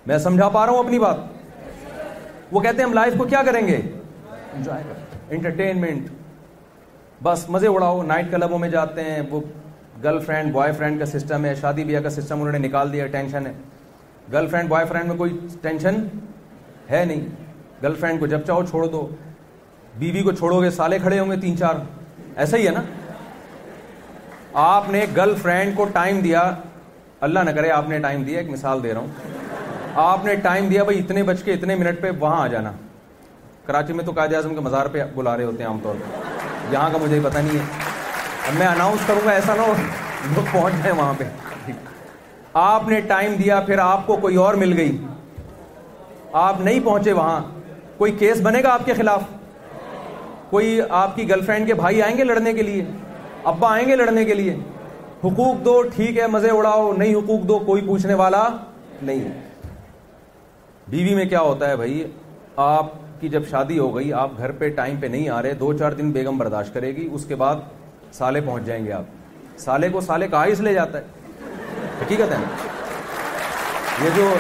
میں 0.07 0.17
سمجھا 0.27 0.49
پا 0.57 0.65
رہا 0.65 0.71
ہوں 0.73 0.79
اپنی 0.83 0.99
بات 1.05 2.51
وہ 2.51 2.59
کہتے 2.59 2.81
ہیں 2.81 2.87
ہم 2.89 2.93
لائف 2.99 3.13
کو 3.17 3.23
کیا 3.33 3.41
کریں 3.49 3.65
گے 3.67 3.81
انٹرٹینمنٹ 4.67 6.09
بس 7.23 7.49
مزے 7.49 7.67
اڑاؤ 7.67 8.01
نائٹ 8.13 8.31
کلبوں 8.31 8.59
میں 8.59 8.69
جاتے 8.69 9.03
ہیں 9.11 9.21
وہ 9.31 9.39
گرل 10.03 10.19
فرینڈ 10.25 10.51
بوائے 10.53 10.71
فرینڈ 10.77 10.99
کا 10.99 11.05
سسٹم 11.05 11.45
ہے 11.45 11.53
شادی 11.61 11.83
بیاہ 11.83 12.01
کا 12.03 12.09
سسٹم 12.09 12.41
انہوں 12.41 12.51
نے 12.51 12.59
نکال 12.67 12.91
دیا 12.93 13.05
ٹینشن 13.11 13.45
ہے 13.47 13.53
گرل 14.33 14.47
فرینڈ 14.47 14.69
بوائے 14.69 14.85
فرینڈ 14.85 15.09
میں 15.09 15.15
کوئی 15.17 15.37
ٹینشن 15.61 16.03
ہے 16.89 17.03
نہیں 17.05 17.25
گرل 17.83 17.95
فرینڈ 17.99 18.19
کو 18.19 18.27
جب 18.33 18.43
چاہو 18.47 18.65
چھوڑ 18.69 18.85
دو 18.95 19.07
بیوی 19.99 20.21
کو 20.23 20.31
چھوڑو 20.37 20.61
گے 20.61 20.69
سالے 20.79 20.99
کھڑے 20.99 21.19
ہوں 21.19 21.31
گے 21.31 21.35
تین 21.41 21.57
چار 21.57 21.75
ایسا 22.45 22.57
ہی 22.57 22.65
ہے 22.67 22.71
نا 22.71 22.81
آپ 24.65 24.89
نے 24.91 25.05
گرل 25.17 25.33
فرینڈ 25.41 25.75
کو 25.75 25.85
ٹائم 25.93 26.19
دیا 26.21 26.41
اللہ 27.29 27.39
نہ 27.45 27.49
کرے 27.55 27.69
آپ 27.71 27.89
نے 27.89 27.99
ٹائم 27.99 28.23
دیا 28.23 28.39
ایک 28.39 28.49
مثال 28.49 28.83
دے 28.83 28.93
رہا 28.93 29.01
ہوں 29.01 29.91
آپ 30.07 30.25
نے 30.25 30.35
ٹائم 30.43 30.67
دیا 30.69 30.83
بھائی 30.83 30.99
اتنے 30.99 31.23
بج 31.23 31.43
کے 31.43 31.53
اتنے 31.53 31.75
منٹ 31.83 32.01
پہ 32.01 32.09
وہاں 32.19 32.41
آ 32.41 32.47
جانا 32.53 32.71
کراچی 33.65 33.93
میں 33.93 34.05
تو 34.05 34.11
قائد 34.15 34.33
اعظم 34.33 34.53
کے 34.55 34.61
مزار 34.69 34.85
پہ 34.91 35.03
بلا 35.15 35.37
رہے 35.37 35.43
ہوتے 35.43 35.63
ہیں 35.63 35.69
عام 35.69 35.79
طور 35.83 35.95
پہ 35.99 36.73
یہاں 36.73 36.89
کا 36.91 36.97
مجھے 37.01 37.19
پتہ 37.23 37.37
نہیں 37.37 37.59
ہے 37.77 37.82
اب 38.47 38.53
میں 38.57 38.65
اناؤنس 38.67 39.05
کروں 39.07 39.19
گا 39.25 39.31
ایسا 39.31 39.53
نہ 39.55 39.61
ہو 39.61 39.73
لوگ 40.35 40.45
پہنچ 40.51 40.73
رہے 40.83 40.91
وہاں 40.93 41.13
پہ 41.17 41.23
آپ 42.61 42.87
نے 42.87 42.99
ٹائم 43.07 43.33
دیا 43.43 43.59
پھر 43.65 43.77
آپ 43.79 44.05
کو 44.07 44.15
کوئی 44.21 44.35
اور 44.45 44.53
مل 44.63 44.73
گئی 44.77 44.97
آپ 46.41 46.59
نہیں 46.61 46.79
پہنچے 46.85 47.11
وہاں 47.19 47.39
کوئی 47.97 48.11
کیس 48.19 48.41
بنے 48.45 48.61
گا 48.63 48.73
آپ 48.73 48.81
کے 48.85 48.93
خلاف 48.93 49.21
کوئی 50.49 50.79
آپ 51.01 51.15
کی 51.15 51.27
گرل 51.29 51.45
فرینڈ 51.45 51.67
کے 51.67 51.73
بھائی 51.73 52.01
آئیں 52.03 52.17
گے 52.17 52.23
لڑنے 52.23 52.53
کے 52.53 52.63
لیے 52.63 52.83
ابا 53.53 53.71
آئیں 53.73 53.87
گے 53.89 53.95
لڑنے 53.95 54.25
کے 54.25 54.33
لیے 54.33 54.53
حقوق 55.23 55.63
دو 55.65 55.81
ٹھیک 55.95 56.17
ہے 56.17 56.25
مزے 56.35 56.49
اڑاؤ 56.57 56.91
نہیں 56.97 57.15
حقوق 57.15 57.47
دو 57.49 57.59
کوئی 57.65 57.81
پوچھنے 57.85 58.13
والا 58.23 58.43
نہیں 59.01 59.21
بیوی 60.89 61.13
میں 61.15 61.25
کیا 61.29 61.41
ہوتا 61.41 61.69
ہے 61.69 61.75
بھائی 61.83 62.03
آپ 62.67 62.91
کی 63.19 63.29
جب 63.37 63.47
شادی 63.51 63.79
ہو 63.79 63.95
گئی 63.95 64.11
آپ 64.25 64.37
گھر 64.37 64.51
پہ 64.59 64.69
ٹائم 64.81 64.95
پہ 64.99 65.07
نہیں 65.15 65.29
آ 65.29 65.41
رہے 65.41 65.53
دو 65.63 65.71
چار 65.77 65.91
دن 66.01 66.11
بیگم 66.11 66.37
برداشت 66.37 66.73
کرے 66.73 66.95
گی 66.95 67.07
اس 67.13 67.25
کے 67.25 67.35
بعد 67.45 67.61
سالے 68.17 68.41
پہنچ 68.45 68.63
جائیں 68.65 68.85
گے 68.85 68.91
آپ 68.93 69.57
سالے 69.59 69.89
کو 69.89 70.01
سالے 70.01 70.27
کہا 70.27 70.43
اس 70.53 70.59
لے 70.61 70.73
جاتا 70.73 70.97
ہے 70.99 71.47
حقیقت 72.01 72.31
ہے 72.31 72.41
یہ 74.03 74.09
جو 74.15 74.33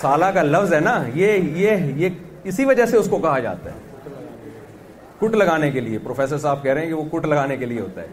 سالہ 0.00 0.24
کا 0.34 0.42
لفظ 0.42 0.72
ہے 0.74 0.78
نا 0.80 1.02
یہ 1.14 1.58
یہ 1.64 2.08
اسی 2.50 2.64
وجہ 2.64 2.86
سے 2.86 2.96
اس 2.96 3.08
کو 3.10 3.18
کہا 3.18 3.38
جاتا 3.40 3.72
ہے 3.74 3.80
کٹ 5.20 5.34
لگانے 5.36 5.70
کے 5.70 5.80
لیے 5.80 5.98
پروفیسر 6.04 6.38
صاحب 6.44 6.62
کہہ 6.62 6.72
رہے 6.72 6.80
ہیں 6.82 6.88
کہ 6.88 6.94
وہ 6.94 7.04
کٹ 7.12 7.26
لگانے 7.26 7.56
کے 7.56 7.66
لیے 7.66 7.80
ہوتا 7.80 8.02
ہے 8.02 8.06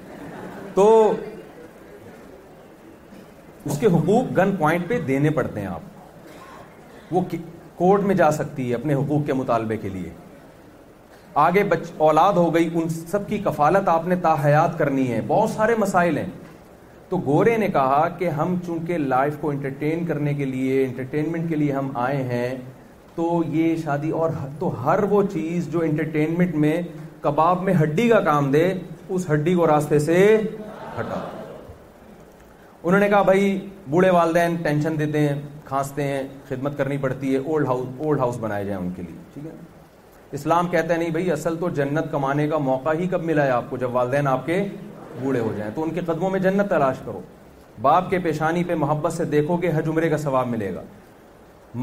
تو 0.74 0.88
اس 3.66 3.78
کے 3.80 3.88
حقوق 3.94 4.38
گن 4.38 4.56
پوائنٹ 4.60 4.88
پہ 4.90 5.00
دینے 5.08 5.30
پڑتے 5.38 5.60
ہیں 5.62 5.68
آپ 5.68 7.14
وہ 7.14 7.22
کورٹ 7.76 8.02
میں 8.06 8.16
جا 8.16 8.32
سکتی 8.32 8.70
ہے 8.70 8.76
اپنے 8.76 8.94
حقوق 8.94 9.26
کے 9.28 9.34
مطالبے 9.34 9.78
کے 9.78 9.90
لیے 9.90 10.10
آگے 11.38 11.64
بچ 11.70 11.92
اولاد 12.04 12.34
ہو 12.34 12.54
گئی 12.54 12.70
ان 12.74 12.88
سب 12.90 13.28
کی 13.28 13.38
کفالت 13.46 13.90
آپ 13.90 14.08
نے 14.08 14.16
تا 14.22 14.34
حیات 14.46 14.78
کرنی 14.78 15.12
ہے 15.12 15.20
بہت 15.28 15.50
سارے 15.50 15.76
مسائل 15.80 16.18
ہیں 16.18 16.26
تو 17.10 17.18
گورے 17.26 17.56
نے 17.58 17.68
کہا 17.74 18.08
کہ 18.18 18.30
ہم 18.38 18.56
چونکہ 18.66 18.98
لائف 18.98 19.36
کو 19.42 19.50
انٹرٹین 19.50 20.06
کرنے 20.06 20.34
کے 20.34 20.46
لیے 20.46 20.84
انٹرٹینمنٹ 20.86 21.50
کے 21.50 21.56
لیے 21.56 21.72
ہم 21.72 21.90
آئے 21.98 22.22
ہیں 22.32 22.54
تو 23.16 23.42
یہ 23.52 23.76
شادی 23.84 24.10
اور 24.18 24.30
تو 24.60 24.74
ہر 24.86 25.04
وہ 25.10 25.22
چیز 25.34 25.68
جو 25.72 25.80
انٹرٹینمنٹ 25.86 26.56
میں 26.66 26.82
کباب 27.22 27.64
میں 27.64 27.74
ہڈی 27.84 28.08
کا 28.10 28.20
کام 28.26 28.52
دے 28.52 28.68
اس 29.10 29.30
ہڈی 29.32 29.54
کو 29.56 29.68
راستے 29.68 30.00
سے 30.00 30.18
ہٹا 31.00 31.20
انہوں 32.84 33.00
نے 33.00 33.10
کہا 33.10 33.22
بھائی 33.30 33.58
بوڑھے 33.90 34.10
والدین 34.10 34.56
ٹینشن 34.64 35.00
دیتے 35.00 35.20
ہیں 35.28 35.42
کھانستے 35.66 36.04
ہیں 36.08 36.22
خدمت 36.50 36.78
کرنی 36.78 36.98
پڑتی 37.02 37.34
ہے 37.34 37.38
اولڈ 37.40 37.68
اولڈ 37.70 38.00
ہاؤس 38.04 38.20
ہاؤس 38.20 38.38
بنائے 38.44 38.66
جائیں 38.66 38.80
ان 38.82 38.90
کے 38.96 39.02
لیے 39.02 39.18
ٹھیک 39.34 39.46
ہے 39.46 39.52
اسلام 40.38 40.68
کہتا 40.72 40.94
ہے 40.94 40.98
نہیں 41.00 41.10
بھائی 41.10 41.32
اصل 41.32 41.56
تو 41.60 41.70
جنت 41.78 42.12
کمانے 42.12 42.48
کا 42.48 42.58
موقع 42.64 42.90
ہی 43.00 43.08
کب 43.12 43.24
ملا 43.26 43.46
ہے 43.46 43.50
آپ 43.52 43.70
کو 43.70 43.78
جب 43.84 43.96
والدین 43.96 44.28
آپ 44.28 44.46
کے 44.46 44.62
بوڑھے 45.22 45.40
ہو 45.40 45.54
جائیں 45.58 45.72
تو 45.76 45.84
ان 45.84 45.92
کے 45.94 46.02
قدموں 46.06 46.30
میں 46.30 46.40
جنت 46.40 46.70
تلاش 46.70 47.00
کرو 47.06 47.22
باپ 47.82 48.10
کے 48.10 48.20
پیشانی 48.24 48.64
پہ 48.64 48.76
محبت 48.80 49.14
سے 49.14 49.26
دیکھو 49.32 49.58
کہ 49.58 49.72
عمرے 49.90 50.10
کا 50.10 50.18
ثواب 50.18 50.48
ملے 50.48 50.74
گا 50.76 50.82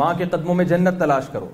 ماں 0.01 0.13
کے 0.19 0.25
قدموں 0.31 0.55
میں 0.55 0.65
جنت 0.73 0.99
تلاش 1.01 1.29
کرو 1.33 1.49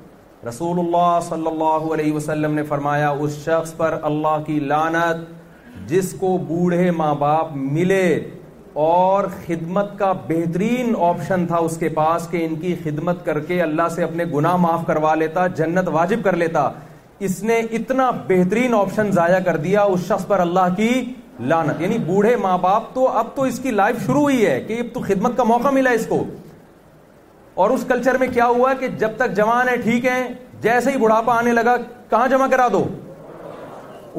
رسول 0.49 0.79
اللہ 0.79 1.19
صلی 1.29 1.47
اللہ 1.47 1.89
علیہ 1.95 2.13
وسلم 2.13 2.55
نے 2.55 2.63
فرمایا 2.69 3.11
اس 3.25 3.39
شخص 3.45 3.75
پر 3.77 3.97
اللہ 4.11 4.43
کی 4.47 4.59
لانت 4.73 5.89
جس 5.89 6.13
کو 6.21 6.37
بوڑھے 6.49 6.91
ماں 6.97 7.15
باپ 7.19 7.57
ملے 7.57 8.05
اور 8.81 9.25
خدمت 9.47 9.89
کا 9.99 10.13
بہترین 10.29 10.93
آپشن 11.07 11.47
تھا 11.47 11.57
اس 11.65 11.77
کے 11.81 11.89
پاس 11.97 12.27
کہ 12.31 12.45
ان 12.45 12.55
کی 12.61 12.75
خدمت 12.85 13.25
کر 13.25 13.39
کے 13.49 13.61
اللہ 13.63 13.89
سے 13.95 14.03
اپنے 14.05 14.25
گناہ 14.35 14.57
معاف 14.63 14.87
کروا 14.87 15.15
لیتا 15.15 15.47
جنت 15.59 15.89
واجب 15.93 16.23
کر 16.25 16.37
لیتا 16.43 16.69
اس 17.27 17.43
نے 17.43 17.59
اتنا 17.79 18.11
بہترین 18.29 18.75
آپشن 18.75 19.11
ضائع 19.13 19.39
کر 19.45 19.57
دیا 19.65 19.83
اس 19.83 20.07
شخص 20.09 20.27
پر 20.27 20.41
اللہ 20.41 20.75
کی 20.77 20.89
لانت 21.49 21.81
یعنی 21.81 21.99
بوڑھے 22.07 22.35
ماں 22.43 22.57
باپ 22.63 22.95
تو 22.95 23.09
اب 23.09 23.27
تو 23.35 23.43
اس 23.51 23.59
کی 23.63 23.71
لائف 23.71 24.05
شروع 24.07 24.23
ہوئی 24.23 24.45
ہے 24.47 24.59
کہ 24.67 24.79
اب 24.81 24.95
تو 24.95 25.01
خدمت 25.09 25.37
کا 25.37 25.45
موقع 25.53 25.71
ملا 25.73 25.91
اس 25.99 26.07
کو 26.09 26.23
اور 27.63 27.71
اس 27.71 27.85
کلچر 27.89 28.19
میں 28.19 28.27
کیا 28.35 28.47
ہوا 28.47 28.73
کہ 28.81 28.89
جب 28.99 29.17
تک 29.17 29.37
جوان 29.37 29.69
ہے 29.69 29.77
ٹھیک 29.85 30.05
ہے 30.07 30.23
جیسے 30.63 30.91
ہی 30.91 30.97
بڑھاپا 30.99 31.37
آنے 31.39 31.53
لگا 31.53 31.77
کہاں 32.11 32.29
جمع 32.29 32.47
کرا 32.51 32.69
دو 32.73 32.87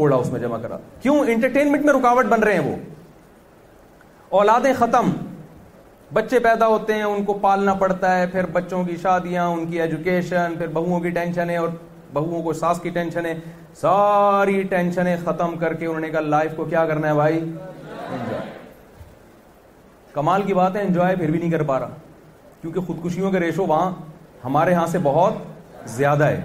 اوڑا 0.01 0.15
اس 0.15 0.31
میں 0.31 0.39
جمع 0.39 0.57
کرا 0.61 0.77
کیوں 1.01 1.19
انٹرٹینمنٹ 1.27 1.85
میں 1.85 1.93
رکاوٹ 1.93 2.25
بن 2.25 2.43
رہے 2.43 2.53
ہیں 2.53 2.71
وہ 2.71 2.75
اولادیں 4.37 4.71
ختم 4.77 5.09
بچے 6.13 6.37
پیدا 6.43 6.67
ہوتے 6.67 6.93
ہیں 6.93 7.01
ان 7.03 7.23
کو 7.25 7.33
پالنا 7.41 7.73
پڑتا 7.81 8.17
ہے 8.17 8.25
پھر 8.27 8.45
بچوں 8.53 8.83
کی 8.83 8.95
شادیاں 9.01 9.43
ان 9.47 9.65
کی 9.71 9.81
ایجوکیشن 9.81 10.53
پھر 10.57 10.67
بہوؤں 10.77 10.99
کی 10.99 11.09
ٹینشن 11.17 11.49
ہے 11.49 11.57
اور 11.57 11.67
بہوؤں 12.13 12.41
کو 12.43 12.53
ساس 12.61 12.79
کی 12.83 12.89
ٹینشن 12.95 13.25
ہے 13.25 13.33
ساری 13.81 14.61
ٹینشنیں 14.69 15.15
ختم 15.25 15.57
کر 15.61 15.73
کے 15.73 15.85
انہوں 15.85 15.99
نے 16.01 16.09
کہا 16.11 16.19
لائف 16.29 16.55
کو 16.55 16.65
کیا 16.71 16.85
کرنا 16.85 17.09
ہے 17.09 17.13
بھائی 17.19 17.37
انجوائے 17.39 18.41
کمال 20.13 20.41
کی 20.47 20.53
بات 20.63 20.75
ہے 20.75 20.81
انجوائے 20.87 21.15
پھر 21.15 21.31
بھی 21.31 21.39
نہیں 21.39 21.51
کر 21.51 21.63
پا 21.67 21.79
رہا 21.79 21.95
کیونکہ 22.61 22.79
خودکشیوں 22.87 23.31
کے 23.31 23.39
ریشو 23.39 23.65
وہاں 23.73 23.91
ہمارے 24.45 24.73
ہاں 24.73 24.87
سے 24.91 24.99
بہت 25.11 25.89
زیادہ 25.97 26.27
ہے 26.33 26.41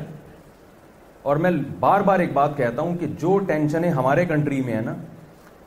اور 1.30 1.36
میں 1.46 1.50
بار 1.80 2.00
بار 2.10 2.18
ایک 2.20 2.32
بات 2.32 2.56
کہتا 2.56 2.82
ہوں 2.82 2.96
کہ 2.98 3.06
جو 3.22 3.38
ٹینشنیں 3.48 3.90
ہمارے 3.90 4.24
کنٹری 4.24 4.62
میں 4.66 4.72
ہیں 4.74 4.82
نا 4.82 4.94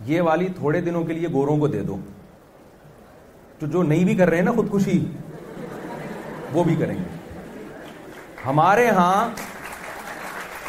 یہ 0.05 0.21
والی 0.21 0.47
تھوڑے 0.57 0.79
دنوں 0.81 1.03
کے 1.05 1.13
لیے 1.13 1.27
گوروں 1.33 1.57
کو 1.57 1.67
دے 1.67 1.81
دو 1.87 1.97
تو 3.59 3.67
جو 3.71 3.83
نہیں 3.83 4.05
بھی 4.05 4.13
کر 4.15 4.29
رہے 4.29 4.37
ہیں 4.37 4.43
نا 4.45 4.51
خودکشی 4.55 4.99
وہ 6.53 6.63
بھی 6.63 6.75
کریں 6.75 6.93
گے 6.93 7.39
ہمارے 8.45 8.87
ہاں 8.97 9.29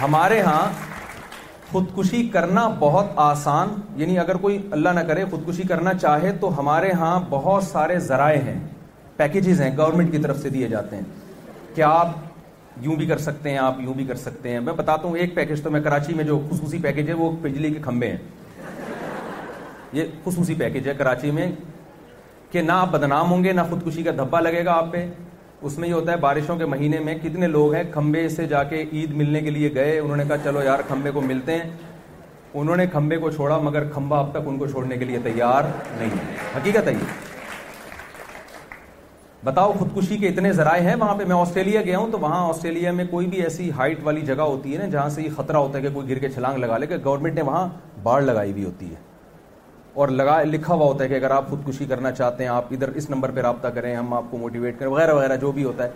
ہمارے 0.01 0.41
ہاں 0.41 0.63
خودکشی 1.71 2.23
کرنا 2.33 2.67
بہت 2.79 3.11
آسان 3.27 3.69
یعنی 3.97 4.19
اگر 4.19 4.37
کوئی 4.41 4.59
اللہ 4.77 4.89
نہ 4.95 5.01
کرے 5.09 5.25
خودکشی 5.31 5.63
کرنا 5.69 5.95
چاہے 6.01 6.33
تو 6.41 6.59
ہمارے 6.59 6.91
ہاں 7.03 7.19
بہت 7.31 7.65
سارے 7.65 7.99
ذرائع 8.09 8.41
ہیں 8.47 8.59
پیکجز 9.17 9.61
ہیں 9.61 9.71
گورنمنٹ 9.77 10.13
کی 10.13 10.19
طرف 10.23 10.41
سے 10.43 10.49
دیے 10.51 10.69
جاتے 10.69 10.97
ہیں 10.97 11.03
کہ 11.75 11.83
آپ 11.89 12.09
یوں 12.83 12.97
بھی 12.97 13.07
کر 13.07 13.19
سکتے 13.19 13.51
ہیں 13.51 13.59
آپ 13.59 13.81
یوں 13.81 13.95
بھی 13.95 14.05
کر 14.07 14.15
سکتے 14.17 14.51
ہیں 14.53 14.61
میں 14.69 14.73
بتاتا 14.77 15.09
ہوں 15.09 15.17
ایک 15.17 15.35
پیکج 15.35 15.63
تو 15.63 15.71
میں 15.71 15.81
کراچی 15.83 16.15
میں 16.17 16.25
جو 16.25 16.39
خصوصی 16.51 16.79
پیکج 16.83 17.09
ہے 17.09 17.15
وہ 17.15 17.31
بجلی 17.43 17.71
کے 17.75 17.79
کھمبے 17.83 18.09
ہیں 18.11 18.17
یہ 19.93 20.05
خصوصی 20.25 20.55
پیکج 20.59 20.87
ہے 20.89 20.93
کراچی 20.99 21.31
میں 21.37 21.47
کہ 22.51 22.63
نہ 22.63 22.73
آپ 22.73 22.91
بدنام 22.93 23.31
ہوں 23.31 23.43
گے 23.45 23.53
نہ 23.53 23.61
خودکشی 23.71 24.03
کا 24.03 24.11
دھبا 24.19 24.41
لگے 24.41 24.65
گا 24.65 24.73
آپ 24.73 24.93
پہ 24.93 25.05
اس 25.67 25.79
میں 25.79 25.89
یہ 25.89 25.93
ہوتا 25.95 26.13
ہے 26.13 26.17
بارشوں 26.21 26.57
کے 26.59 26.67
مہینے 26.67 26.99
میں 27.05 27.15
کتنے 27.23 27.47
لوگ 27.47 27.75
ہیں 27.75 27.83
کھمبے 27.93 28.29
سے 28.29 28.47
جا 28.49 28.63
کے 28.71 28.85
عید 28.93 29.11
ملنے 29.17 29.41
کے 29.41 29.51
لیے 29.51 29.75
گئے 29.75 29.99
انہوں 29.99 30.17
نے 30.17 30.25
کہا 30.29 30.37
چلو 30.45 30.63
یار 30.65 30.79
کھمبے 30.89 31.11
کو 31.15 31.21
ملتے 31.21 31.57
ہیں 31.59 31.71
انہوں 32.55 32.77
نے 32.77 32.87
کھمبے 32.93 33.17
کو 33.19 33.31
چھوڑا 33.31 33.59
مگر 33.63 33.89
کھمبا 33.93 34.19
اب 34.21 34.31
تک 34.33 34.47
ان 34.49 34.59
کو 34.59 34.67
چھوڑنے 34.67 34.97
کے 34.97 35.05
لیے 35.05 35.19
تیار 35.25 35.65
نہیں 35.99 36.11
ہے 36.17 36.35
حقیقت 36.57 36.89
ہے 36.89 36.93
یہ 36.93 37.31
بتاؤ 39.45 39.73
خودکشی 39.79 40.17
کے 40.17 40.29
اتنے 40.29 40.53
ذرائع 40.53 40.83
ہیں 40.89 40.95
وہاں 41.01 41.15
پہ 41.19 41.25
میں 41.29 41.37
آسٹریلیا 41.37 41.81
گیا 41.83 41.99
ہوں 41.99 42.11
تو 42.13 42.19
وہاں 42.21 42.49
آسٹریلیا 42.49 42.93
میں 42.99 43.05
کوئی 43.11 43.27
بھی 43.29 43.43
ایسی 43.43 43.71
ہائٹ 43.79 44.03
والی 44.05 44.21
جگہ 44.27 44.43
ہوتی 44.53 44.73
ہے 44.75 44.79
نا 44.83 44.89
جہاں 44.91 45.09
سے 45.15 45.23
یہ 45.23 45.29
خطرہ 45.37 45.57
ہوتا 45.57 45.79
ہے 45.79 45.83
کہ 45.83 45.95
کوئی 45.95 46.09
گر 46.09 46.19
کے 46.19 46.29
چھلانگ 46.35 46.59
لگا 46.65 46.79
لے 46.79 46.87
کہ 46.87 46.97
گورنمنٹ 47.05 47.35
نے 47.35 47.43
وہاں 47.51 47.69
باڑھ 48.03 48.23
لگائی 48.25 48.53
بھی 48.53 48.65
ہوتی 48.65 48.91
ہے 48.91 49.11
اور 49.95 50.09
لگا 50.09 50.41
لکھا 50.43 50.75
ہوا 50.75 50.85
ہوتا 50.87 51.05
ہے 51.05 51.09
کہ 51.09 51.15
اگر 51.15 51.31
آپ 51.31 51.49
خودکشی 51.51 51.85
کرنا 51.87 52.11
چاہتے 52.13 52.43
ہیں 52.45 52.51
آپ 52.51 52.65
ادھر 52.73 52.89
اس 52.99 53.09
نمبر 53.11 53.31
پہ 53.35 53.41
رابطہ 53.41 53.69
کریں 53.75 53.95
ہم 53.95 54.13
آپ 54.15 54.25
کو 54.31 54.39
موٹیویٹ 54.39 54.79
کریں 54.79 54.91
وغیرہ 54.91 55.15
وغیرہ 55.15 55.37
جو 55.41 55.51
بھی 55.53 55.65
ہوتا 55.65 55.85
ہے 55.85 55.91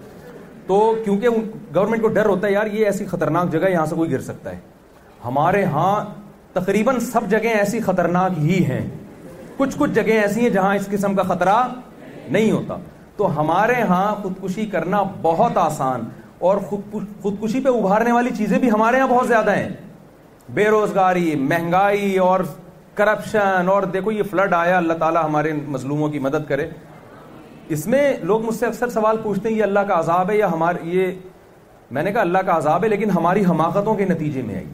تو 0.67 0.81
کیونکہ 1.05 1.29
گورنمنٹ 1.75 2.03
کو 2.03 2.09
ڈر 2.17 2.27
ہوتا 2.27 2.47
ہے 2.47 2.53
یار 2.53 2.67
یہ 2.73 2.85
ایسی 2.87 3.05
خطرناک 3.11 3.53
جگہ 3.53 3.69
یہاں 3.71 3.85
سے 3.87 3.97
کوئی 3.97 4.11
گر 4.11 4.21
سکتا 4.29 4.51
ہے 4.53 4.59
ہمارے 5.25 5.65
ہاں 5.75 6.05
تقریباً 6.53 6.99
سب 7.13 7.31
جگہ 7.31 7.55
ایسی 7.59 7.81
خطرناک 7.87 8.39
ہی 8.39 8.65
ہیں 8.65 8.87
کچھ 9.57 9.77
کچھ 9.79 9.91
جگہ 9.95 10.13
ایسی 10.23 10.41
ہیں 10.41 10.51
جہاں 10.51 10.75
اس 10.77 10.87
قسم 10.91 11.15
کا 11.15 11.23
خطرہ 11.33 11.57
نہیں 12.29 12.51
ہوتا 12.53 12.77
تو 13.17 13.39
ہمارے 13.41 13.81
ہاں 13.89 14.15
خودکشی 14.23 14.67
کرنا 14.77 15.03
بہت 15.23 15.57
آسان 15.59 16.09
اور 16.47 16.57
خودکشی 16.69 17.61
پہ 17.65 17.69
ابھارنے 17.69 18.13
والی 18.13 18.31
چیزیں 18.39 18.59
بھی 18.59 18.71
ہمارے 18.71 18.99
ہاں 19.01 19.07
بہت 19.11 19.29
زیادہ 19.29 19.55
ہیں 19.57 19.69
بے 20.55 20.67
روزگاری 20.71 21.35
مہنگائی 21.51 22.17
اور 22.27 22.41
کرپشن 22.97 23.69
اور 23.69 23.83
دیکھو 23.95 24.13
یہ 24.13 24.23
فلڈ 24.31 24.55
آیا 24.55 24.77
اللہ 24.77 24.93
تعالیٰ 25.01 25.25
ہمارے 25.25 25.53
مظلوموں 25.75 26.09
کی 26.09 26.19
مدد 26.27 26.49
کرے 26.49 26.67
اس 27.77 27.87
میں 27.95 28.03
لوگ 28.29 28.45
مجھ 28.45 28.55
سے 28.55 28.67
اکثر 28.67 28.89
سوال 28.91 29.17
پوچھتے 29.23 29.49
ہیں 29.49 29.57
یہ 29.57 29.63
اللہ 29.63 29.81
کا 29.89 29.99
عذاب 29.99 30.31
ہے 30.31 30.37
یا 30.37 30.51
ہمارے 30.53 30.79
یہ 30.97 31.11
میں 31.97 32.03
نے 32.03 32.13
کہا 32.13 32.21
اللہ 32.21 32.39
کا 32.47 32.57
عذاب 32.57 32.85
ہے 32.85 32.89
لیکن 32.89 33.11
ہماری 33.17 33.45
حماقتوں 33.49 33.95
کے 33.97 34.05
نتیجے 34.09 34.43
میں 34.47 34.55
آئی 34.55 34.65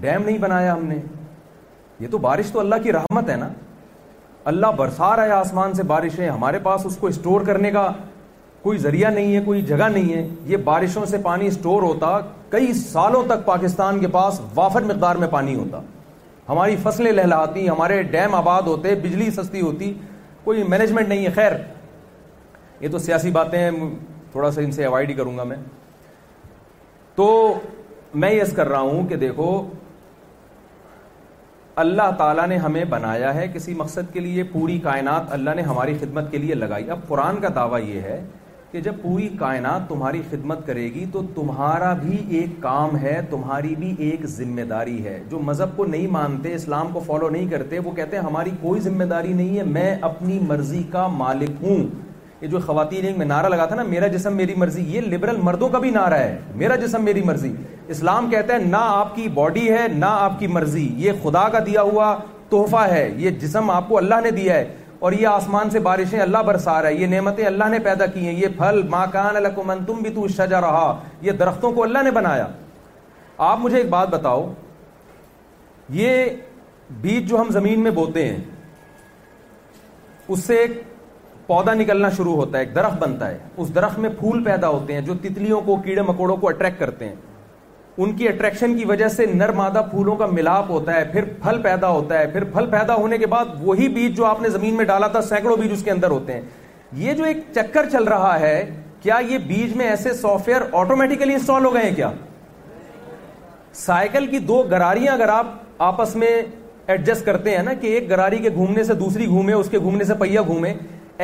ڈیم 0.00 0.22
نہیں 0.24 0.38
بنایا 0.44 0.74
ہم 0.74 0.84
نے 0.86 0.96
یہ 2.00 2.08
تو 2.10 2.18
بارش 2.26 2.50
تو 2.52 2.60
اللہ 2.60 2.82
کی 2.82 2.92
رحمت 2.92 3.30
ہے 3.30 3.36
نا 3.36 3.48
اللہ 4.52 4.70
برسا 4.76 5.14
رہا 5.16 5.24
ہے 5.24 5.30
آسمان 5.46 5.74
سے 5.74 5.82
بارش 5.94 6.18
ہے 6.20 6.28
ہمارے 6.28 6.58
پاس 6.62 6.86
اس 6.86 6.96
کو 7.00 7.06
اسٹور 7.06 7.40
کرنے 7.46 7.70
کا 7.70 7.88
کوئی 8.62 8.78
ذریعہ 8.78 9.10
نہیں 9.10 9.34
ہے 9.34 9.40
کوئی 9.44 9.62
جگہ 9.70 9.88
نہیں 9.94 10.12
ہے 10.14 10.26
یہ 10.50 10.56
بارشوں 10.70 11.04
سے 11.12 11.18
پانی 11.22 11.46
اسٹور 11.46 11.82
ہوتا 11.82 12.18
کئی 12.50 12.72
سالوں 12.82 13.22
تک 13.28 13.44
پاکستان 13.44 13.98
کے 14.00 14.08
پاس 14.18 14.40
وافر 14.54 14.82
مقدار 14.90 15.16
میں 15.24 15.28
پانی 15.30 15.54
ہوتا 15.54 15.80
ہماری 16.48 16.76
فصلیں 16.82 17.12
لہلاتی 17.12 17.68
ہمارے 17.68 18.02
ڈیم 18.02 18.34
آباد 18.34 18.62
ہوتے 18.66 18.94
بجلی 19.02 19.30
سستی 19.30 19.60
ہوتی 19.60 19.92
کوئی 20.44 20.62
مینجمنٹ 20.68 21.08
نہیں 21.08 21.24
ہے 21.26 21.30
خیر 21.34 21.52
یہ 22.80 22.88
تو 22.92 22.98
سیاسی 22.98 23.30
باتیں 23.30 23.58
ہیں 23.58 23.70
تھوڑا 24.32 24.50
سا 24.50 24.60
ان 24.60 24.70
سے 24.72 24.84
اوائڈ 24.84 25.08
ہی 25.10 25.14
کروں 25.14 25.36
گا 25.38 25.44
میں 25.44 25.56
تو 27.16 27.28
میں 28.22 28.30
یس 28.32 28.52
کر 28.56 28.68
رہا 28.68 28.80
ہوں 28.80 29.06
کہ 29.08 29.16
دیکھو 29.16 29.46
اللہ 31.82 32.10
تعالیٰ 32.18 32.46
نے 32.48 32.56
ہمیں 32.62 32.84
بنایا 32.88 33.34
ہے 33.34 33.46
کسی 33.52 33.74
مقصد 33.74 34.12
کے 34.12 34.20
لیے 34.20 34.42
پوری 34.52 34.78
کائنات 34.84 35.32
اللہ 35.32 35.50
نے 35.56 35.62
ہماری 35.68 35.96
خدمت 36.00 36.30
کے 36.30 36.38
لیے 36.38 36.54
لگائی 36.54 36.90
اب 36.90 37.06
قرآن 37.08 37.40
کا 37.40 37.48
دعویٰ 37.54 37.80
یہ 37.88 38.00
ہے 38.08 38.20
کہ 38.72 38.80
جب 38.80 38.92
پوری 39.00 39.26
کائنات 39.38 39.80
تمہاری 39.88 40.20
خدمت 40.28 40.66
کرے 40.66 40.84
گی 40.92 41.04
تو 41.12 41.22
تمہارا 41.34 41.92
بھی 42.02 42.16
ایک 42.36 42.50
کام 42.60 42.96
ہے 42.98 43.18
تمہاری 43.30 43.74
بھی 43.78 43.92
ایک 44.06 44.24
ذمہ 44.36 44.60
داری 44.68 45.04
ہے 45.04 45.18
جو 45.30 45.38
مذہب 45.48 45.76
کو 45.76 45.84
نہیں 45.86 46.06
مانتے 46.12 46.54
اسلام 46.54 46.92
کو 46.92 47.00
فالو 47.06 47.28
نہیں 47.36 47.48
کرتے 47.50 47.78
وہ 47.78 47.90
کہتے 47.96 48.16
ہیں 48.16 48.24
ہماری 48.24 48.50
کوئی 48.60 48.80
ذمہ 48.80 49.04
داری 49.10 49.32
نہیں 49.32 49.58
ہے 49.58 49.62
میں 49.72 49.94
اپنی 50.10 50.38
مرضی 50.46 50.82
کا 50.92 51.06
مالک 51.18 51.62
ہوں 51.62 51.86
یہ 52.40 52.48
جو 52.50 52.58
خواتین 52.66 53.12
میں 53.18 53.26
نعرہ 53.26 53.48
لگا 53.48 53.66
تھا 53.72 53.76
نا 53.76 53.82
میرا 53.88 54.06
جسم 54.16 54.36
میری 54.36 54.54
مرضی 54.58 54.84
یہ 54.94 55.00
لبرل 55.14 55.36
مردوں 55.50 55.68
کا 55.72 55.78
بھی 55.78 55.90
نعرہ 55.98 56.18
ہے 56.22 56.36
میرا 56.62 56.76
جسم 56.86 57.04
میری 57.04 57.22
مرضی 57.24 57.52
اسلام 57.96 58.30
کہتا 58.30 58.54
ہے 58.54 58.58
نہ 58.64 58.80
آپ 59.02 59.14
کی 59.16 59.28
باڈی 59.34 59.68
ہے 59.70 59.86
نہ 59.96 60.12
آپ 60.26 60.38
کی 60.38 60.46
مرضی 60.58 60.88
یہ 61.06 61.22
خدا 61.22 61.48
کا 61.52 61.58
دیا 61.66 61.82
ہوا 61.92 62.14
تحفہ 62.50 62.88
ہے 62.90 63.08
یہ 63.16 63.30
جسم 63.42 63.70
آپ 63.70 63.88
کو 63.88 63.96
اللہ 63.98 64.20
نے 64.22 64.30
دیا 64.30 64.54
ہے 64.54 64.64
اور 65.04 65.12
یہ 65.12 65.26
آسمان 65.26 65.70
سے 65.70 65.78
بارشیں 65.84 66.18
اللہ 66.20 66.42
برسا 66.46 66.72
رہا 66.82 66.88
ہے 66.88 66.94
یہ 66.94 67.06
نعمتیں 67.08 67.44
اللہ 67.46 67.68
نے 67.70 67.78
پیدا 67.84 68.06
کی 68.06 68.26
ہیں 68.26 68.32
یہ 68.40 68.48
پھل 68.56 68.80
ماکان 68.90 69.34
تم 69.86 70.02
بھی 70.02 70.10
تو 70.14 70.26
شجا 70.36 70.60
رہا 70.60 70.84
یہ 71.20 71.32
درختوں 71.40 71.70
کو 71.78 71.82
اللہ 71.82 72.02
نے 72.04 72.10
بنایا 72.18 72.46
آپ 73.46 73.58
مجھے 73.60 73.76
ایک 73.78 73.88
بات 73.90 74.08
بتاؤ 74.08 74.46
یہ 76.00 76.24
بیج 77.00 77.28
جو 77.28 77.40
ہم 77.40 77.48
زمین 77.58 77.80
میں 77.82 77.90
بوتے 77.96 78.26
ہیں 78.28 78.38
اس 80.28 80.44
سے 80.44 80.56
ایک 80.58 80.80
پودا 81.46 81.74
نکلنا 81.74 82.10
شروع 82.16 82.34
ہوتا 82.42 82.58
ہے 82.58 82.62
ایک 82.64 82.74
درخت 82.74 82.98
بنتا 83.02 83.30
ہے 83.30 83.38
اس 83.56 83.74
درخت 83.74 83.98
میں 84.04 84.10
پھول 84.20 84.44
پیدا 84.44 84.68
ہوتے 84.68 84.92
ہیں 84.94 85.00
جو 85.10 85.14
تتلیوں 85.22 85.60
کو 85.66 85.76
کیڑے 85.86 86.02
مکوڑوں 86.12 86.36
کو 86.40 86.48
اٹریکٹ 86.48 86.78
کرتے 86.80 87.08
ہیں 87.08 87.14
ان 88.00 88.12
کی 88.16 88.28
اٹریکشن 88.28 88.76
کی 88.76 88.84
وجہ 88.88 89.08
سے 89.16 89.24
نر 89.34 89.50
مادہ 89.52 89.80
پھولوں 89.90 90.14
کا 90.16 90.26
ملاپ 90.26 90.70
ہوتا 90.70 90.94
ہے 90.96 91.04
پھر 91.12 91.24
پھل 91.42 91.60
پیدا 91.62 91.88
ہوتا 91.88 92.18
ہے 92.18 92.26
پھر 92.32 92.44
پھل 92.52 92.66
پیدا 92.70 92.94
ہونے 92.96 93.18
کے 93.18 93.26
بعد 93.32 93.44
وہی 93.62 93.88
بیج 93.94 94.16
جو 94.16 94.24
آپ 94.24 94.40
نے 94.42 94.48
زمین 94.50 94.74
میں 94.76 94.84
ڈالا 94.84 95.06
تھا 95.06 95.20
سینکڑوں 95.22 95.56
بیج 95.56 95.72
اس 95.72 95.82
کے 95.84 95.90
اندر 95.90 96.10
ہوتے 96.10 96.32
ہیں 96.32 96.40
یہ 97.02 97.12
جو 97.14 97.24
ایک 97.24 97.36
چکر 97.54 97.88
چل 97.92 98.04
رہا 98.08 98.38
ہے 98.40 98.64
کیا 99.00 99.18
یہ 99.28 99.38
بیج 99.46 99.76
میں 99.76 99.86
ایسے 99.88 100.12
سافٹ 100.14 100.48
ویئر 100.48 100.62
آٹومیٹیکلی 100.80 101.34
انسٹال 101.34 101.64
ہو 101.64 101.74
گئے 101.74 101.82
ہیں 101.82 101.94
کیا 101.96 102.10
سائیکل 103.84 104.26
کی 104.30 104.38
دو 104.48 104.62
گراریاں 104.70 105.12
اگر 105.12 105.28
آپ 105.32 105.52
آپس 105.92 106.16
میں 106.16 106.30
ایڈجسٹ 106.86 107.24
کرتے 107.26 107.56
ہیں 107.56 107.62
نا 107.62 107.72
کہ 107.80 107.86
ایک 107.86 108.08
گراری 108.10 108.38
کے 108.42 108.50
گھومنے 108.54 108.84
سے 108.84 108.94
دوسری 108.94 109.26
گھومے 109.26 109.52
اس 109.52 109.68
کے 109.70 109.78
گھومنے 109.78 110.04
سے 110.04 110.14
پہیا 110.18 110.42
گھومے 110.46 110.72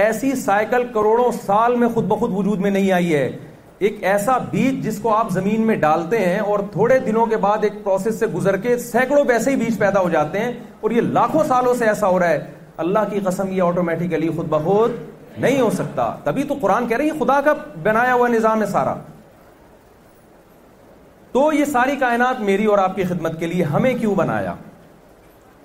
ایسی 0.05 0.35
سائیکل 0.45 0.83
کروڑوں 0.95 1.31
سال 1.47 1.75
میں 1.77 1.89
خود 1.95 2.05
بخود 2.09 2.33
وجود 2.35 2.61
میں 2.61 2.71
نہیں 2.71 2.93
آئی 2.93 3.15
ہے 3.15 3.31
ایک 3.79 3.99
ایسا 4.11 4.37
بیج 4.51 4.83
جس 4.85 4.99
کو 5.03 5.15
آپ 5.15 5.29
زمین 5.33 5.67
میں 5.67 5.75
ڈالتے 5.83 6.19
ہیں 6.19 6.39
اور 6.39 6.59
تھوڑے 6.73 6.99
دنوں 6.99 7.27
کے 7.27 7.37
بعد 7.45 7.65
ایک 7.65 7.73
پروسیس 7.85 8.19
سے 8.19 8.27
گزر 8.35 8.57
کے 8.63 8.77
سینکڑوں 8.79 9.25
ویسے 9.29 9.51
ہی 9.51 9.57
بیج 9.57 9.79
پیدا 9.79 10.01
ہو 10.01 10.09
جاتے 10.11 10.39
ہیں 10.41 10.53
اور 10.81 10.91
یہ 10.91 11.01
لاکھوں 11.17 11.45
سالوں 11.49 11.75
سے 11.79 11.85
ایسا 11.89 12.07
ہو 12.09 12.19
رہا 12.21 12.29
ہے 12.31 12.41
اللہ 12.85 13.07
کی 13.11 13.21
قسم 13.25 13.53
یہ 13.57 13.63
آٹومیٹیکلی 13.63 14.29
خود 14.37 14.49
بخود 14.49 14.97
نہیں 15.37 15.61
ہو 15.61 15.69
سکتا 15.75 16.15
تبھی 16.25 16.43
تو 16.49 16.55
قرآن 16.61 16.89
کہہ 16.89 16.97
رہی 16.97 17.11
خدا 17.19 17.41
کا 17.45 17.53
بنایا 17.83 18.15
ہوا 18.15 18.29
نظام 18.29 18.61
ہے 18.63 18.67
سارا 18.73 18.95
تو 21.33 21.51
یہ 21.53 21.65
ساری 21.73 21.97
کائنات 22.01 22.41
میری 22.41 22.65
اور 22.67 22.79
آپ 22.79 22.95
کی 22.97 23.05
خدمت 23.09 23.39
کے 23.41 23.47
لیے 23.47 23.65
ہمیں 23.73 23.93
کیوں 24.01 24.15
بنایا 24.17 24.55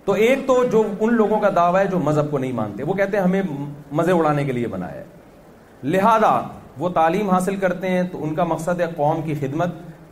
تو 0.06 0.12
ایک 0.24 0.40
تو 0.48 0.64
جو 0.72 0.84
ان 1.00 1.14
لوگوں 1.16 1.40
کا 1.40 1.50
دعویٰ 1.56 1.82
ہے 1.82 1.88
جو 1.92 2.00
مذہب 2.08 2.32
کو 2.32 2.38
نہیں 2.38 2.52
مانتے 2.52 2.84
وہ 2.88 2.94
کہتے 2.94 3.18
ہیں 3.18 3.24
ہمیں 3.24 3.42
مزے 4.00 4.12
اڑانے 4.12 4.44
کے 4.46 4.52
لیے 4.52 4.68
بنایا 4.68 4.94
ہے 4.94 5.04
لہذا 5.84 6.40
وہ 6.80 6.90
تعلیم 6.94 7.30
حاصل 7.30 7.56
کرتے 7.60 7.90
ہیں 7.90 8.04
تو 8.12 8.24
ان 8.24 8.34
کا 8.36 8.44
مقصد 8.44 8.80
ہے 8.82 8.86
قوم 8.96 9.22
کی 9.26 9.34
خدمت 9.40 9.70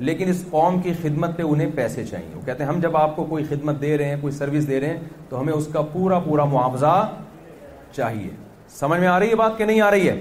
لیکن 0.09 0.29
اس 0.29 0.43
قوم 0.49 0.79
کی 0.81 0.93
خدمت 1.01 1.35
پہ 1.37 1.43
انہیں 1.43 1.69
پیسے 1.75 2.03
چاہیے 2.05 2.35
وہ 2.35 2.41
کہتے 2.45 2.63
ہیں 2.63 2.69
ہم 2.71 2.79
جب 2.81 2.97
آپ 2.97 3.15
کو 3.15 3.23
کوئی 3.29 3.43
خدمت 3.49 3.81
دے 3.81 3.97
رہے 3.97 4.05
ہیں 4.09 4.15
کوئی 4.21 4.33
سروس 4.33 4.67
دے 4.67 4.79
رہے 4.79 4.87
ہیں 4.89 4.99
تو 5.29 5.39
ہمیں 5.39 5.53
اس 5.53 5.67
کا 5.73 5.81
پورا 5.93 6.19
پورا 6.25 6.43
معاوضہ 6.53 6.93
چاہیے 7.95 8.29
سمجھ 8.79 8.99
میں 8.99 9.07
آ 9.07 9.19
رہی 9.19 9.29
ہے 9.29 9.35
بات 9.35 9.57
کہ 9.57 9.65
نہیں 9.65 9.81
آ 9.81 9.89
رہی 9.91 10.07
ہے 10.09 10.19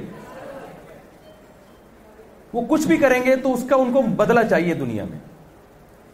وہ 2.52 2.62
کچھ 2.68 2.86
بھی 2.86 2.96
کریں 2.98 3.22
گے 3.24 3.34
تو 3.42 3.52
اس 3.54 3.64
کا 3.68 3.76
ان 3.80 3.92
کو 3.92 4.00
بدلہ 4.16 4.40
چاہیے 4.50 4.74
دنیا 4.74 5.04
میں 5.10 5.18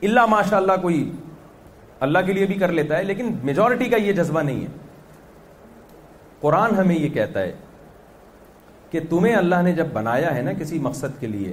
اللہ 0.08 0.26
ماشاء 0.28 0.56
اللہ 0.56 0.72
کوئی 0.82 1.10
اللہ 2.06 2.18
کے 2.26 2.32
لیے 2.32 2.46
بھی 2.46 2.54
کر 2.58 2.72
لیتا 2.78 2.96
ہے 2.98 3.02
لیکن 3.04 3.32
میجورٹی 3.44 3.88
کا 3.90 3.96
یہ 3.96 4.12
جذبہ 4.12 4.40
نہیں 4.42 4.60
ہے 4.62 4.66
قرآن 6.40 6.74
ہمیں 6.78 6.94
یہ 6.94 7.08
کہتا 7.14 7.42
ہے 7.42 7.52
کہ 8.90 9.00
تمہیں 9.10 9.34
اللہ 9.34 9.62
نے 9.64 9.72
جب 9.76 9.86
بنایا 9.92 10.34
ہے 10.34 10.42
نا 10.42 10.52
کسی 10.58 10.78
مقصد 10.82 11.20
کے 11.20 11.26
لیے 11.26 11.52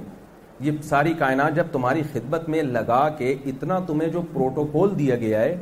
یہ 0.66 0.72
ساری 0.88 1.12
کائنات 1.18 1.54
جب 1.56 1.66
تمہاری 1.72 2.02
خدمت 2.12 2.48
میں 2.48 2.62
لگا 2.62 3.08
کے 3.18 3.34
اتنا 3.52 3.78
تمہیں 3.86 4.08
جو 4.08 4.22
پروٹوکول 4.32 4.98
دیا 4.98 5.16
گیا 5.20 5.40
ہے 5.40 5.56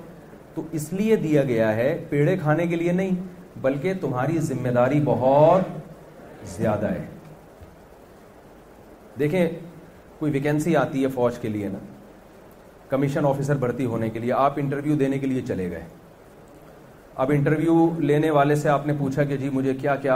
تو 0.55 0.63
اس 0.79 0.93
لیے 0.93 1.17
دیا 1.17 1.43
گیا 1.45 1.75
ہے 1.77 1.89
پیڑے 2.09 2.37
کھانے 2.43 2.67
کے 2.67 2.77
لیے 2.77 2.93
نہیں 2.93 3.15
بلکہ 3.63 3.95
تمہاری 4.01 4.39
ذمہ 4.51 4.69
داری 4.75 5.01
بہت 5.05 6.49
زیادہ 6.57 6.91
ہے 6.93 7.05
دیکھیں 9.19 9.49
کوئی 10.19 10.33
ویکینسی 10.33 10.77
آتی 10.77 11.03
ہے 11.03 11.09
فوج 11.15 11.39
کے 11.39 11.49
لیے 11.49 11.69
نا 11.69 11.79
کمیشن 12.89 13.27
آفیسر 13.27 13.57
بھرتی 13.59 13.85
ہونے 13.87 14.09
کے 14.11 14.19
لیے 14.21 14.33
آپ 14.47 14.59
انٹرویو 14.63 14.97
دینے 14.99 15.19
کے 15.19 15.27
لیے 15.27 15.41
چلے 15.49 15.71
گئے 15.71 15.83
اب 17.21 17.31
انٹرویو 17.31 17.73
لینے 18.01 18.29
والے 18.31 18.55
سے 18.57 18.69
آپ 18.69 18.87
نے 18.87 18.93
پوچھا 18.99 19.25
کہ 19.31 19.37
جی 19.37 19.49
مجھے 19.53 19.73
کیا 19.81 19.95
کیا 20.03 20.15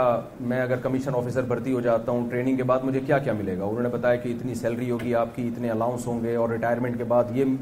میں 0.51 0.61
اگر 0.61 0.77
کمیشن 0.83 1.15
آفیسر 1.15 1.41
بھرتی 1.51 1.73
ہو 1.73 1.79
جاتا 1.87 2.11
ہوں 2.11 2.29
ٹریننگ 2.29 2.57
کے 2.57 2.63
بعد 2.71 2.79
مجھے 2.83 2.99
کیا 3.05 3.17
کیا 3.25 3.33
ملے 3.37 3.57
گا 3.57 3.63
انہوں 3.63 3.81
نے 3.83 3.89
بتایا 3.89 4.15
کہ 4.23 4.29
اتنی 4.37 4.55
سیلری 4.61 4.89
ہوگی 4.91 5.13
آپ 5.15 5.35
کی 5.35 5.47
اتنے 5.47 5.69
الاؤنس 5.71 6.07
ہوں 6.07 6.23
گے 6.23 6.35
اور 6.35 6.49
ریٹائرمنٹ 6.49 6.97
کے 6.97 7.03
بعد 7.13 7.35
یہ 7.35 7.53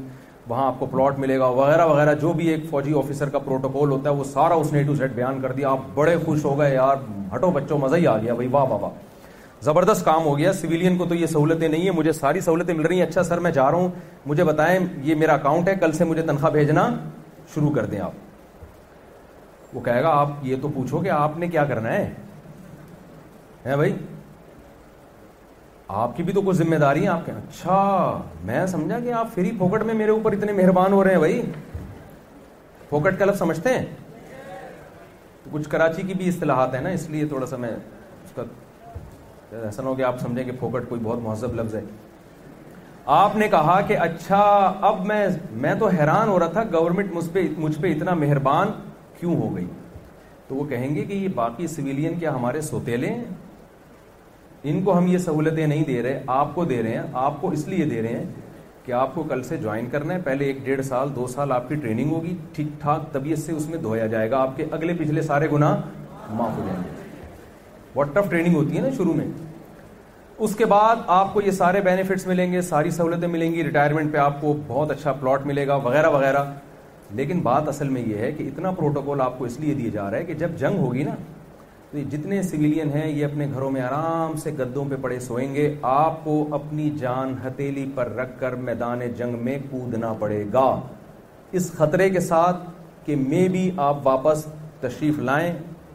وہاں 0.48 0.66
آپ 0.66 0.78
کو 0.78 0.86
پلاٹ 0.92 1.18
ملے 1.18 1.38
گا 1.38 1.48
وغیرہ 1.60 1.86
وغیرہ 1.86 2.14
جو 2.22 2.32
بھی 2.36 2.46
ایک 2.50 2.64
فوجی 2.70 2.92
آفیسر 2.98 3.28
کا 3.28 3.38
پروٹوکول 3.44 3.90
ہوتا 3.90 4.10
ہے 4.10 4.14
وہ 4.14 4.24
سارا 4.32 4.54
اس 4.54 4.72
نے 4.72 4.82
ٹو 4.86 4.94
سیٹ 4.96 5.12
بیان 5.14 5.40
کر 5.42 5.52
دیا 5.52 5.70
آپ 5.70 5.80
بڑے 5.94 6.16
خوش 6.24 6.44
ہو 6.44 6.58
گئے 6.58 6.72
یار 6.74 6.96
ہٹو 7.34 7.50
بچوں 7.60 7.78
مزہ 7.78 7.96
ہی 7.96 8.06
آ 8.06 8.16
گیا 8.22 8.34
بھائی 8.34 8.48
واہ 8.52 8.64
واہ 8.70 8.80
واہ 8.82 9.64
زبردست 9.64 10.04
کام 10.04 10.24
ہو 10.26 10.36
گیا 10.38 10.52
سویلین 10.52 10.96
کو 10.96 11.04
تو 11.08 11.14
یہ 11.14 11.26
سہولتیں 11.26 11.68
نہیں 11.68 11.82
ہیں 11.84 11.96
مجھے 11.96 12.12
ساری 12.24 12.40
سہولتیں 12.46 12.74
مل 12.74 12.86
رہی 12.86 13.00
ہیں 13.00 13.06
اچھا 13.06 13.22
سر 13.22 13.40
میں 13.40 13.50
جا 13.50 13.70
رہا 13.70 13.76
ہوں 13.78 13.88
مجھے 14.26 14.44
بتائیں 14.44 14.78
یہ 15.04 15.14
میرا 15.14 15.34
اکاؤنٹ 15.34 15.68
ہے 15.68 15.74
کل 15.80 15.92
سے 16.00 16.04
مجھے 16.12 16.22
تنخواہ 16.22 16.52
بھیجنا 16.52 16.88
شروع 17.54 17.70
کر 17.74 17.86
دیں 17.86 18.00
آپ 18.00 18.24
وہ 19.74 19.80
کہے 19.84 20.02
گا 20.02 20.08
آپ 20.18 20.28
یہ 20.42 20.56
تو 20.62 20.68
پوچھو 20.74 20.98
کہ 21.02 21.08
آپ 21.10 21.38
نے 21.38 21.48
کیا 21.48 21.64
کرنا 21.64 21.92
ہے 21.92 23.76
بھائی 23.76 23.94
آپ 26.02 26.16
کی 26.16 26.22
بھی 26.22 26.32
تو 26.32 26.40
کچھ 26.46 26.56
ذمہ 26.56 26.76
داری 26.80 27.02
ہے 27.02 27.08
آپ 27.08 27.26
کے 27.26 27.32
اچھا 27.32 28.20
میں 28.44 28.66
سمجھا 28.66 28.98
کہ 29.00 29.12
آپ 29.12 29.28
فری 29.34 29.50
پھوکٹ 29.58 29.82
میں 29.86 29.94
میرے 29.94 30.10
اوپر 30.10 30.32
اتنے 30.32 30.52
مہربان 30.52 30.92
ہو 30.92 31.02
رہے 31.04 31.12
ہیں 31.12 31.18
بھائی 31.18 31.42
پھوکٹ 32.88 33.18
کا 33.18 33.24
لفظ 33.24 33.38
سمجھتے 33.38 33.72
ہیں 33.78 33.84
تو 35.44 35.50
کچھ 35.52 35.68
کراچی 35.68 36.02
کی 36.06 36.14
بھی 36.14 36.28
اصطلاحات 36.28 36.74
ہیں 36.74 36.80
نا 36.80 36.88
اس 36.98 37.08
لیے 37.10 37.26
تھوڑا 37.28 37.46
سا 37.46 37.56
میں 37.64 37.70
اس 37.70 38.32
کا 38.34 38.42
ایسا 39.62 39.82
نہ 39.82 39.88
ہو 39.88 39.94
کہ 39.94 40.02
آپ 40.02 40.20
سمجھیں 40.20 40.44
کہ 40.44 40.52
پھوکٹ 40.58 40.88
کوئی 40.88 41.00
بہت 41.04 41.18
مہذب 41.22 41.54
لفظ 41.60 41.74
ہے 41.74 41.82
آپ 43.16 43.36
نے 43.36 43.48
کہا 43.48 43.80
کہ 43.88 43.96
اچھا 44.00 44.42
اب 44.88 45.04
میں 45.06 45.26
میں 45.64 45.74
تو 45.78 45.88
حیران 45.98 46.28
ہو 46.28 46.38
رہا 46.38 46.50
تھا 46.52 46.62
گورنمنٹ 46.72 47.12
مجھ 47.14 47.24
پہ 47.32 47.46
مجھ 47.58 47.76
پہ 47.80 47.92
اتنا 47.94 48.14
مہربان 48.22 48.68
کیوں 49.20 49.36
ہو 49.40 49.54
گئی 49.56 49.64
تو 50.48 50.54
وہ 50.54 50.64
کہیں 50.68 50.94
گے 50.94 51.04
کہ 51.04 51.12
یہ 51.12 51.28
باقی 51.34 51.66
سویلین 51.76 52.18
کیا 52.18 52.34
ہمارے 52.34 52.60
سوتےلے 52.70 53.10
ان 54.70 54.82
کو 54.84 54.96
ہم 54.98 55.06
یہ 55.06 55.18
سہولتیں 55.24 55.66
نہیں 55.66 55.84
دے 55.86 56.02
رہے 56.02 56.22
آپ 56.40 56.54
کو 56.54 56.64
دے 56.64 56.82
رہے 56.82 56.96
ہیں 56.98 57.02
آپ 57.26 57.40
کو 57.40 57.50
اس 57.56 57.66
لیے 57.68 57.84
دے 57.90 58.02
رہے 58.02 58.16
ہیں 58.18 58.24
کہ 58.84 58.92
آپ 59.02 59.14
کو 59.14 59.22
کل 59.30 59.42
سے 59.42 59.56
جوائن 59.62 59.88
کرنا 59.90 60.14
ہے 60.14 60.18
پہلے 60.24 60.44
ایک 60.44 60.56
ڈیڑھ 60.64 60.84
سال 60.86 61.08
دو 61.16 61.26
سال 61.30 61.52
آپ 61.52 61.68
کی 61.68 61.74
ٹریننگ 61.84 62.10
ہوگی 62.14 62.34
ٹھیک 62.54 62.66
ٹھاک 62.80 63.12
طبیعت 63.12 63.38
سے 63.38 63.52
اس 63.52 63.66
میں 63.68 63.78
دھویا 63.86 64.06
جائے 64.12 64.30
گا 64.30 64.38
آپ 64.42 64.56
کے 64.56 64.64
اگلے 64.78 64.94
پچھلے 64.98 65.22
سارے 65.30 65.48
گناہ 65.52 65.80
معاف 66.38 66.56
ہو 66.58 66.62
جائیں 66.66 66.80
گے 66.82 67.04
واٹ 67.94 68.14
ٹف 68.14 68.30
ٹریننگ 68.30 68.54
ہوتی 68.56 68.76
ہے 68.76 68.82
نا 68.82 68.90
شروع 68.96 69.14
میں 69.16 69.26
اس 70.46 70.54
کے 70.56 70.64
بعد 70.74 70.96
آپ 71.16 71.32
کو 71.34 71.40
یہ 71.42 71.50
سارے 71.58 71.80
بینیفٹس 71.84 72.26
ملیں 72.26 72.52
گے 72.52 72.60
ساری 72.62 72.90
سہولتیں 72.96 73.28
ملیں 73.34 73.52
گی 73.54 73.64
ریٹائرمنٹ 73.64 74.12
پہ 74.12 74.18
آپ 74.24 74.40
کو 74.40 74.56
بہت 74.66 74.90
اچھا 74.90 75.12
پلاٹ 75.20 75.46
ملے 75.46 75.66
گا 75.66 75.76
وغیرہ 75.84 76.08
وغیرہ 76.16 76.44
لیکن 77.14 77.40
بات 77.42 77.68
اصل 77.68 77.88
میں 77.88 78.02
یہ 78.06 78.16
ہے 78.18 78.30
کہ 78.36 78.42
اتنا 78.52 78.70
پروٹوکول 78.78 79.20
آپ 79.22 79.38
کو 79.38 79.44
اس 79.44 79.58
لیے 79.60 79.74
دیا 79.74 79.90
جا 79.92 80.10
رہا 80.10 80.18
ہے 80.18 80.24
کہ 80.24 80.34
جب 80.38 80.54
جنگ 80.58 80.78
ہوگی 80.78 81.02
نا 81.04 81.14
تو 81.90 81.98
جتنے 82.10 82.42
سویلین 82.42 82.90
ہیں 82.92 83.06
یہ 83.08 83.24
اپنے 83.24 83.46
گھروں 83.54 83.70
میں 83.70 83.80
آرام 83.80 84.36
سے 84.42 84.50
گدوں 84.58 84.84
پہ 84.90 84.94
پڑے 85.02 85.18
سوئیں 85.20 85.54
گے 85.54 85.74
آپ 85.92 86.24
کو 86.24 86.42
اپنی 86.54 86.88
جان 87.00 87.34
ہتیلی 87.46 87.84
پر 87.94 88.12
رکھ 88.16 88.38
کر 88.40 88.54
میدان 88.68 89.00
جنگ 89.18 89.42
میں 89.44 89.58
کودنا 89.70 90.12
پڑے 90.18 90.44
گا 90.52 90.68
اس 91.58 91.70
خطرے 91.78 92.08
کے 92.10 92.20
ساتھ 92.20 92.68
کہ 93.04 93.16
میں 93.28 93.46
بھی 93.48 93.70
آپ 93.86 94.06
واپس 94.06 94.46
تشریف 94.80 95.18
لائیں 95.28 95.50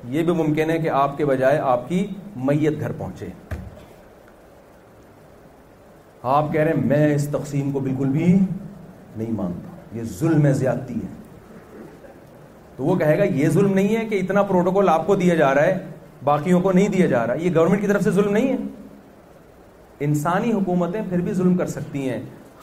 یہ 0.10 0.24
بھی 0.24 0.34
ممکن 0.34 0.70
ہے 0.72 0.78
کہ 0.82 0.90
آپ 1.00 1.18
کے 1.18 1.26
بجائے 1.26 1.58
آپ 1.74 1.88
کی 1.90 2.06
میت 2.46 2.80
گھر 2.80 2.92
پہنچے 2.98 3.28
آپ 6.38 6.52
کہہ 6.54 6.62
رہے 6.64 6.72
ہیں 6.74 6.86
میں 6.88 7.14
اس 7.16 7.28
تقسیم 7.34 7.72
کو 7.72 7.80
بالکل 7.80 8.10
بھی 8.12 8.34
نہیں 9.16 9.32
مانتا 9.36 9.71
یہ 9.94 10.04
ظلم 10.20 10.48
زیادتی 10.54 10.94
ہے 10.94 11.14
تو 12.76 12.84
وہ 12.86 12.96
کہے 12.96 13.18
گا 13.20 13.24
یہ 13.24 13.50
ظلم 13.54 13.74
نہیں 13.74 13.96
ہے 13.96 14.06
کہ 14.10 14.20
اتنا 14.20 14.42
پروٹوکول 14.52 14.90
آپ 14.90 15.06
کو 15.08 15.16
دیا 15.16 15.36
جا 15.36 15.54
رہا 15.56 15.66
ہے 15.66 15.78
باقیوں 16.24 16.60
کو 16.62 16.72
نہیں 16.72 16.88
دیا 16.94 17.08
جا 17.08 17.26
رہا 17.28 17.34
یہ 17.44 17.54
گورنمنٹ 17.56 17.82
کی 17.82 17.88
طرف 17.88 18.04
سے 18.04 18.12
ظلم 18.12 18.32
نہیں 18.34 18.52
ہے 18.52 18.58
انسانی 20.06 20.52
حکومتیں 20.52 21.02
پھر 21.10 21.22
بھی 21.22 21.34
ظلم 21.34 21.58
کر 21.58 21.68
سکتی 21.74 22.10
ہیں 22.10 22.22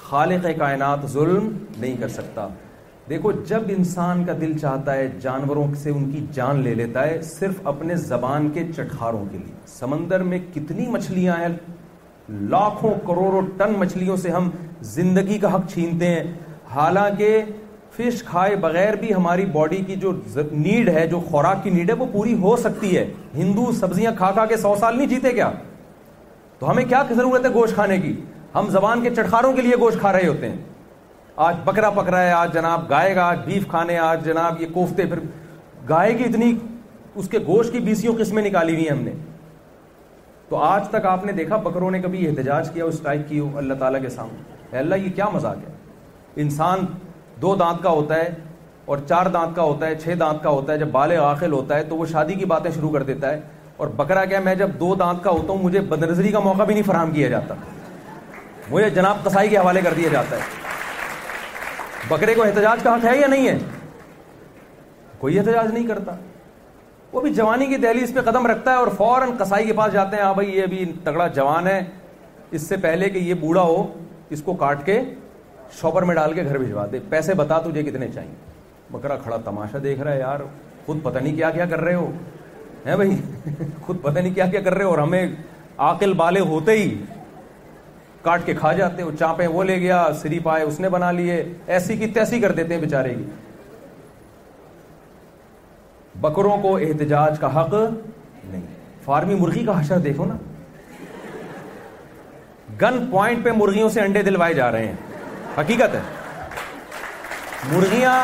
خالق 0.09 0.47
کائنات 0.59 1.09
ظلم 1.12 1.49
نہیں 1.79 1.97
کر 2.01 2.09
سکتا 2.09 2.49
دیکھو 3.11 3.31
جب 3.49 3.62
انسان 3.76 4.24
کا 4.24 4.33
دل 4.41 4.57
چاہتا 4.59 4.95
ہے 4.95 5.07
جانوروں 5.22 5.66
سے 5.83 5.91
ان 5.91 6.11
کی 6.11 6.24
جان 6.35 6.61
لے 6.62 6.74
لیتا 6.81 7.07
ہے 7.07 7.20
صرف 7.29 7.61
اپنے 7.66 7.95
زبان 8.07 8.49
کے 8.55 8.64
چٹھاروں 8.76 9.24
کے 9.31 9.39
لیے 9.39 9.55
سمندر 9.79 10.22
میں 10.33 10.39
کتنی 10.55 10.87
مچھلیاں 10.97 11.37
ہیں 11.41 11.49
لاکھوں 12.55 12.91
کروڑوں 13.07 13.43
ٹن 13.59 13.72
مچھلیوں 13.79 14.16
سے 14.22 14.31
ہم 14.31 14.51
زندگی 14.97 15.39
کا 15.43 15.55
حق 15.55 15.68
چھینتے 15.74 16.07
ہیں 16.14 16.22
حالانکہ 16.75 17.41
فش 17.97 18.23
کھائے 18.23 18.57
بغیر 18.62 18.95
بھی 19.01 19.12
ہماری 19.14 19.45
باڈی 19.53 19.77
کی 19.87 19.95
جو 20.01 20.12
نیڈ 20.51 20.89
ہے 20.97 21.07
جو 21.09 21.21
خوراک 21.31 21.62
کی 21.64 21.71
نیڈ 21.71 21.91
ہے 21.91 21.95
وہ 21.99 22.07
پوری 22.12 22.35
ہو 22.41 22.57
سکتی 22.62 22.97
ہے 22.97 23.05
ہندو 23.35 23.71
سبزیاں 23.79 24.12
کھا 24.19 24.31
کھا 24.35 24.45
کے 24.47 24.57
سو 24.57 24.75
سال 24.81 24.97
نہیں 24.97 25.07
جیتے 25.07 25.33
کیا 25.35 25.51
تو 26.59 26.71
ہمیں 26.71 26.85
کیا 26.89 27.03
ضرورت 27.14 27.45
ہے 27.47 27.51
گوشت 27.55 27.75
کھانے 27.75 27.99
کی 28.01 28.12
ہم 28.55 28.69
زبان 28.71 29.01
کے 29.03 29.11
چٹخاروں 29.14 29.53
کے 29.53 29.62
لیے 29.62 29.77
گوشت 29.81 30.01
کھا 30.01 30.12
رہے 30.12 30.27
ہوتے 30.27 30.49
ہیں 30.49 30.57
آج 31.47 31.57
بکرا 31.64 31.91
پکرا 31.97 32.23
ہے 32.23 32.31
آج 32.33 32.53
جناب 32.55 32.89
گائے 32.91 33.14
گا 33.16 33.25
آج 33.29 33.39
بیف 33.45 33.66
کھانے 33.71 33.99
آج 33.99 34.25
جناب 34.25 34.61
یہ 34.62 34.66
کوفتے 34.75 35.07
پھر 35.07 35.19
گائے 35.89 36.14
کی 36.14 36.25
اتنی 36.25 36.53
اس 37.14 37.29
کے 37.29 37.39
گوشت 37.47 37.73
کی 37.73 37.79
بیسیوں 37.81 38.14
قسمیں 38.19 38.43
نکالی 38.45 38.73
ہوئی 38.75 38.89
ہیں 38.89 38.97
ہم 38.97 39.03
نے 39.05 39.12
تو 40.49 40.57
آج 40.62 40.89
تک 40.89 41.07
آپ 41.07 41.25
نے 41.27 41.33
دیکھا 41.33 41.57
بکروں 41.66 41.91
نے 41.91 41.99
کبھی 42.03 42.27
احتجاج 42.27 42.71
کیا 42.75 42.85
اس 42.85 43.01
ٹائپ 43.05 43.29
کی 43.29 43.41
اللہ 43.57 43.75
تعالیٰ 43.79 44.01
کے 44.03 44.09
سامنے 44.09 44.77
اللہ 44.79 44.95
یہ 44.95 45.11
کیا 45.16 45.29
مذاق 45.33 45.57
ہے 45.69 45.77
انسان 46.43 46.84
دو 47.43 47.55
دانت 47.61 47.82
کا 47.82 47.91
ہوتا 47.99 48.14
ہے 48.16 48.28
اور 48.93 48.99
چار 49.09 49.26
دانت 49.36 49.55
کا 49.57 49.62
ہوتا 49.70 49.86
ہے 49.86 49.95
چھ 50.05 50.14
دانت 50.20 50.43
کا 50.43 50.51
ہوتا 50.57 50.72
ہے 50.72 50.78
جب 50.78 50.89
بالے 50.97 51.16
عاخل 51.22 51.53
ہوتا 51.53 51.76
ہے 51.76 51.82
تو 51.89 51.97
وہ 51.97 52.07
شادی 52.12 52.34
کی 52.34 52.45
باتیں 52.53 52.70
شروع 52.74 52.91
کر 52.91 53.03
دیتا 53.09 53.30
ہے 53.32 53.41
اور 53.82 53.89
بکرا 53.97 54.24
کیا 54.32 54.41
میں 54.45 54.55
جب 54.61 54.70
دو 54.80 54.95
دانت 55.01 55.22
کا 55.24 55.30
ہوتا 55.30 55.53
ہوں 55.53 55.62
مجھے 55.62 55.80
بدنظری 55.95 56.30
کا 56.32 56.39
موقع 56.47 56.62
بھی 56.62 56.74
نہیں 56.74 56.86
فراہم 56.86 57.11
کیا 57.14 57.28
جاتا 57.34 57.55
مجھے 58.70 58.89
جناب 59.01 59.24
کسائی 59.24 59.49
کے 59.49 59.57
حوالے 59.57 59.80
کر 59.82 59.95
دیا 59.97 60.09
جاتا 60.12 60.36
ہے 60.36 60.57
بکرے 62.09 62.34
کو 62.34 62.43
احتجاج 62.45 62.82
کا 62.82 62.95
حق 62.95 63.05
ہے 63.05 63.16
یا 63.20 63.26
نہیں 63.36 63.49
ہے 63.49 63.59
کوئی 65.18 65.39
احتجاج 65.39 65.72
نہیں 65.74 65.86
کرتا 65.86 66.14
وہ 67.12 67.20
بھی 67.20 67.32
جوانی 67.34 67.66
کی 67.66 67.76
دہلی 67.82 68.03
اس 68.05 68.14
پہ 68.14 68.20
قدم 68.30 68.47
رکھتا 68.47 68.70
ہے 68.70 68.76
اور 68.76 68.86
فوراً 68.97 69.30
کسائی 69.39 69.66
کے 69.66 69.72
پاس 69.76 69.93
جاتے 69.93 70.16
ہیں 70.16 70.22
ہاں 70.22 70.34
بھائی 70.34 70.57
یہ 70.57 70.84
تگڑا 71.05 71.26
جوان 71.39 71.66
ہے 71.66 71.80
اس 72.59 72.68
سے 72.68 72.76
پہلے 72.82 73.09
کہ 73.11 73.18
یہ 73.28 73.34
بوڑھا 73.41 73.62
ہو 73.70 73.82
اس 74.36 74.43
کو 74.45 74.55
کاٹ 74.64 74.84
کے 74.86 75.01
شاپر 75.81 76.03
میں 76.03 76.14
ڈال 76.14 76.33
کے 76.35 76.43
گھر 76.45 76.59
بھجوا 76.59 76.87
دے 76.93 76.99
پیسے 77.11 77.35
بتا 77.35 77.59
تجھے 77.64 77.83
کتنے 77.83 78.09
چاہیے 78.14 78.35
بکرا 78.93 79.16
کھڑا 79.23 79.37
تماشا 79.45 79.79
دیکھ 79.83 80.01
رہا 80.01 80.12
ہے 80.12 80.19
یار 80.19 80.41
خود 80.87 81.03
پتہ 81.03 81.19
نہیں 81.19 81.35
کیا 81.37 81.51
کیا 81.51 81.64
کر 81.71 81.81
رہے 81.81 81.95
ہو 81.95 82.11
ہے 82.87 82.97
بھائی 82.97 83.16
خود 83.87 84.01
پتہ 84.03 84.19
نہیں 84.19 84.35
کیا 84.35 84.47
کیا 84.51 84.61
کر 84.64 84.75
رہے 84.75 84.85
ہو 84.85 84.91
اور 84.91 84.99
ہمیں 84.99 85.27
آکل 85.89 86.12
بالے 86.16 86.41
ہوتے 86.51 86.73
ہی 86.79 86.95
کاٹ 88.23 88.45
کے 88.47 88.55
کھا 88.55 88.73
جاتے 88.77 89.03
ہو 89.03 89.11
چاپے 89.19 89.47
وہ 89.47 89.64
لے 89.64 89.79
گیا 89.81 90.07
سری 90.21 90.39
پائے 90.43 90.64
اس 90.64 90.81
نے 90.81 90.89
بنا 90.89 91.11
لیے 91.12 91.43
ایسی 91.66 91.97
کی 91.97 92.07
تیسی 92.14 92.41
کر 92.41 92.53
دیتے 92.53 92.75
ہیں 92.75 92.81
بےچارے 92.81 93.14
کی 93.14 93.25
بکروں 96.21 96.57
کو 96.62 96.77
احتجاج 96.87 97.39
کا 97.41 97.61
حق 97.61 97.75
نہیں 97.75 98.62
فارمی 99.05 99.35
مرغی 99.41 99.64
کا 99.66 99.79
حشر 99.81 99.99
دیکھو 100.05 100.25
نا 100.27 100.37
گن 102.83 103.05
پوائنٹ 103.11 103.45
پہ 103.45 103.51
مرغیوں 103.57 103.89
سے 103.89 104.01
انڈے 104.01 104.23
دلوائے 104.23 104.55
جا 104.55 104.71
رہے 104.73 104.87
ہیں 104.87 105.08
حقیقت 105.59 105.95
ہے 105.95 106.01
مرغیاں 107.73 108.17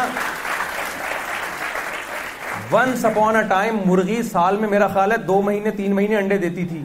ٹائم 3.49 3.77
مرغی 3.87 4.23
سال 4.31 4.57
میں 4.61 4.69
میرا 4.69 4.87
خیال 4.95 5.13
ہے 5.13 5.17
دو 5.27 5.41
مہینے 5.47 5.71
تین 5.77 5.95
مہینے 5.95 6.17
انڈے 6.17 6.37
دیتی 6.45 6.65
تھی 6.71 6.81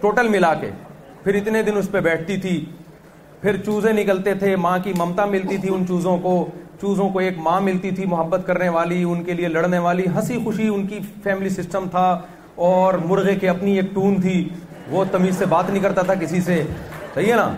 ٹوٹل 0.00 0.28
ملا 0.34 0.52
کے 0.60 0.70
پھر 1.24 1.34
اتنے 1.40 1.62
دن 1.62 1.76
اس 1.76 1.90
پہ 1.90 2.00
بیٹھتی 2.08 2.36
تھی 2.44 2.54
پھر 3.42 3.56
چوزے 3.64 3.92
نکلتے 4.00 4.34
تھے 4.44 4.54
ماں 4.66 4.78
کی 4.84 4.92
ممتا 4.98 5.24
ملتی 5.34 5.56
تھی 5.64 5.74
ان 5.74 5.86
چوزوں 5.88 6.16
کو 6.22 6.34
چوزوں 6.80 7.08
کو 7.12 7.18
ایک 7.18 7.38
ماں 7.46 7.60
ملتی 7.60 7.90
تھی 7.98 8.06
محبت 8.14 8.46
کرنے 8.46 8.68
والی 8.78 9.02
ان 9.02 9.22
کے 9.24 9.32
لیے 9.40 9.48
لڑنے 9.56 9.78
والی 9.88 10.06
ہنسی 10.16 10.38
خوشی 10.44 10.68
ان 10.74 10.86
کی 10.86 10.98
فیملی 11.24 11.48
سسٹم 11.62 11.88
تھا 11.96 12.06
اور 12.68 12.94
مرغے 13.08 13.34
کے 13.42 13.48
اپنی 13.48 13.76
ایک 13.80 13.94
ٹون 13.94 14.20
تھی 14.20 14.48
وہ 14.90 15.04
تمیز 15.12 15.38
سے 15.38 15.46
بات 15.54 15.70
نہیں 15.70 15.82
کرتا 15.82 16.02
تھا 16.10 16.14
کسی 16.22 16.40
سے 16.46 16.62
صحیح 17.14 17.30
ہے 17.30 17.36
نا 17.36 17.52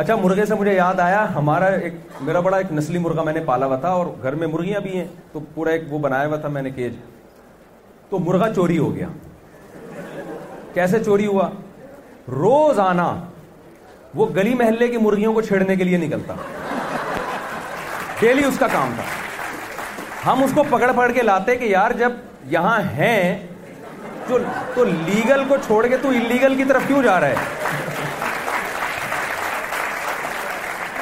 اچھا 0.00 0.14
مرغے 0.16 0.44
سے 0.46 0.54
مجھے 0.58 0.74
یاد 0.74 1.00
آیا 1.04 1.24
ہمارا 1.34 1.64
ایک 1.86 1.94
میرا 2.26 2.40
بڑا 2.44 2.56
ایک 2.56 2.70
نسلی 2.72 2.98
مرغا 2.98 3.22
میں 3.22 3.32
نے 3.32 3.40
پالا 3.46 3.66
ہوا 3.66 3.76
تھا 3.80 3.88
اور 3.96 4.06
گھر 4.22 4.34
میں 4.42 4.46
مرغیاں 4.48 4.80
بھی 4.80 4.96
ہیں 4.96 5.04
تو 5.32 5.40
پورا 5.54 5.70
ایک 5.70 5.82
وہ 5.92 5.98
بنایا 6.06 6.26
ہوا 6.28 6.36
تھا 6.44 6.48
میں 6.54 6.62
نے 6.62 6.70
کیج 6.76 6.92
تو 8.10 8.18
مرغا 8.28 8.48
چوری 8.54 8.78
ہو 8.78 8.94
گیا 8.94 9.08
کیسے 10.74 11.02
چوری 11.04 11.26
ہوا 11.26 11.48
روزانہ 12.36 13.02
وہ 14.14 14.26
گلی 14.36 14.54
محلے 14.62 14.88
کی 14.88 14.96
مرغیوں 15.08 15.32
کو 15.34 15.40
چھیڑنے 15.50 15.76
کے 15.76 15.84
لیے 15.84 15.96
نکلتا 16.06 16.34
ڈیلی 18.20 18.44
اس 18.44 18.58
کا 18.58 18.66
کام 18.72 18.94
تھا 19.00 19.10
ہم 20.32 20.42
اس 20.44 20.52
کو 20.54 20.62
پکڑ 20.70 20.90
پکڑ 20.92 21.10
کے 21.12 21.22
لاتے 21.28 21.56
کہ 21.56 21.64
یار 21.74 21.90
جب 21.98 22.12
یہاں 22.56 22.78
ہیں 22.96 23.46
تو 24.28 24.84
لیگل 24.84 25.44
کو 25.48 25.56
چھوڑ 25.66 25.86
کے 25.88 25.96
تو 26.02 26.08
انلیگل 26.22 26.54
کی 26.56 26.64
طرف 26.68 26.86
کیوں 26.88 27.02
جا 27.02 27.20
رہا 27.20 27.28
ہے 27.44 27.88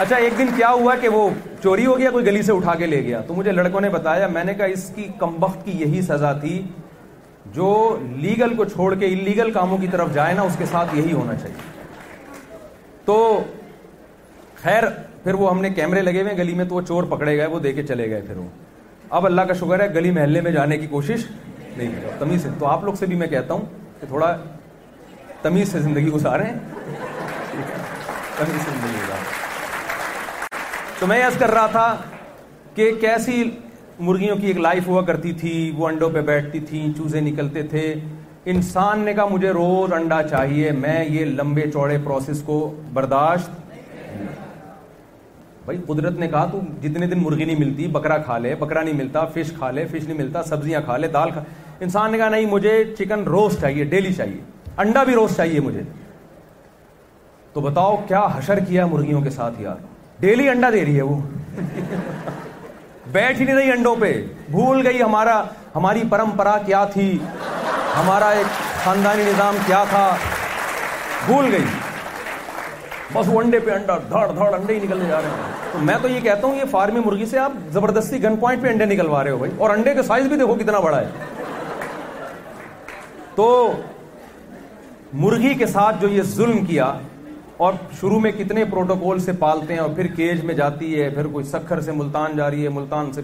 اچھا 0.01 0.17
ایک 0.17 0.37
دن 0.39 0.47
کیا 0.57 0.69
ہوا 0.71 0.95
کہ 1.01 1.09
وہ 1.09 1.29
چوری 1.63 1.87
ہو 1.87 1.99
گیا 1.99 2.11
کوئی 2.11 2.27
گلی 2.27 2.43
سے 2.49 2.53
اٹھا 2.57 2.75
کے 2.79 2.87
لے 2.87 3.03
گیا 3.05 3.21
تو 3.27 3.35
مجھے 3.35 3.53
لڑکوں 3.53 3.81
نے 3.81 3.89
بتایا 3.91 4.27
میں 4.33 4.43
نے 4.45 4.53
کہا 4.55 4.65
اس 4.75 4.91
کی 4.95 5.07
کم 5.19 5.35
وقت 5.45 5.65
کی 5.65 5.73
یہی 5.81 6.03
سزا 6.09 6.33
تھی 6.41 6.61
جو 7.55 7.71
لیگل 8.25 8.55
کو 8.57 8.65
چھوڑ 8.65 8.95
کے 8.99 9.07
انلیگل 9.13 9.51
کاموں 9.53 9.79
کی 9.79 9.87
طرف 9.93 10.13
جائے 10.15 10.35
نا 10.35 10.43
اس 10.43 10.57
کے 10.59 10.67
ساتھ 10.71 10.95
یہی 10.97 11.13
ہونا 11.13 11.35
چاہیے 11.43 11.91
تو 13.05 13.17
خیر 14.63 14.85
پھر 15.25 15.35
وہ 15.41 15.51
ہم 15.51 15.61
نے 15.63 15.71
کیمرے 15.81 16.03
لگے 16.03 16.23
ہوئے 16.23 16.37
گلی 16.39 16.55
میں 16.55 16.65
تو 16.69 16.75
وہ 16.75 16.81
چور 16.89 17.05
پکڑے 17.17 17.37
گئے 17.37 17.47
وہ 17.55 17.59
دے 17.67 17.73
کے 17.73 17.83
چلے 17.87 18.09
گئے 18.11 18.21
پھر 18.27 18.37
وہ 18.37 18.49
اب 19.17 19.27
اللہ 19.27 19.43
کا 19.49 19.55
شکر 19.61 19.81
ہے 19.83 19.93
گلی 19.95 20.11
محلے 20.21 20.41
میں 20.41 20.53
جانے 20.59 20.79
کی 20.79 20.87
کوشش 20.97 21.27
نہیں 21.77 21.93
کر 22.03 22.17
تمیز 22.19 22.43
سے 22.43 22.49
تو 22.59 22.67
آپ 22.67 22.85
لوگ 22.85 22.95
سے 23.01 23.07
بھی 23.07 23.17
میں 23.17 23.29
کہتا 23.35 23.55
ہوں 23.55 23.65
کہ 24.01 24.07
تھوڑا 24.09 24.35
تمیز 25.43 25.73
سے 25.73 25.79
زندگی 25.81 26.11
گزارے 26.11 26.45
تمیز 28.35 28.65
سے 28.65 28.71
زندگی 28.71 28.98
تو 30.99 31.07
میں 31.07 31.19
یس 31.19 31.37
کر 31.39 31.51
رہا 31.55 31.67
تھا 31.73 31.87
کہ 32.75 32.91
کیسی 33.01 33.43
مرغیوں 34.07 34.37
کی 34.37 34.47
ایک 34.47 34.57
لائف 34.61 34.87
ہوا 34.89 35.01
کرتی 35.11 35.33
تھی 35.41 35.51
وہ 35.77 35.87
انڈوں 35.89 36.09
پہ 36.15 36.21
بیٹھتی 36.31 36.61
تھیں 36.71 36.87
چوزے 36.97 37.21
نکلتے 37.27 37.63
تھے 37.73 37.83
انسان 38.53 39.01
نے 39.05 39.13
کہا 39.15 39.27
مجھے 39.31 39.51
روز 39.53 39.93
انڈا 39.93 40.23
چاہیے 40.31 40.71
میں 40.85 41.05
یہ 41.09 41.25
لمبے 41.25 41.71
چوڑے 41.73 41.99
پروسیس 42.05 42.43
کو 42.47 42.57
برداشت 42.93 43.51
بھائی 45.65 45.79
قدرت 45.87 46.19
نے 46.19 46.29
کہا 46.29 46.45
تو 46.53 46.61
جتنے 46.83 47.07
دن 47.07 47.23
مرغی 47.23 47.45
نہیں 47.45 47.59
ملتی 47.61 47.87
بکرا 47.99 48.17
کھا 48.23 48.39
لے 48.39 48.55
بکرا 48.61 48.83
نہیں 48.83 48.95
ملتا 49.03 49.25
فش 49.35 49.53
کھا 49.59 49.71
لے 49.71 49.85
فش 49.93 50.05
نہیں 50.07 50.19
ملتا 50.19 50.43
سبزیاں 50.49 50.81
کھا 50.85 50.97
لے 50.97 51.09
دال 51.19 51.31
کھا 51.35 51.43
انسان 51.81 52.11
نے 52.13 52.19
کہا 52.19 52.29
نہیں 52.35 52.47
مجھے 52.51 52.83
چکن 52.99 53.23
روز 53.35 53.59
چاہیے 53.61 53.85
ڈیلی 53.95 54.13
چاہیے 54.15 54.41
انڈا 54.87 55.03
بھی 55.05 55.15
روز 55.15 55.37
چاہیے 55.37 55.61
مجھے 55.69 55.83
تو 57.53 57.61
بتاؤ 57.61 57.97
کیا 58.09 58.25
حشر 58.35 58.59
کیا 58.69 58.87
مرغیوں 58.87 59.21
کے 59.23 59.31
ساتھ 59.39 59.61
یار 59.63 59.77
ڈیلی 60.21 60.49
انڈا 60.49 60.69
دے 60.71 60.85
رہی 60.85 60.97
ہے 60.97 61.03
وہ 61.03 61.17
بیٹھ 63.13 63.41
ہی 63.41 63.45
نہیں 63.45 63.57
رہی 63.57 63.71
انڈوں 63.73 63.95
پہ 64.01 64.13
بھول 64.51 64.87
گئی 64.87 65.03
ہمارا 65.03 65.43
ہماری 65.75 66.03
پرمپرا 66.11 66.57
کیا 66.67 66.85
تھی 66.93 67.17
ہمارا 67.97 68.29
ایک 68.39 68.61
خاندانی 68.85 69.23
نظام 69.29 69.57
کیا 69.67 69.83
تھا 69.91 70.09
بھول 71.27 71.49
گئی 71.53 71.65
بس 73.13 73.29
وہ 73.29 73.41
انڈے 73.43 73.59
پہ 73.67 73.71
انڈا 73.75 73.97
دھڑ 74.11 74.27
دھڑ 74.35 74.53
انڈے 74.55 74.75
ہی 74.75 74.79
نکلنے 74.85 75.09
جا 75.09 75.21
رہے 75.23 75.29
ہیں 75.29 75.73
تو 75.73 75.79
میں 75.83 75.97
تو 76.03 76.09
یہ 76.09 76.21
کہتا 76.23 76.47
ہوں 76.47 76.57
یہ 76.57 76.65
فارمی 76.71 77.01
مرغی 77.05 77.27
سے 77.27 77.39
آپ 77.39 77.53
زبردستی 77.73 78.23
گن 78.23 78.37
پوائنٹ 78.41 78.63
پہ 78.63 78.69
انڈے 78.69 78.85
نکلوا 78.95 79.23
رہے 79.25 79.31
ہو 79.31 79.39
بھائی 79.39 79.53
اور 79.59 79.71
انڈے 79.77 79.95
کا 79.95 80.03
سائز 80.09 80.27
بھی 80.29 80.37
دیکھو 80.37 80.55
کتنا 80.61 80.81
بڑا 80.81 81.01
ہے 81.01 81.45
تو 83.35 83.47
مرغی 85.25 85.55
کے 85.59 85.67
ساتھ 85.67 85.97
جو 86.01 86.09
یہ 86.09 86.23
ظلم 86.37 86.65
کیا 86.65 86.93
اور 87.67 87.73
شروع 88.01 88.19
میں 88.21 88.31
کتنے 88.33 88.65
پروٹوکول 88.71 89.21
سے 89.21 89.33
پالتے 89.39 89.73
ہیں 89.73 89.81
اور 89.81 89.89
پھر 89.95 90.07
کیج 90.17 90.43
میں 90.49 90.55
جاتی 90.55 90.89
ہے 91.01 91.09
پھر 91.15 91.27
کوئی 91.33 91.45
سکھر 91.45 91.81
سے 91.87 91.93
ملتان 91.93 92.37
جا 92.37 92.51
رہی 92.51 92.65
ہے 92.65 92.69
ملتان 92.75 93.11
سے 93.13 93.21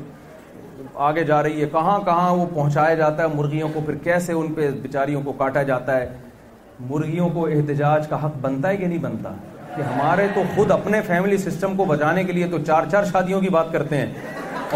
آگے 1.08 1.22
جا 1.24 1.42
رہی 1.42 1.60
ہے 1.62 1.66
کہاں 1.72 1.98
کہاں 2.04 2.32
وہ 2.36 2.46
پہنچایا 2.54 2.94
جاتا 3.00 3.22
ہے 3.22 3.28
مرغیوں 3.34 3.68
کو 3.74 3.80
پھر 3.86 3.94
کیسے 4.04 4.32
ان 4.32 4.52
پہ 4.54 4.68
بیچاریوں 4.82 5.20
کو 5.24 5.32
کاٹا 5.42 5.62
جاتا 5.68 5.96
ہے 6.00 6.08
مرغیوں 6.88 7.28
کو 7.34 7.46
احتجاج 7.46 8.08
کا 8.08 8.24
حق 8.24 8.36
بنتا 8.40 8.68
ہے 8.68 8.76
کہ 8.76 8.86
نہیں 8.86 9.02
بنتا 9.02 9.32
کہ 9.76 9.82
ہمارے 9.92 10.26
تو 10.34 10.42
خود 10.54 10.70
اپنے 10.70 11.00
فیملی 11.06 11.36
سسٹم 11.44 11.76
کو 11.76 11.84
بجانے 11.92 12.24
کے 12.24 12.32
لیے 12.32 12.46
تو 12.50 12.58
چار 12.66 12.90
چار 12.90 13.04
شادیوں 13.12 13.40
کی 13.40 13.48
بات 13.58 13.72
کرتے 13.72 13.98
ہیں 13.98 14.12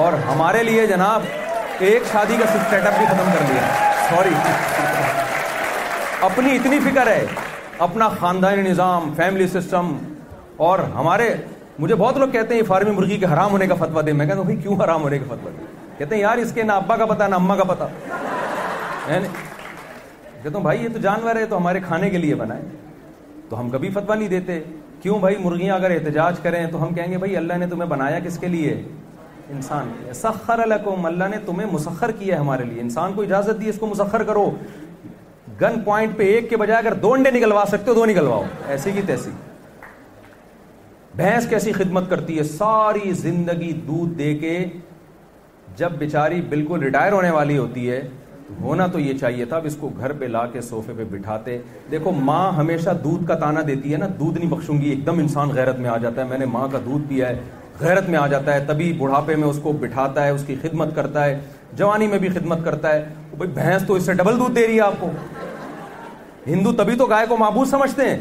اور 0.05 0.13
ہمارے 0.29 0.63
لیے 0.71 0.87
جناب 0.87 1.83
ایک 1.89 2.03
شادی 2.13 2.37
کا 2.41 2.47
سیٹ 2.53 2.87
اپ 2.87 2.99
بھی 2.99 3.07
ختم 3.11 3.31
کر 3.39 3.45
دیا 3.51 3.69
سوری 4.09 4.35
اپنی 6.31 6.55
اتنی 6.57 6.79
فکر 6.91 7.07
ہے 7.07 7.25
اپنا 7.85 8.09
خاندانی 8.21 8.63
نظام 8.63 9.13
فیملی 9.17 9.47
سسٹم 9.49 9.93
اور 10.69 10.79
ہمارے 10.95 11.25
مجھے 11.79 11.95
بہت 11.95 12.17
لوگ 12.19 12.29
کہتے 12.33 12.55
ہیں 12.55 12.63
فارمی 12.69 12.91
مرغی 12.91 13.17
کے 13.19 13.27
حرام 13.33 13.51
ہونے 13.53 13.67
کا 13.67 13.75
فتوا 13.79 14.03
دے 14.07 14.13
میں 14.13 14.27
کہتا 14.27 14.41
ہوں 14.41 14.57
کیوں 14.63 14.77
حرام 14.83 15.03
ہونے 15.03 15.19
کا 15.19 15.35
دے 15.45 15.51
کہتے 15.99 16.15
ہیں 16.15 16.21
یار 16.23 16.39
اس 16.39 16.53
کے 16.55 16.63
نہ 16.63 16.73
ابا 16.73 16.97
کا 16.97 17.07
پتا 17.07 17.27
نہ 17.29 17.35
اما 17.35 17.57
کا 17.57 17.65
پتا 17.73 17.87
یعنی 19.13 19.29
تو 20.93 20.99
جانور 21.03 21.37
ہے 21.37 21.45
تو 21.49 21.57
ہمارے 21.57 21.81
کھانے 21.87 22.11
کے 22.11 22.19
لیے 22.19 22.35
بنائے 22.43 22.63
تو 23.49 23.59
ہم 23.61 23.69
کبھی 23.71 23.91
فتویٰ 23.91 24.17
نہیں 24.19 24.29
دیتے 24.29 24.61
کیوں 25.03 25.19
بھائی 25.19 25.37
مرغیاں 25.43 25.75
اگر 25.75 25.91
احتجاج 25.91 26.39
کریں 26.43 26.65
تو 26.73 26.83
ہم 26.83 26.95
کہیں 26.95 27.11
گے 27.13 27.19
بھائی 27.19 27.37
اللہ 27.37 27.59
نے 27.59 27.67
تمہیں 27.69 27.89
بنایا 27.91 28.19
کس 28.25 28.39
کے 28.39 28.49
لیے 28.57 28.75
انسان 29.55 30.51
الکم 30.63 31.07
اللہ 31.07 31.29
نے 31.31 31.37
تمہیں 31.47 31.69
مسخر 31.73 32.11
کیا 32.19 32.35
ہے 32.35 32.41
ہمارے 32.41 32.65
لیے 32.65 32.81
انسان 32.81 33.13
کو 33.15 33.23
اجازت 33.23 33.61
دی 33.61 33.69
اس 33.69 33.79
کو 33.81 33.87
مسخر 33.87 34.23
کرو 34.31 34.51
گن 35.61 35.79
پوائنٹ 35.85 36.17
پہ 36.17 36.25
ایک 36.33 36.49
کے 36.51 36.57
بجائے 36.57 36.79
اگر 36.79 36.95
دو 37.03 37.13
انڈے 37.13 37.31
نکلوا 37.31 37.65
سکتے 37.71 37.91
ہو 37.91 37.95
دو 37.95 38.05
نکلواؤ 38.07 38.43
ایسی 38.73 38.91
کی 38.95 39.03
تیسی 39.07 39.31
بھینس 41.17 41.49
کیسی 41.51 41.73
خدمت 41.73 42.09
کرتی 42.11 42.39
ہے 42.39 42.43
ساری 42.45 43.13
زندگی 43.21 43.73
دودھ 43.87 44.13
دے 44.19 44.35
کے 44.39 44.59
جب 45.77 45.93
بیچاری 45.99 46.41
بالکل 46.49 46.83
ریٹائر 46.83 47.13
ہونے 47.13 47.31
والی 47.31 47.57
ہوتی 47.59 47.91
ہے 47.91 48.01
ہونا 48.61 48.87
تو 48.93 48.99
یہ 48.99 49.19
چاہیے 49.19 49.45
تھا 49.45 49.57
اب 49.57 49.65
اس 49.67 49.77
کو 49.81 49.89
گھر 49.99 50.13
پہ 50.19 50.25
لا 50.25 50.47
کے 50.53 50.61
سوفے 50.63 50.93
پہ 50.97 51.05
بٹھاتے 51.11 51.59
دیکھو 51.91 52.11
ماں 52.29 52.51
ہمیشہ 52.57 52.91
دودھ 53.05 53.27
کا 53.29 53.35
تانا 53.39 53.61
دیتی 53.67 53.93
ہے 53.93 53.99
نا 53.99 54.07
دودھ 54.19 54.39
نہیں 54.39 54.51
بخشوں 54.51 54.81
گی 54.81 54.89
ایک 54.91 55.05
دم 55.07 55.19
انسان 55.19 55.51
غیرت 55.55 55.79
میں 55.79 55.91
آ 55.91 55.97
جاتا 56.03 56.23
ہے 56.23 56.27
میں 56.27 56.39
نے 56.39 56.45
ماں 56.53 56.67
کا 56.73 56.79
دودھ 56.85 57.09
پیا 57.09 57.29
ہے 57.29 57.41
غیرت 57.81 58.09
میں 58.11 58.19
آ 58.19 58.27
جاتا 58.27 58.55
ہے 58.55 58.65
تبھی 58.67 58.93
بڑھاپے 58.99 59.37
میں 59.37 59.49
اس 59.49 59.59
کو 59.63 59.73
بٹھاتا 59.81 60.25
ہے 60.25 60.31
اس 60.31 60.45
کی 60.47 60.55
خدمت 60.63 60.95
کرتا 60.95 61.25
ہے 61.25 61.39
جوانی 61.77 62.07
میں 62.15 62.19
بھی 62.19 62.29
خدمت 62.35 62.65
کرتا 62.65 62.95
ہے 62.95 63.05
بھینس 63.55 63.87
تو 63.87 63.95
اس 63.95 64.07
سے 64.07 64.13
ڈبل 64.21 64.39
دودھ 64.39 64.55
دے 64.55 64.67
رہی 64.67 64.77
ہے 64.77 64.81
آپ 64.81 64.93
کو 65.01 65.11
ہندو 66.49 66.73
تبھی 66.73 66.95
تو 66.97 67.07
گائے 67.07 67.27
کو 67.29 67.37
معبود 67.37 67.69
سمجھتے 67.69 68.09
ہیں 68.09 68.17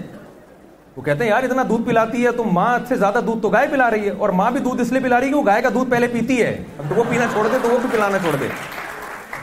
وہ 0.95 1.01
کہتے 1.03 1.23
ہیں 1.23 1.29
یار 1.29 1.43
اتنا 1.43 1.63
دودھ 1.69 1.83
پلاتی 1.87 2.23
ہے 2.25 2.31
تو 2.37 2.43
ماں 2.57 2.77
سے 2.87 2.95
زیادہ 2.95 3.19
دودھ 3.25 3.41
تو 3.41 3.49
گائے 3.49 3.67
پلا 3.71 3.89
رہی 3.91 4.05
ہے 4.05 4.11
اور 4.25 4.29
ماں 4.39 4.49
بھی 4.51 4.59
دودھ 4.67 4.81
اس 4.81 4.91
لیے 4.91 5.01
پلا 5.01 5.19
رہی 5.19 5.29
ہے 5.29 5.33
وہ 5.35 5.45
گائے 5.45 5.61
کا 5.61 5.69
دودھ 5.73 5.89
پہلے 5.91 6.07
پیتی 6.13 6.41
ہے 6.41 6.49
اب 6.77 6.89
تو 6.89 6.95
وہ 6.95 7.03
پینا 7.09 7.25
چھوڑ 7.33 7.47
دے 7.51 7.57
تو 7.63 7.69
وہ 7.69 7.77
بھی 7.81 7.89
پلانا 7.91 8.17
چھوڑ 8.21 8.35
دے 8.39 8.47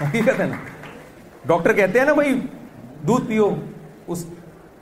حقیقت 0.01 0.41
ہے 0.41 0.47
نا 0.51 0.57
ڈاکٹر 1.47 1.73
کہتے 1.73 1.99
ہیں 1.99 2.07
نا 2.07 2.13
بھائی 2.15 2.39
دودھ 3.07 3.27
پیو 3.29 3.49
اس 4.07 4.25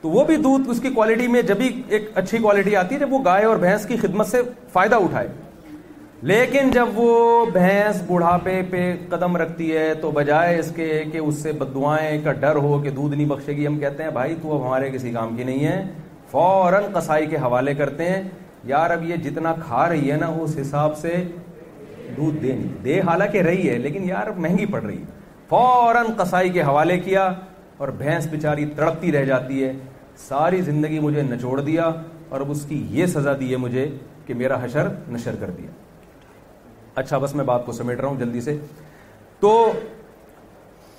تو 0.01 0.09
وہ 0.09 0.23
بھی 0.25 0.35
دودھ 0.47 0.69
اس 0.69 0.79
کی 0.81 0.89
کوالٹی 0.93 1.27
میں 1.35 1.41
جب 1.51 1.57
بھی 1.57 1.71
ایک 1.95 2.09
اچھی 2.21 2.37
کوالٹی 2.37 2.75
آتی 2.75 2.95
ہے 2.95 2.99
جب 2.99 3.13
وہ 3.13 3.19
گائے 3.25 3.45
اور 3.45 3.57
بھینس 3.57 3.85
کی 3.85 3.97
خدمت 4.01 4.27
سے 4.27 4.41
فائدہ 4.73 4.95
اٹھائے 5.03 5.27
لیکن 6.29 6.69
جب 6.71 6.87
وہ 6.99 7.43
بھینس 7.53 7.95
بڑھاپے 8.07 8.61
پہ 8.71 8.81
قدم 9.09 9.35
رکھتی 9.37 9.69
ہے 9.75 9.93
تو 10.01 10.11
بجائے 10.17 10.59
اس 10.59 10.71
کے 10.75 10.85
کہ 11.11 11.17
اس 11.17 11.41
سے 11.43 11.51
بدوائیں 11.61 12.21
کا 12.23 12.31
ڈر 12.43 12.55
ہو 12.63 12.77
کہ 12.83 12.89
دودھ 12.89 13.15
نہیں 13.15 13.27
بخشے 13.29 13.55
گی 13.55 13.65
ہم 13.67 13.79
کہتے 13.79 14.03
ہیں 14.03 14.09
بھائی 14.17 14.35
تو 14.41 14.53
اب 14.57 14.65
ہمارے 14.65 14.89
کسی 14.91 15.11
کام 15.13 15.35
کی 15.37 15.43
نہیں 15.49 15.65
ہے 15.65 15.83
فوراً 16.31 16.83
قصائی 16.93 17.25
کے 17.29 17.37
حوالے 17.45 17.73
کرتے 17.81 18.07
ہیں 18.09 18.21
یار 18.67 18.89
اب 18.91 19.03
یہ 19.09 19.15
جتنا 19.27 19.53
کھا 19.65 19.87
رہی 19.89 20.11
ہے 20.11 20.17
نا 20.21 20.27
اس 20.41 20.57
حساب 20.61 20.97
سے 20.97 21.13
دودھ 22.17 22.37
دے 22.43 22.51
نہیں 22.53 22.81
دے 22.85 22.99
حالانکہ 23.07 23.41
رہی 23.49 23.69
ہے 23.69 23.77
لیکن 23.89 24.07
یار 24.09 24.31
مہنگی 24.39 24.65
پڑ 24.71 24.81
رہی 24.83 24.97
ہے 24.97 25.05
فوراً 25.49 26.13
قصائی 26.23 26.49
کے 26.53 26.61
حوالے 26.69 26.99
کیا 26.99 27.29
اور 27.77 27.89
بھینس 27.97 28.27
بیچاری 28.31 28.65
تڑپتی 28.75 29.11
رہ 29.11 29.25
جاتی 29.33 29.63
ہے 29.63 29.73
ساری 30.29 30.61
زندگی 30.71 30.99
مجھے 31.07 31.23
نچوڑ 31.35 31.59
دیا 31.61 31.91
اور 32.29 32.41
اب 32.41 32.51
اس 32.51 32.65
کی 32.69 32.83
یہ 32.99 33.05
سزا 33.19 33.33
دی 33.39 33.51
ہے 33.51 33.57
مجھے 33.67 33.89
کہ 34.25 34.33
میرا 34.33 34.63
حشر 34.65 34.87
نشر 35.11 35.35
کر 35.39 35.49
دیا 35.57 35.81
اچھا 37.01 37.17
بس 37.17 37.33
میں 37.35 37.43
بات 37.45 37.65
کو 37.65 37.71
سمیٹ 37.71 37.99
رہا 37.99 38.07
ہوں 38.07 38.17
جلدی 38.19 38.41
سے 38.41 38.55
تو 39.39 39.51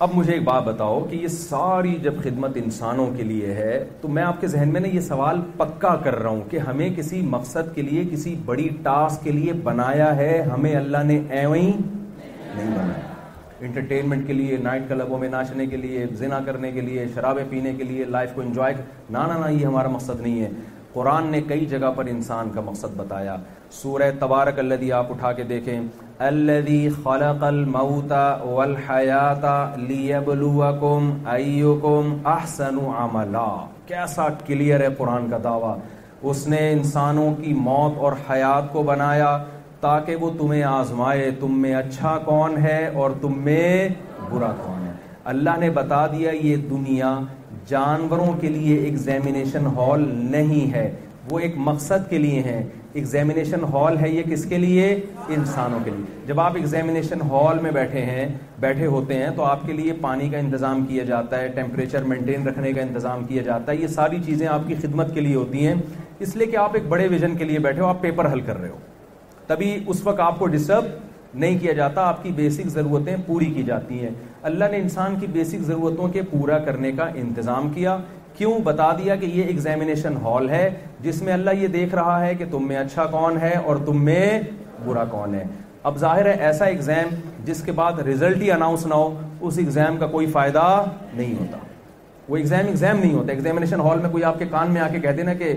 اب 0.05 0.13
مجھے 0.13 0.31
ایک 0.33 0.43
بات 0.43 0.63
بتاؤ 0.63 0.99
کہ 1.09 1.15
یہ 1.15 1.27
ساری 1.35 1.95
جب 2.03 2.13
خدمت 2.23 2.57
انسانوں 2.63 3.05
کے 3.17 3.23
لیے 3.23 3.53
ہے 3.53 3.77
تو 4.01 4.07
میں 4.17 4.23
آپ 4.23 4.41
کے 4.41 4.47
ذہن 4.53 4.69
میں 4.73 4.81
نے 4.81 4.89
یہ 4.93 4.99
سوال 5.01 5.39
پکا 5.57 5.95
کر 6.03 6.15
رہا 6.19 6.29
ہوں 6.29 6.41
کہ 6.49 6.57
ہمیں 6.67 6.89
کسی 6.97 7.21
مقصد 7.35 7.73
کے 7.75 7.81
لیے 7.81 8.03
کسی 8.11 8.35
بڑی 8.45 8.67
ٹاسک 8.83 9.23
کے 9.23 9.31
لیے 9.31 9.53
بنایا 9.69 10.15
ہے 10.15 10.41
ہمیں 10.53 10.75
اللہ 10.75 11.03
نے 11.11 11.19
نہیں 11.27 11.81
بنایا 12.59 13.11
انٹرٹینمنٹ 13.65 14.27
کے 14.27 14.33
لیے 14.33 14.57
نائٹ 14.61 14.81
کلبوں 14.87 15.17
میں 15.17 15.27
ناچنے 15.29 15.65
کے 15.67 15.77
لیے 15.77 16.05
زنا 16.17 16.39
کرنے 16.45 16.71
کے 16.71 16.81
لیے 16.81 17.05
شرابیں 17.13 17.43
پینے 17.49 17.73
کے 17.77 17.83
لیے 17.83 18.05
لائف 18.05 18.29
کو 18.35 18.41
انجوائے 18.41 18.73
نانا 19.11 19.37
نہ 19.45 19.51
یہ 19.51 19.65
ہمارا 19.65 19.87
مقصد 19.89 20.21
نہیں 20.21 20.41
ہے 20.41 20.49
قرآن 20.95 21.25
نے 21.31 21.39
کئی 21.47 21.65
جگہ 21.71 21.89
پر 21.95 22.05
انسان 22.09 22.49
کا 22.53 22.61
مقصد 22.65 22.91
بتایا 22.97 23.35
سورہ 23.77 24.09
تبارک 24.19 24.59
آپ 24.99 25.11
اٹھا 25.13 25.31
کے 25.39 25.43
دیکھیں 25.49 25.79
خلق 26.19 27.07
الموت 27.47 28.11
والحیات 28.43 29.45
لیبلوکم 29.89 31.09
ایوکم 31.33 32.13
احسن 32.35 32.77
کیسا 33.91 34.27
کلیئر 34.45 34.81
ہے 34.81 34.87
قرآن 34.97 35.29
کا 35.29 35.37
دعویٰ 35.43 35.75
اس 36.31 36.47
نے 36.53 36.61
انسانوں 36.71 37.29
کی 37.41 37.53
موت 37.69 37.97
اور 38.05 38.13
حیات 38.29 38.71
کو 38.73 38.83
بنایا 38.83 39.37
تاکہ 39.81 40.23
وہ 40.25 40.29
تمہیں 40.37 40.63
آزمائے 40.73 41.29
تم 41.39 41.59
میں 41.61 41.73
اچھا 41.83 42.17
کون 42.25 42.57
ہے 42.63 42.79
اور 43.01 43.11
تم 43.21 43.37
میں 43.45 43.87
برا 44.29 44.51
کون 44.63 44.85
ہے 44.87 44.93
اللہ 45.33 45.57
نے 45.59 45.69
بتا 45.81 46.05
دیا 46.13 46.31
یہ 46.41 46.55
دنیا 46.69 47.17
جانوروں 47.67 48.33
کے 48.41 48.49
لیے 48.49 48.77
ایگزامینیشن 48.85 49.65
ہال 49.77 50.07
نہیں 50.31 50.73
ہے 50.73 50.89
وہ 51.31 51.39
ایک 51.39 51.53
مقصد 51.67 52.09
کے 52.09 52.17
لیے 52.17 52.41
ہیں 52.43 52.61
ایگزامینیشن 52.99 53.63
ہال 53.73 53.97
ہے 54.01 54.09
یہ 54.09 54.23
کس 54.31 54.45
کے 54.49 54.57
لیے 54.57 54.89
انسانوں 55.37 55.79
کے 55.83 55.91
لیے 55.91 56.21
جب 56.27 56.39
آپ 56.39 56.55
ایگزامینیشن 56.55 57.21
ہال 57.29 57.59
میں 57.61 57.71
بیٹھے 57.71 58.01
ہیں 58.05 58.27
بیٹھے 58.59 58.85
ہوتے 58.95 59.13
ہیں 59.23 59.29
تو 59.35 59.43
آپ 59.45 59.65
کے 59.67 59.73
لیے 59.73 59.93
پانی 60.01 60.29
کا 60.29 60.37
انتظام 60.37 60.85
کیا 60.89 61.03
جاتا 61.03 61.39
ہے 61.41 61.47
ٹیمپریچر 61.55 62.03
مینٹین 62.13 62.47
رکھنے 62.47 62.73
کا 62.73 62.81
انتظام 62.81 63.23
کیا 63.27 63.41
جاتا 63.45 63.71
ہے 63.71 63.77
یہ 63.77 63.87
ساری 63.95 64.17
چیزیں 64.25 64.47
آپ 64.47 64.67
کی 64.67 64.75
خدمت 64.81 65.13
کے 65.13 65.21
لیے 65.21 65.35
ہوتی 65.35 65.67
ہیں 65.67 65.75
اس 66.19 66.35
لیے 66.35 66.47
کہ 66.51 66.57
آپ 66.57 66.75
ایک 66.75 66.85
بڑے 66.89 67.07
ویژن 67.11 67.35
کے 67.37 67.45
لیے 67.45 67.59
بیٹھے 67.59 67.81
ہو 67.81 67.87
آپ 67.87 68.01
پیپر 68.01 68.31
حل 68.33 68.41
کر 68.51 68.59
رہے 68.61 68.69
ہو 68.69 68.77
تبھی 69.47 69.77
اس 69.87 70.05
وقت 70.07 70.19
آپ 70.19 70.39
کو 70.39 70.45
ڈسٹرب 70.53 70.83
نہیں 71.39 71.57
کیا 71.61 71.73
جاتا 71.73 72.01
آپ 72.07 72.21
کی 72.23 72.29
بیسک 72.35 72.67
ضرورتیں 72.73 73.15
پوری 73.25 73.45
کی 73.55 73.63
جاتی 73.63 73.99
ہیں 74.03 74.09
اللہ 74.49 74.65
نے 74.71 74.77
انسان 74.79 75.15
کی 75.19 75.27
بیسک 75.31 75.63
ضرورتوں 75.67 76.07
کے 76.13 76.21
پورا 76.31 76.57
کرنے 76.65 76.91
کا 76.97 77.07
انتظام 77.21 77.69
کیا 77.73 77.97
کیوں 78.37 78.57
بتا 78.63 78.91
دیا 78.97 79.15
کہ 79.15 79.25
یہ 79.33 79.43
ایگزامینیشن 79.47 80.15
ہال 80.23 80.49
ہے 80.49 80.69
جس 81.01 81.21
میں 81.23 81.33
اللہ 81.33 81.59
یہ 81.61 81.67
دیکھ 81.75 81.95
رہا 81.95 82.19
ہے 82.25 82.33
کہ 82.39 82.45
تم 82.51 82.67
میں 82.67 82.77
اچھا 82.77 83.05
کون 83.11 83.37
ہے 83.41 83.53
اور 83.65 83.75
تم 83.85 84.03
میں 84.05 84.39
برا 84.85 85.03
کون 85.11 85.35
ہے 85.35 85.43
اب 85.89 85.97
ظاہر 85.97 86.25
ہے 86.25 86.31
ایسا 86.45 86.65
ایگزام 86.65 87.13
جس 87.45 87.61
کے 87.65 87.71
بعد 87.79 87.99
ریزلٹ 88.05 88.41
ہی 88.41 88.51
اناؤنس 88.51 88.85
نہ 88.87 88.93
ہو 88.93 89.13
اس 89.47 89.57
ایگزام 89.63 89.97
کا 89.97 90.07
کوئی 90.17 90.25
فائدہ 90.37 90.63
نہیں 91.13 91.33
ہوتا 91.39 91.57
وہ 92.29 92.37
ایگزام 92.37 92.67
ایگزام 92.67 92.99
نہیں 92.99 93.13
ہوتا 93.13 93.31
ایگزامینیشن 93.31 93.81
ہال 93.87 93.99
میں 94.01 94.09
کوئی 94.11 94.23
آپ 94.29 94.39
کے 94.39 94.45
کان 94.51 94.71
میں 94.73 94.81
آ 94.81 94.87
کے 94.91 94.99
کہتے 94.99 95.23
نا 95.23 95.33
کہ 95.41 95.53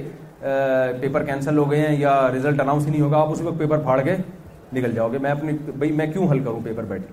پیپر 1.00 1.22
کینسل 1.26 1.56
ہو 1.58 1.70
گئے 1.70 1.86
ہیں 1.86 1.96
یا 2.00 2.16
ریزلٹ 2.32 2.60
اناؤنس 2.60 2.86
ہی 2.86 2.90
نہیں 2.90 3.00
ہوگا 3.00 3.18
آپ 3.20 3.30
اس 3.32 3.40
وقت 3.42 3.58
پیپر 3.58 3.78
پھاڑ 3.84 4.00
کے 4.00 4.16
نکل 4.74 4.94
جاؤ 4.94 5.12
گے 5.12 5.18
میں 5.22 5.30
اپنی 5.30 5.52
بھائی 5.78 5.90
میں 5.92 6.06
کیوں 6.12 6.26
حل 6.30 6.38
کروں 6.44 6.60
پیپر 6.64 6.84
بیٹھے 6.88 7.06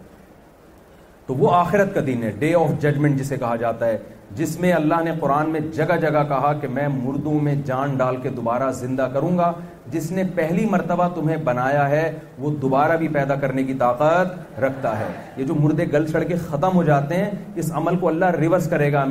تو 1.27 1.35
وہ 1.35 1.53
آخرت 1.55 1.93
کا 1.93 2.01
دن 2.07 2.23
ہے 2.23 2.31
ڈے 2.39 2.53
آف 2.55 2.71
ججمنٹ 2.81 3.17
جسے 3.19 3.37
کہا 3.37 3.55
جاتا 3.61 3.87
ہے 3.87 3.97
جس 4.35 4.59
میں 4.59 4.71
اللہ 4.73 5.01
نے 5.03 5.11
قرآن 5.19 5.49
میں 5.51 5.59
جگہ 5.75 5.95
جگہ 6.01 6.23
کہا 6.29 6.51
کہ 6.61 6.67
میں 6.73 6.87
مردوں 6.95 7.39
میں 7.43 7.55
جان 7.65 7.95
ڈال 7.97 8.15
کے 8.21 8.29
دوبارہ 8.29 8.71
زندہ 8.81 9.09
کروں 9.13 9.37
گا 9.37 9.51
جس 9.91 10.09
نے 10.11 10.23
پہلی 10.35 10.65
مرتبہ 10.69 11.07
تمہیں 11.15 11.35
بنایا 11.43 11.89
ہے 11.89 12.11
وہ 12.39 12.49
دوبارہ 12.61 12.95
بھی 12.97 13.07
پیدا 13.13 13.35
کرنے 13.41 13.63
کی 13.63 13.73
طاقت 13.79 14.59
رکھتا 14.59 14.97
ہے 14.99 15.05
یہ 15.37 15.43
جو 15.45 15.55
مردے 15.55 15.85
گل 15.93 16.05
چڑھ 16.11 16.23
کے 16.27 16.35
ختم 16.49 16.75
ہو 16.75 16.83
جاتے 16.83 17.15
ہیں 17.15 17.29
اس 17.59 17.71
عمل 17.77 17.97
کو 17.99 18.07
اللہ 18.07 18.31
ریورس 18.39 18.67
کرے 18.69 18.91
گا 18.93 19.03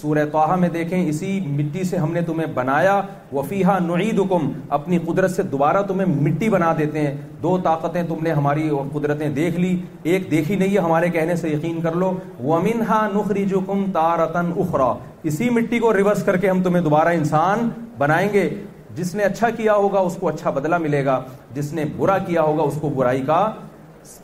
سورہ 0.00 0.24
خلق 0.32 0.58
میں 0.60 0.68
دیکھیں 0.74 0.98
اسی 1.06 1.38
مٹی 1.56 1.84
سے 1.84 1.96
ہم 1.98 2.12
نے 2.12 2.20
تمہیں 2.26 2.46
بنایا 2.54 3.00
وفیحہ 3.32 3.78
نعیدکم 3.86 4.50
اپنی 4.78 4.98
قدرت 5.06 5.30
سے 5.30 5.42
دوبارہ 5.54 5.82
تمہیں 5.88 6.06
مٹی 6.22 6.48
بنا 6.50 6.72
دیتے 6.78 7.06
ہیں 7.06 7.14
دو 7.42 7.56
طاقتیں 7.64 8.02
تم 8.08 8.22
نے 8.24 8.32
ہماری 8.32 8.68
قدرتیں 8.92 9.28
دیکھ 9.40 9.58
لی 9.60 9.76
ایک 10.12 10.30
دیکھی 10.30 10.56
نہیں 10.56 10.74
ہے 10.74 10.80
ہمارے 10.82 11.08
کہنے 11.16 11.36
سے 11.36 11.48
یقین 11.50 11.80
کر 11.82 11.94
لو 12.04 12.12
وہ 12.50 12.60
منہا 12.64 13.06
نخری 13.14 13.44
جم 13.54 13.84
تارتن 13.92 14.52
اخرا 14.66 14.92
اسی 15.28 15.50
مٹی 15.50 15.78
کو 15.78 15.92
ریورس 15.96 16.22
کر 16.24 16.36
کے 16.36 16.50
ہم 16.50 16.62
تمہیں 16.62 16.82
دوبارہ 16.84 17.08
انسان 17.18 17.68
بنائیں 17.98 18.28
گے 18.32 18.48
جس 18.96 19.14
نے 19.14 19.22
اچھا 19.24 19.48
کیا 19.56 19.74
ہوگا 19.74 20.00
اس 20.08 20.16
کو 20.20 20.28
اچھا 20.28 20.50
بدلہ 20.56 20.76
ملے 20.78 21.04
گا 21.04 21.20
جس 21.54 21.72
نے 21.74 21.84
برا 21.96 22.18
کیا 22.26 22.42
ہوگا 22.48 22.62
اس 22.62 22.74
کو 22.80 22.88
برائی 22.96 23.22
کا 23.26 23.40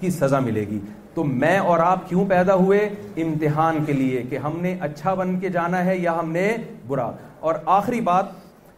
کی 0.01 0.11
سزا 0.11 0.39
ملے 0.41 0.61
گی 0.71 0.79
تو 1.15 1.25
میں 1.25 1.57
اور 1.71 1.79
آپ 1.83 2.09
کیوں 2.09 2.25
پیدا 2.29 2.55
ہوئے 2.55 2.79
امتحان 3.25 3.85
کے 3.85 3.93
لیے 3.93 4.23
کہ 4.31 4.37
ہم 4.45 4.59
نے 4.63 4.75
اچھا 4.89 5.15
بن 5.21 5.39
کے 5.41 5.49
جانا 5.57 5.85
ہے 5.85 5.97
یا 5.99 6.15
ہم 6.19 6.31
نے 6.33 6.47
برا 6.89 7.11
اور 7.49 7.55
آخری 7.79 8.01
بات 8.11 8.27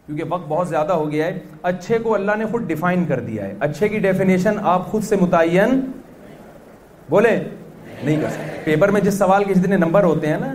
کیونکہ 0.05 0.23
وقت 0.29 0.47
بہت 0.47 0.67
زیادہ 0.69 0.93
ہو 1.01 1.11
گیا 1.11 1.25
ہے 1.25 1.39
اچھے 1.71 1.97
کو 2.03 2.13
اللہ 2.15 2.35
نے 2.37 2.45
خود 2.51 2.61
ڈیفائن 2.67 3.05
کر 3.07 3.19
دیا 3.27 3.45
ہے 3.47 3.53
اچھے 3.67 3.89
کی 3.89 3.99
ڈیفینیشن 4.07 4.57
آپ 4.73 4.87
خود 4.91 5.03
سے 5.09 5.15
متعین 5.21 5.79
بولے 7.09 7.37
نہیں 8.03 8.21
کر 8.21 8.29
سکتے 8.29 8.61
پیپر 8.63 8.91
میں 8.91 9.01
جس 9.01 9.17
سوال 9.19 9.43
کے 9.43 9.53
جتنے 9.53 9.77
نمبر 9.77 10.03
ہوتے 10.03 10.27
ہیں 10.29 10.37
نا 10.39 10.53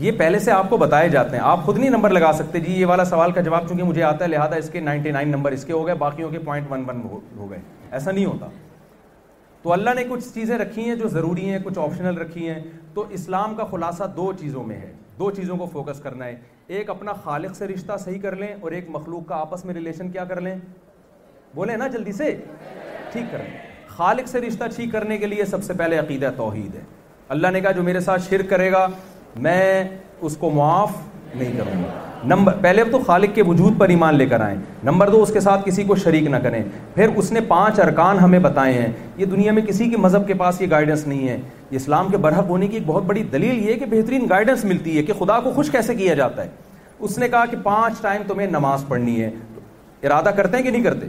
یہ 0.00 0.12
پہلے 0.18 0.38
سے 0.38 0.50
آپ 0.52 0.68
کو 0.70 0.76
بتائے 0.78 1.08
جاتے 1.08 1.36
ہیں 1.36 1.42
آپ 1.44 1.64
خود 1.64 1.78
نہیں 1.78 1.90
نمبر 1.90 2.10
لگا 2.10 2.30
سکتے 2.34 2.60
جی 2.60 2.72
یہ 2.72 2.86
والا 2.86 3.04
سوال 3.04 3.32
کا 3.32 3.40
جواب 3.48 3.66
چونکہ 3.68 3.84
مجھے 3.84 4.02
آتا 4.02 4.24
ہے 4.24 4.28
لہٰذا 4.30 4.56
اس 4.58 4.68
کے 4.72 4.80
نائنٹی 4.80 5.10
نائن 5.12 5.28
نمبر 5.30 5.52
اس 5.52 5.64
کے 5.64 5.72
ہو 5.72 5.86
گئے 5.86 5.94
باقیوں 6.02 6.30
کے 6.30 6.38
پوائنٹ 6.44 6.66
ون 6.70 6.84
ون 6.88 7.02
ہو 7.38 7.48
گئے 7.50 7.58
ایسا 7.90 8.10
نہیں 8.10 8.24
ہوتا 8.24 8.46
تو 9.62 9.72
اللہ 9.72 9.94
نے 9.96 10.04
کچھ 10.10 10.24
چیزیں 10.34 10.56
رکھی 10.58 10.88
ہیں 10.88 10.94
جو 10.96 11.08
ضروری 11.14 11.48
ہیں 11.48 11.58
کچھ 11.64 11.78
آپشنل 11.78 12.18
رکھی 12.18 12.48
ہیں 12.48 12.58
تو 12.94 13.04
اسلام 13.18 13.54
کا 13.54 13.64
خلاصہ 13.70 14.04
دو 14.16 14.32
چیزوں 14.40 14.62
میں 14.66 14.76
ہے 14.80 14.92
دو 15.18 15.30
چیزوں 15.40 15.56
کو 15.56 15.66
فوکس 15.72 16.00
کرنا 16.02 16.24
ہے 16.26 16.36
ایک 16.76 16.90
اپنا 16.90 17.12
خالق 17.24 17.56
سے 17.56 17.66
رشتہ 17.68 17.96
صحیح 18.04 18.18
کر 18.22 18.36
لیں 18.36 18.52
اور 18.60 18.72
ایک 18.78 18.88
مخلوق 18.96 19.28
کا 19.28 19.40
آپس 19.40 19.64
میں 19.64 19.74
ریلیشن 19.74 20.10
کیا 20.10 20.24
کر 20.32 20.40
لیں 20.46 20.54
بولیں 21.54 21.76
نا 21.76 21.86
جلدی 21.98 22.12
سے 22.22 22.34
ٹھیک 23.12 23.30
کریں 23.32 23.46
خالق 23.96 24.28
سے 24.28 24.40
رشتہ 24.40 24.64
ٹھیک 24.74 24.92
کرنے 24.92 25.18
کے 25.18 25.26
لیے 25.26 25.44
سب 25.52 25.64
سے 25.64 25.72
پہلے 25.82 25.98
عقیدہ 25.98 26.30
توحید 26.36 26.74
ہے 26.76 26.80
اللہ 27.36 27.48
نے 27.52 27.60
کہا 27.60 27.70
جو 27.72 27.82
میرے 27.82 28.00
ساتھ 28.00 28.22
شرک 28.30 28.48
کرے 28.50 28.70
گا 28.72 28.86
میں 29.42 29.84
اس 30.20 30.36
کو 30.36 30.50
معاف 30.50 30.90
نہیں 31.34 31.52
کروں 31.56 31.82
گا 31.82 31.88
نمبر 32.34 32.54
پہلے 32.62 32.82
تو 32.92 32.98
خالق 33.06 33.34
کے 33.34 33.42
وجود 33.46 33.78
پر 33.78 33.88
ایمان 33.88 34.14
لے 34.14 34.26
کر 34.28 34.40
آئیں 34.44 34.56
نمبر 34.84 35.08
دو 35.10 35.20
اس 35.22 35.32
کے 35.32 35.40
ساتھ 35.40 35.62
کسی 35.66 35.84
کو 35.84 35.94
شریک 35.96 36.24
نہ 36.30 36.36
کریں 36.42 36.62
پھر 36.94 37.08
اس 37.16 37.30
نے 37.32 37.40
پانچ 37.48 37.78
ارکان 37.80 38.18
ہمیں 38.18 38.38
بتائے 38.38 38.72
ہیں 38.72 38.88
یہ 39.16 39.24
دنیا 39.26 39.52
میں 39.52 39.62
کسی 39.66 39.88
کے 39.90 39.96
مذہب 39.96 40.26
کے 40.28 40.34
پاس 40.38 40.60
یہ 40.60 40.66
گائیڈنس 40.70 41.06
نہیں 41.06 41.28
ہے 41.28 41.36
یہ 41.70 41.76
اسلام 41.76 42.10
کے 42.10 42.16
برحق 42.26 42.48
ہونے 42.48 42.68
کی 42.68 42.76
ایک 42.76 42.86
بہت 42.86 43.02
بڑی 43.06 43.22
دلیل 43.32 43.64
یہ 43.66 43.70
ہے 43.72 43.78
کہ 43.78 43.86
بہترین 43.90 44.26
گائیڈنس 44.30 44.64
ملتی 44.64 44.96
ہے 44.96 45.02
کہ 45.02 45.12
خدا 45.18 45.38
کو 45.40 45.52
خوش 45.54 45.70
کیسے 45.72 45.94
کیا 45.94 46.14
جاتا 46.14 46.42
ہے 46.44 46.48
اس 46.98 47.18
نے 47.18 47.28
کہا 47.28 47.44
کہ 47.50 47.56
پانچ 47.62 48.00
ٹائم 48.02 48.22
تمہیں 48.28 48.50
نماز 48.50 48.84
پڑھنی 48.88 49.20
ہے 49.22 49.30
ارادہ 50.06 50.30
کرتے 50.36 50.56
ہیں 50.56 50.64
کہ 50.64 50.70
نہیں 50.70 50.82
کرتے 50.84 51.06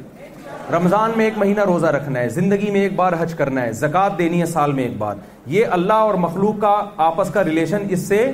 رمضان 0.73 1.11
میں 1.17 1.25
ایک 1.25 1.37
مہینہ 1.37 1.61
روزہ 1.67 1.87
رکھنا 1.93 2.19
ہے 2.19 2.29
زندگی 2.29 2.69
میں 2.71 2.81
ایک 2.81 2.95
بار 2.95 3.13
حج 3.19 3.33
کرنا 3.37 3.61
ہے 3.63 3.71
زکات 3.73 4.17
دینی 4.17 4.39
ہے 4.41 4.45
سال 4.45 4.71
میں 4.73 4.83
ایک 4.83 4.97
بار 4.97 5.15
یہ 5.53 5.65
اللہ 5.77 6.03
اور 6.09 6.13
مخلوق 6.25 6.59
کا 6.61 6.75
آپس 7.09 7.29
کا 7.33 7.43
ریلیشن 7.43 7.85
اس 7.93 8.07
سے 8.07 8.25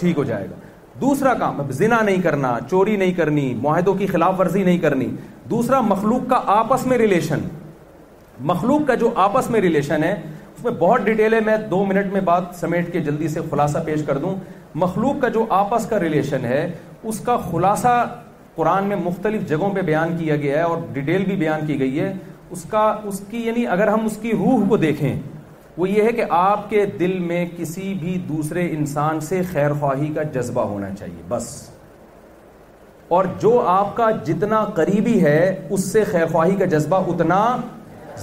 ٹھیک 0.00 0.18
ہو 0.18 0.24
جائے 0.24 0.46
گا 0.50 0.56
دوسرا 1.00 1.32
کام 1.38 1.60
اب 1.60 1.70
نہیں 1.90 2.22
کرنا 2.22 2.56
چوری 2.70 2.96
نہیں 2.96 3.12
کرنی 3.16 3.52
معاہدوں 3.62 3.94
کی 3.94 4.06
خلاف 4.06 4.34
ورزی 4.40 4.62
نہیں 4.64 4.78
کرنی 4.78 5.06
دوسرا 5.50 5.80
مخلوق 5.80 6.28
کا 6.30 6.40
آپس 6.56 6.86
میں 6.86 6.98
ریلیشن 6.98 7.40
مخلوق 8.50 8.86
کا 8.86 8.94
جو 8.94 9.10
آپس 9.26 9.50
میں 9.50 9.60
ریلیشن 9.60 10.04
ہے 10.04 10.12
اس 10.22 10.64
میں 10.64 10.72
بہت 10.78 11.00
ڈیٹیل 11.04 11.34
ہے 11.34 11.40
میں 11.46 11.56
دو 11.70 11.84
منٹ 11.84 12.12
میں 12.12 12.20
بات 12.24 12.42
سمیٹ 12.60 12.92
کے 12.92 13.00
جلدی 13.08 13.28
سے 13.28 13.40
خلاصہ 13.50 13.78
پیش 13.84 14.02
کر 14.06 14.18
دوں 14.18 14.34
مخلوق 14.84 15.20
کا 15.22 15.28
جو 15.38 15.44
آپس 15.64 15.86
کا 15.90 16.00
ریلیشن 16.00 16.44
ہے 16.44 16.66
اس 17.02 17.20
کا 17.24 17.36
خلاصہ 17.50 18.02
قرآن 18.58 18.84
میں 18.88 18.96
مختلف 19.02 19.48
جگہوں 19.48 19.70
پہ 19.74 19.82
بیان 19.88 20.16
کیا 20.18 20.36
گیا 20.36 20.56
ہے 20.58 20.62
اور 20.68 20.78
ڈیٹیل 20.92 21.24
بھی 21.24 21.34
بیان 21.42 21.66
کی 21.66 21.78
گئی 21.80 22.00
ہے 22.00 22.12
اس 22.56 22.62
کا 22.70 22.80
اس 23.10 23.20
کی 23.30 23.42
یعنی 23.46 23.66
اگر 23.74 23.88
ہم 23.88 24.04
اس 24.06 24.16
کی 24.22 24.32
روح 24.38 24.64
کو 24.68 24.76
دیکھیں 24.84 25.10
وہ 25.76 25.88
یہ 25.88 26.02
ہے 26.02 26.12
کہ 26.12 26.24
آپ 26.38 26.68
کے 26.70 26.84
دل 27.00 27.18
میں 27.26 27.44
کسی 27.56 27.92
بھی 28.00 28.16
دوسرے 28.28 28.66
انسان 28.78 29.20
سے 29.28 29.40
خیر 29.52 29.72
خواہی 29.80 30.12
کا 30.14 30.22
جذبہ 30.38 30.60
ہونا 30.72 30.88
چاہیے 30.98 31.22
بس 31.34 31.48
اور 33.16 33.24
جو 33.42 33.60
آپ 33.76 33.96
کا 33.96 34.10
جتنا 34.24 34.64
قریبی 34.80 35.20
ہے 35.24 35.38
اس 35.76 35.84
سے 35.92 36.04
خیر 36.10 36.26
خواہی 36.32 36.56
کا 36.56 36.64
جذبہ 36.76 37.02
اتنا 37.12 37.40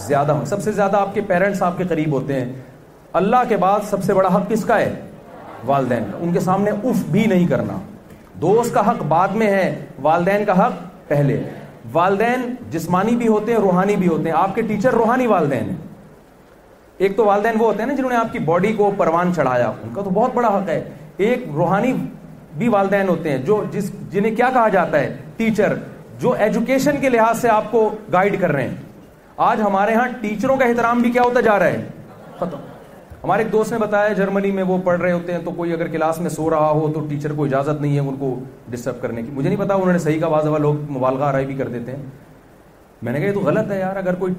زیادہ 0.08 0.32
ہو 0.32 0.46
سب 0.50 0.62
سے 0.64 0.72
زیادہ 0.82 0.98
آپ 0.98 1.14
کے 1.14 1.22
پیرنٹس 1.28 1.62
آپ 1.70 1.78
کے 1.78 1.84
قریب 1.90 2.12
ہوتے 2.20 2.40
ہیں 2.40 2.52
اللہ 3.24 3.50
کے 3.50 3.58
بعد 3.66 3.90
سب 3.90 4.04
سے 4.04 4.14
بڑا 4.14 4.36
حق 4.36 4.50
کس 4.50 4.66
کا 4.66 4.80
ہے 4.80 4.94
والدین 5.66 6.12
ان 6.22 6.34
کے 6.34 6.40
سامنے 6.52 6.72
اف 6.90 7.04
بھی 7.12 7.26
نہیں 7.26 7.48
کرنا 7.48 7.78
دوست 8.42 8.74
کا 8.74 8.82
حق 8.90 9.02
بعد 9.10 9.36
میں 9.42 9.48
ہے 9.52 9.68
والدین 10.02 10.44
کا 10.46 10.58
حق 10.66 10.74
پہلے 11.08 11.40
والدین 11.94 12.54
جسمانی 12.72 13.16
بھی 13.16 13.28
ہوتے 13.28 13.52
ہیں 13.54 13.60
روحانی 13.60 13.96
بھی 13.96 14.08
ہوتے 14.08 14.30
ہیں 14.30 14.36
آپ 14.38 14.56
کے 14.56 14.62
ٹیچر 14.70 14.94
روحانی 14.94 15.28
والدین 15.28 15.70
ہیں 15.70 15.76
ایک 16.98 17.16
تو 17.18 17.26
والدین 17.26 17.56
وہ 17.62 17.66
ہوتے 17.68 17.80
ہیں 17.84 17.88
نا 17.90 17.94
جنہوں 17.96 18.10
نے 18.12 18.18
آپ 18.18 18.34
کی 18.34 18.40
باڈی 18.52 18.74
کو 18.74 18.92
پروان 18.98 19.34
چڑھایا 19.36 19.72
ان 19.84 19.94
کا 19.96 20.02
تو 20.02 20.10
بہت 20.14 20.34
بڑا 20.34 20.50
حق 20.58 20.70
ہے 20.70 20.82
ایک 21.28 21.44
روحانی 21.56 21.94
بھی 22.58 22.68
والدین 22.76 23.08
ہوتے 23.10 23.32
ہیں 23.32 23.38
جو 23.46 23.64
جس 23.72 23.92
جنہیں 24.12 24.36
کیا 24.36 24.50
کہا 24.54 24.68
جاتا 24.76 25.00
ہے 25.00 25.16
ٹیچر 25.38 25.74
جو 26.20 26.32
ایجوکیشن 26.40 27.00
کے 27.02 27.10
لحاظ 27.10 27.42
سے 27.42 27.50
آپ 27.50 27.72
کو 27.72 27.90
گائیڈ 28.14 28.40
کر 28.42 28.52
رہے 28.52 28.68
ہیں 28.68 28.76
آج 29.48 29.62
ہمارے 29.62 29.94
ہاں 29.96 30.08
ٹیچروں 30.22 30.56
کا 30.58 30.66
احترام 30.66 31.02
بھی 31.02 31.12
کیا 31.12 31.22
ہوتا 31.26 31.42
جا 31.50 31.58
رہا 31.60 31.68
ہے 31.68 31.84
ختم 32.40 32.58
ہمارے 33.26 33.44
ایک 33.44 33.52
دوست 33.52 33.72
نے 33.72 33.78
بتایا 33.80 34.12
جرمنی 34.14 34.50
میں 34.56 34.64
وہ 34.64 34.78
پڑھ 34.84 35.00
رہے 35.02 35.12
ہوتے 35.12 35.34
ہیں 35.34 35.40
تو 35.44 35.52
کوئی 35.52 35.72
اگر 35.74 35.88
کلاس 35.92 36.18
میں 36.22 36.30
سو 36.30 36.50
رہا 36.50 36.70
ہو 36.72 36.92
تو 36.96 37.00
ٹیچر 37.10 37.32
کو 37.36 37.46
اجازت 37.46 37.80
نہیں 37.82 37.94
ہے 37.96 38.00
ان 38.00 38.16
کو 38.20 38.28
ڈسٹرب 38.72 39.02
کرنے 39.02 39.22
کی 39.22 39.32
مجھے 39.34 39.48
نہیں 39.50 39.60
پتا 39.60 39.74
انہوں 39.74 39.92
نے 39.94 40.00
صحیح 40.00 40.20
کا 40.22 40.28
واضح 40.34 40.58
لوگ 40.62 40.76
مبالغہ 40.98 41.24
آرائی 41.24 41.46
بھی 41.46 41.56
کر 41.58 41.68
دیتے 41.74 41.96
ہیں 41.96 42.04
میں 43.02 43.14
نے 43.14 43.20
کہا 43.20 43.28
یہ 43.28 43.34
تو 43.34 43.40
غلط 43.46 43.72
ہے 43.72 43.80
یار 43.80 43.96
اگر 43.98 44.16
کوئی 44.20 44.34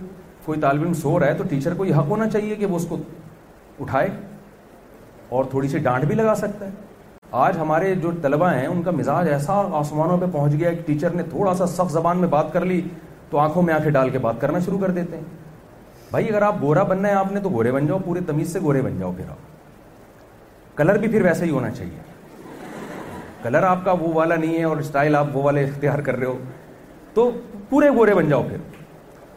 کوئی 0.44 0.60
طالب 0.60 0.82
علم 0.82 0.92
سو 1.00 1.18
رہا 1.20 1.26
ہے 1.26 1.34
تو 1.38 1.44
ٹیچر 1.50 1.74
کو 1.76 1.84
یہ 1.84 1.94
حق 1.98 2.06
ہونا 2.08 2.28
چاہیے 2.30 2.54
کہ 2.56 2.66
وہ 2.66 2.76
اس 2.76 2.86
کو 2.88 2.96
اٹھائے 3.80 4.08
اور 5.36 5.44
تھوڑی 5.50 5.68
سی 5.68 5.78
ڈانٹ 5.88 6.04
بھی 6.08 6.14
لگا 6.14 6.34
سکتا 6.42 6.66
ہے 6.66 6.70
آج 7.46 7.58
ہمارے 7.58 7.94
جو 8.02 8.10
طلبا 8.22 8.52
ہیں 8.54 8.66
ان 8.66 8.82
کا 8.82 8.90
مزاج 9.00 9.28
ایسا 9.32 9.54
آسمانوں 9.78 10.18
پہ 10.18 10.26
پہنچ 10.32 10.54
گیا 10.60 10.72
کہ 10.74 10.82
ٹیچر 10.86 11.14
نے 11.16 11.22
تھوڑا 11.30 11.54
سا 11.58 11.66
سخت 11.76 11.92
زبان 11.92 12.18
میں 12.18 12.28
بات 12.38 12.52
کر 12.52 12.64
لی 12.72 12.80
تو 13.30 13.38
آنکھوں 13.46 13.62
میں 13.62 13.74
آنکھیں 13.74 13.90
ڈال 13.98 14.10
کے 14.10 14.18
بات 14.28 14.40
کرنا 14.40 14.58
شروع 14.66 14.78
کر 14.78 14.90
دیتے 15.00 15.16
ہیں 15.16 15.24
بھائی 16.10 16.28
اگر 16.28 16.42
آپ 16.42 16.60
گورا 16.62 16.82
بننا 16.88 17.08
ہے 17.08 17.14
آپ 17.14 17.32
نے 17.32 17.40
تو 17.40 17.48
گورے 17.52 17.70
بن 17.72 17.86
جاؤ 17.86 17.98
پورے 18.04 18.20
تمیز 18.26 18.52
سے 18.52 18.60
گورے 18.62 18.82
بن 18.82 18.98
جاؤ 18.98 19.12
پھر 19.16 19.28
آپ 19.30 20.76
کلر 20.78 20.98
بھی 20.98 21.08
پھر 21.08 21.22
ویسا 21.24 21.44
ہی 21.44 21.50
ہونا 21.50 21.70
چاہیے 21.70 22.06
کلر 23.42 23.62
آپ 23.68 23.84
کا 23.84 23.92
وہ 24.00 24.12
والا 24.14 24.34
نہیں 24.36 24.56
ہے 24.58 24.62
اور 24.64 24.76
اسٹائل 24.76 25.16
آپ 25.16 25.36
وہ 25.36 25.42
والے 25.42 25.64
اختیار 25.64 25.98
کر 26.08 26.16
رہے 26.18 26.26
ہو 26.26 26.36
تو 27.14 27.30
پورے 27.68 27.88
گورے 27.96 28.14
بن 28.14 28.28
جاؤ 28.28 28.42
پھر 28.48 28.56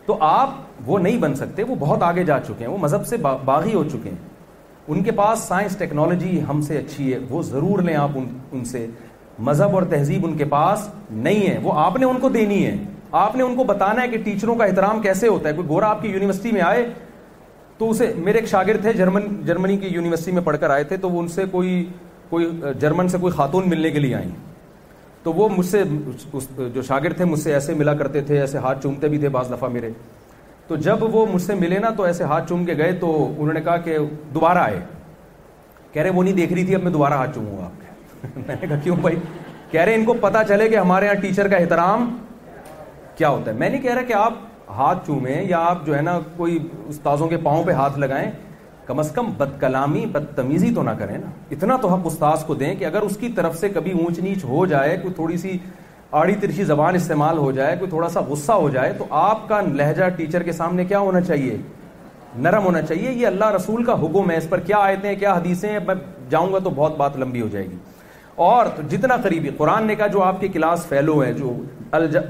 تو 0.05 0.17
آپ 0.25 0.53
وہ 0.89 0.99
نہیں 0.99 1.17
بن 1.21 1.35
سکتے 1.35 1.63
وہ 1.69 1.75
بہت 1.79 2.03
آگے 2.03 2.23
جا 2.25 2.39
چکے 2.47 2.65
ہیں 2.65 2.71
وہ 2.71 2.77
مذہب 2.81 3.05
سے 3.07 3.17
باغی 3.45 3.73
ہو 3.73 3.83
چکے 3.91 4.09
ہیں 4.09 4.17
ان 4.91 5.03
کے 5.03 5.11
پاس 5.17 5.39
سائنس 5.47 5.75
ٹیکنالوجی 5.77 6.39
ہم 6.49 6.61
سے 6.67 6.77
اچھی 6.77 7.11
ہے 7.13 7.17
وہ 7.29 7.41
ضرور 7.49 7.81
لیں 7.83 7.95
آپ 7.95 8.11
ان 8.51 8.63
سے 8.65 8.85
مذہب 9.49 9.75
اور 9.75 9.83
تہذیب 9.89 10.25
ان 10.25 10.37
کے 10.37 10.45
پاس 10.53 10.87
نہیں 11.27 11.47
ہے 11.49 11.57
وہ 11.63 11.73
آپ 11.79 11.97
نے 11.99 12.05
ان 12.05 12.19
کو 12.21 12.29
دینی 12.29 12.65
ہے 12.65 12.75
آپ 13.17 13.35
نے 13.35 13.43
ان 13.43 13.55
کو 13.55 13.63
بتانا 13.63 14.01
ہے 14.01 14.07
کہ 14.07 14.17
ٹیچروں 14.23 14.55
کا 14.55 14.65
احترام 14.65 14.99
کیسے 15.01 15.27
ہوتا 15.27 15.49
ہے 15.49 15.53
کوئی 15.53 15.67
گورا 15.67 15.87
آپ 15.89 16.01
کی 16.01 16.07
یونیورسٹی 16.09 16.51
میں 16.51 16.61
آئے 16.61 16.85
تو 17.77 17.89
اسے 17.89 18.11
میرے 18.17 18.37
ایک 18.39 18.47
شاگرد 18.49 18.81
تھے 18.81 18.93
جرمن 18.93 19.25
جرمنی 19.45 19.77
کی 19.77 19.87
یونیورسٹی 19.91 20.31
میں 20.31 20.41
پڑھ 20.45 20.57
کر 20.59 20.69
آئے 20.69 20.83
تھے 20.83 20.97
تو 21.01 21.09
وہ 21.09 21.21
ان 21.21 21.27
سے 21.27 21.43
کوئی 21.51 21.83
کوئی 22.29 22.45
جرمن 22.79 23.07
سے 23.09 23.17
کوئی 23.21 23.33
خاتون 23.33 23.69
ملنے 23.69 23.91
کے 23.91 23.99
لیے 23.99 24.15
آئیں 24.15 24.29
تو 25.23 25.33
وہ 25.33 25.47
مجھ 25.57 25.65
سے 25.67 25.83
جو 26.73 26.81
شاگرد 26.87 27.17
تھے 27.17 27.25
مجھ 27.25 27.39
سے 27.39 27.53
ایسے 27.53 27.73
ملا 27.73 27.93
کرتے 28.03 28.21
تھے 28.27 28.39
ایسے 28.39 28.57
ہاتھ 28.63 28.83
چومتے 28.83 29.07
بھی 29.09 29.17
تھے 29.19 29.29
بعض 29.29 29.51
دفعہ 29.51 29.69
میرے 29.69 29.89
تو 30.67 30.75
جب 30.75 31.03
وہ 31.15 31.25
مجھ 31.33 31.41
سے 31.41 31.55
ملے 31.55 31.79
نا 31.81 31.89
تو 31.97 32.03
ایسے 32.03 32.23
ہاتھ 32.31 32.49
چوم 32.49 32.65
کے 32.65 32.77
گئے 32.77 32.91
تو 32.99 33.11
انہوں 33.37 33.53
نے 33.53 33.61
کہا 33.61 33.77
کہ 33.87 33.97
دوبارہ 34.33 34.57
آئے 34.59 34.79
کہہ 35.93 36.01
رہے 36.01 36.09
وہ 36.15 36.23
نہیں 36.23 36.33
دیکھ 36.33 36.53
رہی 36.53 36.65
تھی 36.65 36.75
اب 36.75 36.83
میں 36.83 36.91
دوبارہ 36.91 37.13
ہاتھ 37.13 37.35
چوموں 37.35 37.57
گا 37.57 37.63
آپ 37.65 37.81
کے 37.81 38.27
میں 38.47 38.55
نے 38.61 38.67
کہا 38.67 38.75
کیوں 38.83 38.95
بھائی 39.01 39.15
کہہ 39.71 39.81
رہے 39.81 39.95
ان 39.95 40.05
کو 40.05 40.13
پتا 40.21 40.43
چلے 40.47 40.67
کہ 40.69 40.75
ہمارے 40.77 41.05
یہاں 41.05 41.21
ٹیچر 41.21 41.47
کا 41.47 41.57
احترام 41.57 42.07
کیا 43.19 43.29
ہوتا 43.29 43.51
ہے 43.51 43.55
میں 43.57 43.67
نہیں 43.69 43.81
کہہ 43.81 43.93
رہا 43.93 44.01
کہ 44.07 44.13
آپ 44.13 44.33
ہاتھ 44.75 44.99
چومیں 45.05 45.41
یا 45.47 45.59
آپ 45.69 45.85
جو 45.85 45.95
ہے 45.95 46.01
نا 46.07 46.19
کوئی 46.35 46.57
استاذوں 46.89 47.27
کے 47.29 47.37
پاؤں 47.47 47.63
پہ 47.67 47.71
ہاتھ 47.79 47.97
لگائیں 47.99 48.29
کم 48.85 48.99
از 48.99 49.11
کم 49.15 49.29
بد 49.37 49.59
کلامی 49.61 50.05
بدتمیزی 50.11 50.73
تو 50.75 50.83
نہ 50.83 50.89
کریں 50.99 51.17
نا 51.17 51.29
اتنا 51.55 51.77
تو 51.81 51.87
حق 51.93 52.05
استاذ 52.11 52.43
کو 52.45 52.55
دیں 52.61 52.73
کہ 52.75 52.85
اگر 52.85 53.01
اس 53.07 53.17
کی 53.23 53.29
طرف 53.39 53.57
سے 53.59 53.69
کبھی 53.79 53.91
اونچ 54.03 54.19
نیچ 54.27 54.43
ہو 54.51 54.65
جائے 54.73 54.95
کوئی 55.01 55.13
تھوڑی 55.19 55.37
سی 55.43 55.57
آڑی 56.21 56.35
ترچی 56.41 56.63
زبان 56.71 56.95
استعمال 56.95 57.37
ہو 57.37 57.51
جائے 57.59 57.75
کوئی 57.79 57.89
تھوڑا 57.89 58.09
سا 58.15 58.21
غصہ 58.29 58.51
ہو 58.61 58.69
جائے 58.77 58.93
تو 58.99 59.05
آپ 59.25 59.47
کا 59.49 59.59
لہجہ 59.81 60.09
ٹیچر 60.17 60.43
کے 60.43 60.51
سامنے 60.61 60.85
کیا 60.93 60.99
ہونا 61.09 61.21
چاہیے 61.31 61.57
نرم 62.47 62.63
ہونا 62.65 62.81
چاہیے 62.87 63.11
یہ 63.11 63.27
اللہ 63.27 63.51
رسول 63.55 63.83
کا 63.85 63.99
حکم 64.05 64.31
ہے 64.31 64.37
اس 64.37 64.49
پر 64.49 64.59
کیا 64.71 64.77
آئے 64.89 65.15
کیا 65.19 65.33
حدیثیں 65.41 65.69
میں 65.87 65.95
جاؤں 66.29 66.53
گا 66.53 66.59
تو 66.63 66.69
بہت 66.81 66.97
بات 66.97 67.17
لمبی 67.23 67.41
ہو 67.41 67.47
جائے 67.51 67.65
گی 67.69 67.77
اور 68.47 68.65
تو 68.75 68.81
جتنا 68.89 69.15
قریبی 69.23 69.49
قرآن 69.57 69.87
نے 69.87 69.95
کہا 69.99 70.07
جو 70.07 70.21
آپ 70.23 70.39
کے 70.41 70.47
کلاس 70.47 70.85
فیلو 70.89 71.13
ہے 71.23 71.31
جو 71.37 71.53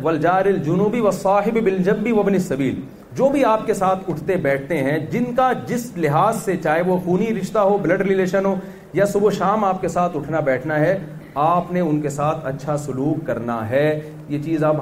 ولجار 0.03 0.45
الجنوبی 0.51 0.99
و 0.99 1.09
صاحب 1.17 1.57
بل 1.63 2.07
وبن 2.17 2.37
سبھیل 2.47 2.79
جو 3.17 3.27
بھی 3.31 3.43
آپ 3.45 3.65
کے 3.65 3.73
ساتھ 3.79 4.09
اٹھتے 4.09 4.35
بیٹھتے 4.45 4.77
ہیں 4.83 4.97
جن 5.11 5.23
کا 5.37 5.51
جس 5.67 5.85
لحاظ 5.97 6.41
سے 6.43 6.55
چاہے 6.63 6.81
وہ 6.87 6.97
خونی 7.05 7.27
رشتہ 7.39 7.59
ہو 7.67 7.77
بلڈ 7.81 8.01
ریلیشن 8.07 8.45
ہو 8.45 8.53
یا 8.93 9.05
صبح 9.11 9.31
شام 9.37 9.65
آپ 9.65 9.81
کے 9.81 9.87
ساتھ 9.97 10.15
اٹھنا 10.17 10.39
بیٹھنا 10.49 10.79
ہے 10.79 10.97
آپ 11.43 11.71
نے 11.71 11.79
ان 11.89 12.01
کے 12.01 12.09
ساتھ 12.17 12.45
اچھا 12.53 12.77
سلوک 12.85 13.25
کرنا 13.27 13.59
ہے 13.69 13.85
یہ 14.29 14.43
چیز 14.45 14.63
اب 14.63 14.81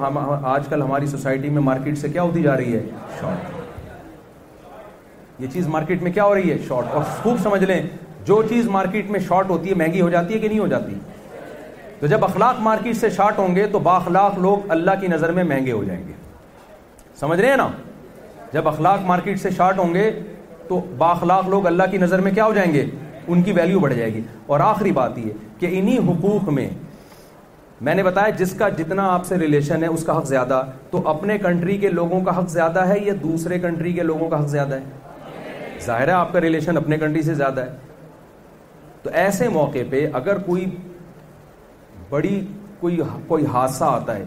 آج 0.54 0.68
کل 0.70 0.82
ہماری 0.82 1.06
سوسائٹی 1.12 1.48
میں 1.56 1.62
مارکیٹ 1.68 1.98
سے 1.98 2.08
کیا 2.12 2.22
ہوتی 2.22 2.42
جا 2.42 2.56
رہی 2.56 2.74
ہے 2.76 2.82
شارٹ 3.20 3.52
یہ 5.42 5.46
چیز 5.52 5.68
مارکیٹ 5.76 6.02
میں 6.02 6.12
کیا 6.12 6.24
ہو 6.24 6.34
رہی 6.34 6.50
ہے 6.50 6.56
شارٹ 6.68 6.94
اور 6.94 7.02
خوب 7.22 7.42
سمجھ 7.42 7.62
لیں 7.64 7.80
جو 8.26 8.42
چیز 8.48 8.66
مارکیٹ 8.78 9.10
میں 9.10 9.20
شارٹ 9.28 9.50
ہوتی 9.50 9.70
ہے 9.70 9.74
مہنگی 9.84 10.00
ہو 10.00 10.08
جاتی 10.10 10.34
ہے 10.34 10.38
کہ 10.38 10.48
نہیں 10.48 10.58
ہو 10.58 10.66
جاتی 10.66 10.94
تو 12.00 12.06
جب 12.06 12.24
اخلاق 12.24 12.60
مارکیٹ 12.62 12.96
سے 12.96 13.08
شارٹ 13.10 13.38
ہوں 13.38 13.54
گے 13.54 13.66
تو 13.72 13.80
اخلاق 13.90 14.38
لوگ 14.38 14.70
اللہ 14.70 15.00
کی 15.00 15.06
نظر 15.08 15.32
میں 15.36 15.44
مہنگے 15.44 15.72
ہو 15.72 15.82
جائیں 15.84 16.00
گے 16.08 16.12
سمجھ 17.20 17.40
رہے 17.40 17.48
ہیں 17.50 17.56
نا 17.56 17.68
جب 18.52 18.68
اخلاق 18.68 19.00
مارکیٹ 19.04 19.40
سے 19.40 19.50
شارٹ 19.56 19.78
ہوں 19.78 19.94
گے 19.94 20.10
تو 20.68 20.78
باخلاق 20.98 21.48
لوگ 21.48 21.66
اللہ 21.66 21.82
کی 21.90 21.98
نظر 21.98 22.20
میں 22.20 22.32
کیا 22.32 22.44
ہو 22.46 22.52
جائیں 22.54 22.72
گے 22.74 22.84
ان 23.26 23.42
کی 23.42 23.52
ویلیو 23.52 23.78
بڑھ 23.80 23.94
جائے 23.94 24.12
گی 24.14 24.20
اور 24.46 24.60
آخری 24.60 24.92
بات 24.98 25.18
یہ 25.18 25.32
کہ 25.60 25.68
انہی 25.78 25.96
حقوق 26.08 26.48
میں 26.58 26.68
میں 27.86 27.94
نے 27.94 28.02
بتایا 28.02 28.28
جس 28.38 28.52
کا 28.58 28.68
جتنا 28.78 29.06
آپ 29.14 29.26
سے 29.26 29.36
ریلیشن 29.38 29.82
ہے 29.82 29.88
اس 29.88 30.04
کا 30.04 30.16
حق 30.18 30.26
زیادہ 30.26 30.62
تو 30.90 31.06
اپنے 31.08 31.36
کنٹری 31.38 31.76
کے 31.78 31.88
لوگوں 31.90 32.20
کا 32.24 32.38
حق 32.38 32.48
زیادہ 32.50 32.86
ہے 32.88 32.98
یا 33.04 33.12
دوسرے 33.22 33.58
کنٹری 33.58 33.92
کے 33.92 34.02
لوگوں 34.02 34.28
کا 34.30 34.40
حق 34.40 34.48
زیادہ 34.48 34.74
ہے 34.80 35.78
ظاہر 35.86 36.08
ہے 36.08 36.12
آپ 36.12 36.32
کا 36.32 36.40
ریلیشن 36.40 36.76
اپنے 36.76 36.98
کنٹری 36.98 37.22
سے 37.22 37.34
زیادہ 37.34 37.64
ہے 37.64 37.76
تو 39.02 39.10
ایسے 39.24 39.48
موقع 39.48 39.82
پہ 39.90 40.06
اگر 40.14 40.38
کوئی 40.46 40.64
بڑی 42.10 42.40
کوئی 42.80 43.00
کوئی 43.28 43.46
حادثہ 43.52 43.84
آتا 43.84 44.16
ہے 44.16 44.24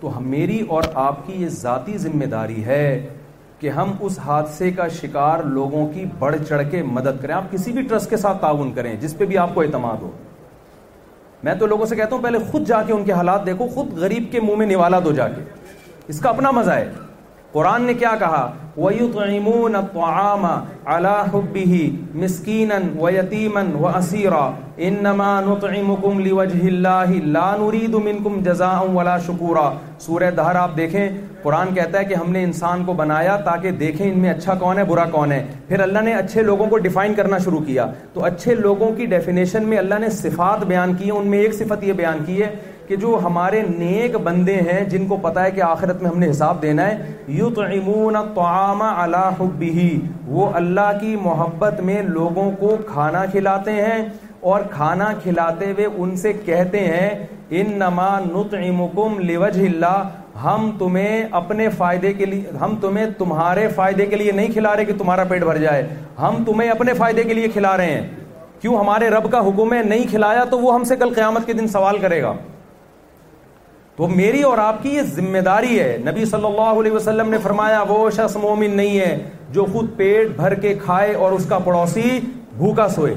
تو 0.00 0.10
میری 0.20 0.60
اور 0.74 0.82
آپ 1.02 1.26
کی 1.26 1.32
یہ 1.42 1.48
ذاتی 1.62 1.96
ذمہ 1.98 2.24
داری 2.30 2.64
ہے 2.64 2.82
کہ 3.60 3.68
ہم 3.76 3.92
اس 4.06 4.18
حادثے 4.24 4.70
کا 4.76 4.86
شکار 5.00 5.42
لوگوں 5.58 5.86
کی 5.92 6.04
بڑھ 6.18 6.36
چڑھ 6.48 6.62
کے 6.70 6.82
مدد 6.96 7.20
کریں 7.22 7.34
آپ 7.34 7.50
کسی 7.52 7.72
بھی 7.72 7.82
ٹرسٹ 7.88 8.10
کے 8.10 8.16
ساتھ 8.24 8.40
تعاون 8.40 8.72
کریں 8.74 8.94
جس 9.00 9.16
پہ 9.18 9.24
بھی 9.30 9.38
آپ 9.38 9.54
کو 9.54 9.60
اعتماد 9.62 10.02
ہو 10.02 10.10
میں 11.44 11.54
تو 11.58 11.66
لوگوں 11.66 11.86
سے 11.86 11.96
کہتا 11.96 12.14
ہوں 12.14 12.22
پہلے 12.22 12.38
خود 12.50 12.66
جا 12.68 12.82
کے 12.86 12.92
ان 12.92 13.04
کے 13.04 13.12
حالات 13.12 13.46
دیکھو 13.46 13.66
خود 13.74 13.92
غریب 13.98 14.30
کے 14.32 14.40
منہ 14.40 14.56
میں 14.58 14.66
نوالا 14.66 14.98
دو 15.04 15.12
جا 15.20 15.28
کے 15.28 15.42
اس 16.08 16.20
کا 16.20 16.28
اپنا 16.28 16.50
مزہ 16.60 16.70
ہے 16.70 16.86
قرآن 17.56 17.82
نے 17.88 17.92
کیا 18.00 18.08
کہا 18.20 18.38
وَيُطْعِمُونَ 18.76 19.76
الطَّعَامَ 19.84 20.48
عَلَى 20.48 21.14
حُبِّهِ 21.32 21.94
مِسْكِينًا 22.24 22.98
وَيَتِيمًا 23.04 23.76
وَأَسِيرًا 23.84 24.88
إِنَّمَا 24.88 25.38
نُطْعِمُكُمْ 25.46 26.20
لِوَجْهِ 26.26 26.68
اللَّهِ 26.72 27.32
لَا 27.38 27.54
نُرِيدُ 27.62 28.02
مِنْكُمْ 28.08 28.44
جَزَاءً 28.50 28.90
وَلَا 28.98 29.14
شُكُورًا 29.30 29.96
سورہ 30.08 30.30
دہر 30.42 30.58
آپ 30.64 30.76
دیکھیں 30.82 31.02
قرآن 31.46 31.72
کہتا 31.80 32.02
ہے 32.04 32.10
کہ 32.12 32.20
ہم 32.24 32.36
نے 32.36 32.44
انسان 32.50 32.84
کو 32.90 32.98
بنایا 33.00 33.36
تاکہ 33.48 33.80
دیکھیں 33.86 34.04
ان 34.10 34.18
میں 34.26 34.30
اچھا 34.36 34.58
کون 34.66 34.82
ہے 34.84 34.86
برا 34.94 35.08
کون 35.18 35.32
ہے 35.38 35.42
پھر 35.74 35.86
اللہ 35.88 36.06
نے 36.12 36.20
اچھے 36.20 36.46
لوگوں 36.52 36.66
کو 36.76 36.84
ڈیفائن 36.90 37.14
کرنا 37.24 37.38
شروع 37.48 37.64
کیا 37.72 37.90
تو 38.18 38.28
اچھے 38.34 38.60
لوگوں 38.68 38.92
کی 39.00 39.06
ڈیفینیشن 39.18 39.72
میں 39.74 39.78
اللہ 39.86 40.04
نے 40.06 40.12
صفات 40.22 40.68
بیان 40.74 40.94
کی 41.00 41.10
ہیں 41.10 41.16
ان 41.18 41.32
میں 41.36 41.42
ایک 41.46 41.54
صفت 41.64 41.88
یہ 41.92 42.02
بیان 42.04 42.24
کی 42.28 42.42
ہے 42.42 42.54
کہ 42.88 42.96
جو 42.96 43.18
ہمارے 43.22 43.62
نیک 43.78 44.16
بندے 44.24 44.54
ہیں 44.70 44.82
جن 44.90 45.06
کو 45.08 45.16
پتا 45.22 45.44
ہے 45.44 45.50
کہ 45.50 45.62
آخرت 45.68 46.02
میں 46.02 46.10
ہم 46.10 46.18
نے 46.18 46.30
حساب 46.30 46.60
دینا 46.62 46.86
ہے 46.88 46.96
یطعمون 47.38 48.16
الطعام 48.16 48.82
حبہ 48.98 49.70
وہ 50.34 50.48
اللہ 50.60 50.90
کی 51.00 51.14
محبت 51.22 51.80
میں 51.88 52.02
لوگوں 52.08 52.50
کو 52.58 52.76
کھانا 52.92 53.24
کھلاتے 53.32 53.72
ہیں 53.82 54.04
اور 54.52 54.60
کھانا 54.70 55.12
کھلاتے 55.22 55.70
ہوئے 55.72 55.86
ان 55.96 56.16
سے 56.16 56.32
کہتے 56.44 56.80
ہیں 56.86 57.08
ان 57.60 57.72
نما 57.78 58.08
نت 58.28 58.54
اللہ 58.54 60.06
ہم 60.44 60.70
تمہیں 60.78 61.22
اپنے 61.42 61.68
فائدے 61.76 62.12
کے 62.14 62.26
لیے 62.26 62.56
ہم 62.60 62.74
تمہیں 62.80 63.04
تمہارے 63.18 63.66
فائدے 63.76 64.06
کے 64.06 64.16
لیے 64.16 64.32
نہیں 64.32 64.52
کھلا 64.52 64.76
رہے 64.76 64.84
کہ 64.84 64.92
تمہارا 64.98 65.24
پیٹ 65.28 65.44
بھر 65.44 65.58
جائے 65.58 65.86
ہم 66.18 66.42
تمہیں 66.46 66.68
اپنے 66.70 66.92
فائدے 66.98 67.22
کے 67.24 67.34
لیے 67.34 67.48
کھلا 67.52 67.76
رہے 67.76 67.94
ہیں 67.94 68.06
کیوں 68.60 68.76
ہمارے 68.78 69.08
رب 69.10 69.30
کا 69.32 69.40
حکم 69.48 69.72
ہے 69.74 69.82
نہیں 69.88 70.04
کھلایا 70.10 70.44
تو 70.50 70.58
وہ 70.58 70.74
ہم 70.74 70.84
سے 70.90 70.96
کل 70.96 71.14
قیامت 71.14 71.46
کے 71.46 71.52
دن 71.52 71.66
سوال 71.68 71.98
کرے 72.02 72.22
گا 72.22 72.32
تو 73.96 74.06
میری 74.08 74.42
اور 74.42 74.58
آپ 74.58 74.82
کی 74.82 74.88
یہ 74.94 75.02
ذمہ 75.14 75.38
داری 75.44 75.78
ہے 75.78 75.96
نبی 76.06 76.24
صلی 76.30 76.44
اللہ 76.46 76.80
علیہ 76.80 76.92
وسلم 76.92 77.28
نے 77.30 77.38
فرمایا 77.42 77.80
وہ 77.88 78.08
شخص 78.16 78.34
مومن 78.40 78.76
نہیں 78.76 78.98
ہے 79.00 79.16
جو 79.52 79.64
خود 79.72 79.88
پیٹ 79.96 80.36
بھر 80.36 80.54
کے 80.60 80.74
کھائے 80.84 81.14
اور 81.14 81.32
اس 81.32 81.46
کا 81.48 81.58
پڑوسی 81.64 82.18
بھوکا 82.56 82.88
سوئے 82.96 83.14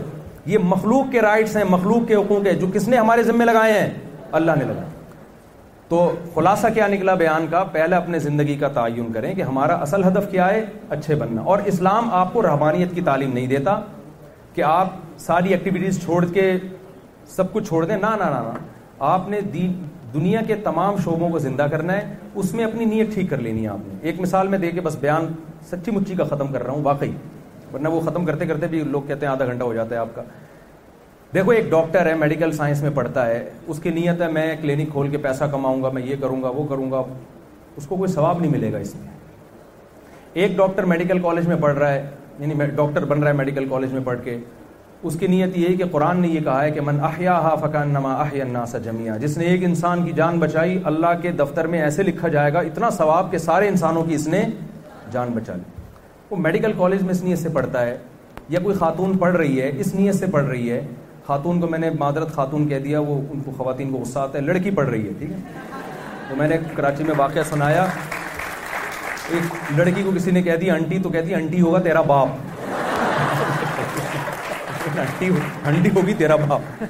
یہ 0.51 0.57
مخلوق 0.65 1.11
کے 1.11 1.21
رائٹس 1.21 1.55
ہیں 1.57 1.63
مخلوق 1.69 2.07
کے 2.07 2.15
حقوق 2.15 2.45
ہیں 2.45 2.53
جو 2.59 2.67
کس 2.73 2.87
نے 2.87 2.97
ہمارے 2.97 3.23
ذمے 3.23 3.45
لگائے 3.45 3.79
ہیں 3.79 3.89
اللہ 4.39 4.51
نے 4.59 4.65
لگائے 4.65 4.87
تو 5.89 5.99
خلاصہ 6.33 6.67
کیا 6.73 6.87
نکلا 6.87 7.13
بیان 7.23 7.45
کا 7.51 7.63
پہلے 7.71 7.95
اپنے 7.95 8.19
زندگی 8.19 8.55
کا 8.57 8.67
تعین 8.73 9.11
کریں 9.13 9.33
کہ 9.35 9.41
ہمارا 9.41 9.75
اصل 9.87 10.03
ہدف 10.07 10.31
کیا 10.31 10.49
ہے 10.53 10.63
اچھے 10.97 11.15
بننا 11.21 11.41
اور 11.53 11.59
اسلام 11.73 12.09
آپ 12.13 12.33
کو 12.33 12.41
رحمانیت 12.41 12.93
کی 12.95 13.01
تعلیم 13.05 13.33
نہیں 13.33 13.47
دیتا 13.55 13.79
کہ 14.53 14.61
آپ 14.67 14.93
ساری 15.27 15.53
ایکٹیویٹیز 15.53 16.03
چھوڑ 16.03 16.23
کے 16.33 16.51
سب 17.35 17.53
کچھ 17.53 17.67
چھوڑ 17.67 17.85
دیں 17.85 17.97
نہ 17.97 18.41
آپ 19.11 19.27
نے 19.29 19.39
دین 19.53 19.71
دنیا 20.13 20.39
کے 20.47 20.55
تمام 20.63 20.95
شعبوں 21.03 21.29
کو 21.29 21.39
زندہ 21.39 21.67
کرنا 21.71 21.93
ہے 21.97 22.13
اس 22.41 22.53
میں 22.53 22.63
اپنی 22.65 22.85
نیت 22.85 23.13
ٹھیک 23.13 23.29
کر 23.29 23.37
لینی 23.41 23.63
ہے 23.63 23.67
آپ 23.69 23.79
نے 23.87 23.93
ایک 24.09 24.19
مثال 24.21 24.47
میں 24.47 24.57
دے 24.59 24.71
کے 24.71 24.81
بس 24.81 24.95
بیان 25.01 25.25
سچی 25.71 25.91
مچی 25.91 26.15
کا 26.17 26.23
ختم 26.29 26.51
کر 26.53 26.63
رہا 26.63 26.73
ہوں 26.73 26.83
واقعی 26.83 27.11
ورنہ 27.73 27.87
وہ 27.89 27.99
ختم 28.05 28.25
کرتے 28.25 28.45
کرتے 28.45 28.67
بھی 28.67 28.83
لوگ 28.91 29.01
کہتے 29.07 29.25
ہیں 29.25 29.31
آدھا 29.33 29.45
گھنٹہ 29.45 29.63
ہو 29.63 29.73
جاتا 29.73 29.95
ہے 29.95 29.99
آپ 29.99 30.15
کا 30.15 30.23
دیکھو 31.33 31.51
ایک 31.51 31.69
ڈاکٹر 31.71 32.05
ہے 32.07 32.13
میڈیکل 32.17 32.51
سائنس 32.57 32.81
میں 32.83 32.89
پڑھتا 32.95 33.25
ہے 33.27 33.43
اس 33.67 33.79
کی 33.81 33.89
نیت 33.93 34.21
ہے 34.21 34.27
میں 34.31 34.53
کلینک 34.61 34.91
کھول 34.91 35.09
کے 35.11 35.17
پیسہ 35.27 35.43
کماؤں 35.51 35.83
گا 35.83 35.89
میں 35.93 36.01
یہ 36.05 36.15
کروں 36.21 36.41
گا 36.43 36.49
وہ 36.55 36.63
کروں 36.69 36.91
گا 36.91 37.03
اس 37.77 37.85
کو 37.87 37.95
کوئی 37.95 38.11
ثواب 38.13 38.39
نہیں 38.41 38.51
ملے 38.51 38.71
گا 38.73 38.77
اس 38.77 38.95
میں 38.99 39.07
ایک 40.41 40.57
ڈاکٹر 40.57 40.83
میڈیکل 40.91 41.19
کالج 41.23 41.47
میں 41.47 41.55
پڑھ 41.61 41.77
رہا 41.77 41.91
ہے 41.93 42.09
یعنی 42.39 42.65
ڈاکٹر 42.75 43.05
بن 43.05 43.19
رہا 43.19 43.29
ہے 43.31 43.35
میڈیکل 43.35 43.65
کالج 43.69 43.93
میں 43.93 44.01
پڑھ 44.05 44.19
کے 44.23 44.37
اس 45.03 45.15
کی 45.19 45.27
نیت 45.27 45.57
یہ 45.57 45.67
ہے 45.67 45.75
کہ 45.77 45.83
قرآن 45.91 46.19
نے 46.21 46.27
یہ 46.27 46.39
کہا 46.43 46.61
ہے 46.63 46.71
کہ 46.71 46.81
من 46.85 46.99
احیا 47.05 47.33
ہا 47.43 47.53
فقان 47.61 47.89
نما 47.93 48.13
احیا 48.21 48.43
الناس 48.43 48.75
جمیا 48.83 49.15
جس 49.17 49.37
نے 49.37 49.45
ایک 49.45 49.63
انسان 49.63 50.03
کی 50.05 50.11
جان 50.15 50.39
بچائی 50.39 50.77
اللہ 50.91 51.13
کے 51.21 51.31
دفتر 51.41 51.67
میں 51.73 51.81
ایسے 51.81 52.03
لکھا 52.03 52.27
جائے 52.29 52.53
گا 52.53 52.59
اتنا 52.71 52.89
ثواب 52.97 53.31
کہ 53.31 53.37
سارے 53.37 53.67
انسانوں 53.67 54.03
کی 54.07 54.13
اس 54.15 54.27
نے 54.33 54.43
جان 55.11 55.31
بچا 55.33 55.53
لی 55.55 55.63
وہ 56.29 56.37
میڈیکل 56.39 56.73
کالج 56.77 57.01
میں 57.03 57.11
اس 57.13 57.21
نیت 57.23 57.39
سے 57.39 57.49
پڑھتا 57.53 57.85
ہے 57.85 57.97
یا 58.49 58.59
کوئی 58.63 58.75
خاتون 58.79 59.17
پڑھ 59.17 59.35
رہی 59.35 59.61
ہے 59.61 59.71
اس 59.79 59.93
نیت 59.95 60.15
سے 60.15 60.25
پڑھ 60.31 60.45
رہی 60.45 60.69
ہے 60.71 60.81
خاتون 61.27 61.61
کو 61.61 61.67
میں 61.69 61.79
نے 61.79 61.89
معذرت 61.99 62.35
خاتون 62.35 62.67
کہہ 62.67 62.79
دیا 62.83 62.99
وہ 62.99 63.19
ان 63.29 63.39
کو 63.45 63.51
خواتین 63.57 63.91
کو 63.91 63.97
غصہ 64.01 64.19
آتا 64.19 64.37
ہے 64.37 64.43
لڑکی 64.43 64.71
پڑھ 64.77 64.89
رہی 64.89 65.07
ہے 65.07 65.13
ٹھیک 65.19 65.31
ہے 65.31 65.79
تو 66.29 66.35
میں 66.35 66.47
نے 66.47 66.57
کراچی 66.75 67.03
میں 67.03 67.15
واقعہ 67.17 67.41
سنایا 67.49 67.85
ایک 69.33 69.55
لڑکی 69.79 70.03
کو 70.03 70.11
کسی 70.15 70.31
نے 70.31 70.41
کہہ 70.41 70.55
دیا 70.61 70.73
انٹی 70.73 70.99
تو 71.03 71.09
کہتی 71.09 71.35
انٹی 71.35 71.61
ہوگا 71.61 71.79
تیرا 71.83 72.01
باپ 72.11 72.47
ہنڈی 74.97 75.89
ہوگی 75.95 76.13
تیرا 76.17 76.35
باپ 76.47 76.83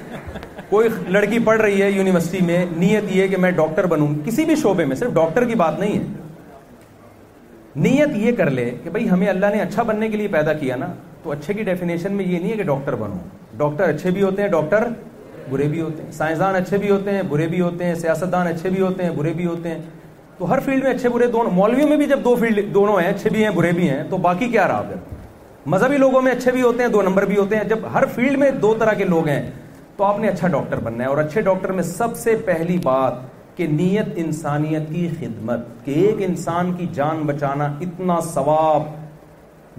کوئی 0.70 0.88
لڑکی 1.08 1.38
پڑھ 1.44 1.60
رہی 1.60 1.82
ہے 1.82 1.90
یونیورسٹی 1.90 2.38
میں 2.46 2.64
نیت 2.76 3.04
یہ 3.16 3.26
کہ 3.28 3.36
میں 3.40 3.50
ڈاکٹر 3.56 3.86
بنوں 3.92 4.08
کسی 4.24 4.44
بھی 4.44 4.54
شعبے 4.62 4.84
میں 4.86 4.96
صرف 4.96 5.12
ڈاکٹر 5.14 5.44
کی 5.44 5.54
بات 5.62 5.78
نہیں 5.80 5.98
ہے 5.98 6.18
نیت 7.86 8.16
یہ 8.16 8.32
کر 8.36 8.50
لے 8.50 8.70
کہ 8.84 8.90
بھائی 8.90 9.08
ہمیں 9.10 9.26
اللہ 9.28 9.50
نے 9.54 9.60
اچھا 9.62 9.82
بننے 9.90 10.08
کے 10.08 10.16
لیے 10.16 10.28
پیدا 10.28 10.52
کیا 10.52 10.76
نا 10.76 10.92
تو 11.22 11.30
اچھے 11.32 11.54
کی 11.54 11.62
ڈیفینیشن 11.64 12.12
میں 12.16 12.24
یہ 12.24 12.38
نہیں 12.38 12.50
ہے 12.50 12.56
کہ 12.56 12.62
ڈاکٹر 12.62 12.94
بنوں 13.02 13.18
ڈاکٹر 13.58 13.94
اچھے 13.94 14.10
بھی 14.10 14.22
ہوتے 14.22 14.42
ہیں 14.42 14.48
ڈاکٹر 14.48 14.88
برے 15.50 15.66
بھی 15.68 15.80
ہوتے 15.80 16.02
ہیں 16.02 16.10
سائنسدان 16.12 16.54
اچھے 16.56 16.78
بھی 16.78 16.90
ہوتے 16.90 17.12
ہیں 17.14 17.22
برے 17.28 17.46
بھی 17.48 17.60
ہوتے 17.60 17.84
ہیں 17.84 17.94
سیاستدان 17.94 18.46
اچھے 18.46 18.68
بھی 18.70 18.80
ہوتے 18.80 19.04
ہیں 19.04 19.10
برے 19.16 19.32
بھی 19.36 19.46
ہوتے 19.46 19.68
ہیں 19.68 19.80
تو 20.38 20.50
ہر 20.52 20.60
فیلڈ 20.64 20.84
میں 20.84 20.92
اچھے 20.92 21.08
برے 21.08 21.26
دونوں 21.32 21.50
مولویوں 21.52 21.88
میں 21.88 21.96
بھی 21.96 22.06
جب 22.06 22.24
دو 22.24 22.34
فیلڈ 22.40 22.72
دونوں 22.74 23.00
ہیں 23.00 23.08
اچھے 23.08 23.30
بھی 23.30 23.42
ہیں 23.44 23.50
برے 23.54 23.72
بھی 23.76 23.88
ہیں 23.90 24.02
تو 24.10 24.16
باقی 24.26 24.48
کیا 24.48 24.68
رہا 24.68 24.82
پھر 24.88 24.98
مذہبی 25.66 25.96
لوگوں 25.96 26.20
میں 26.22 26.32
اچھے 26.32 26.52
بھی 26.52 26.62
ہوتے 26.62 26.82
ہیں 26.82 26.90
دو 26.90 27.00
نمبر 27.02 27.24
بھی 27.26 27.36
ہوتے 27.36 27.56
ہیں 27.56 27.64
جب 27.68 27.78
ہر 27.94 28.04
فیلڈ 28.14 28.38
میں 28.38 28.50
دو 28.60 28.72
طرح 28.80 28.92
کے 28.98 29.04
لوگ 29.04 29.26
ہیں 29.28 29.40
تو 29.96 30.04
آپ 30.04 30.18
نے 30.18 30.28
اچھا 30.28 30.48
ڈاکٹر 30.48 30.80
بننا 30.84 31.04
ہے 31.04 31.08
اور 31.08 31.18
اچھے 31.18 31.40
ڈاکٹر 31.48 31.72
میں 31.72 31.82
سب 31.84 32.16
سے 32.16 32.34
پہلی 32.44 32.76
بات 32.84 33.14
کہ 33.56 33.66
نیت 33.70 34.06
انسانیت 34.22 34.88
کی 34.92 35.08
خدمت 35.18 35.66
کہ 35.84 35.90
ایک 36.06 36.22
انسان 36.28 36.72
کی 36.76 36.86
جان 36.94 37.22
بچانا 37.26 37.64
اتنا 37.86 38.18
ثواب 38.32 38.82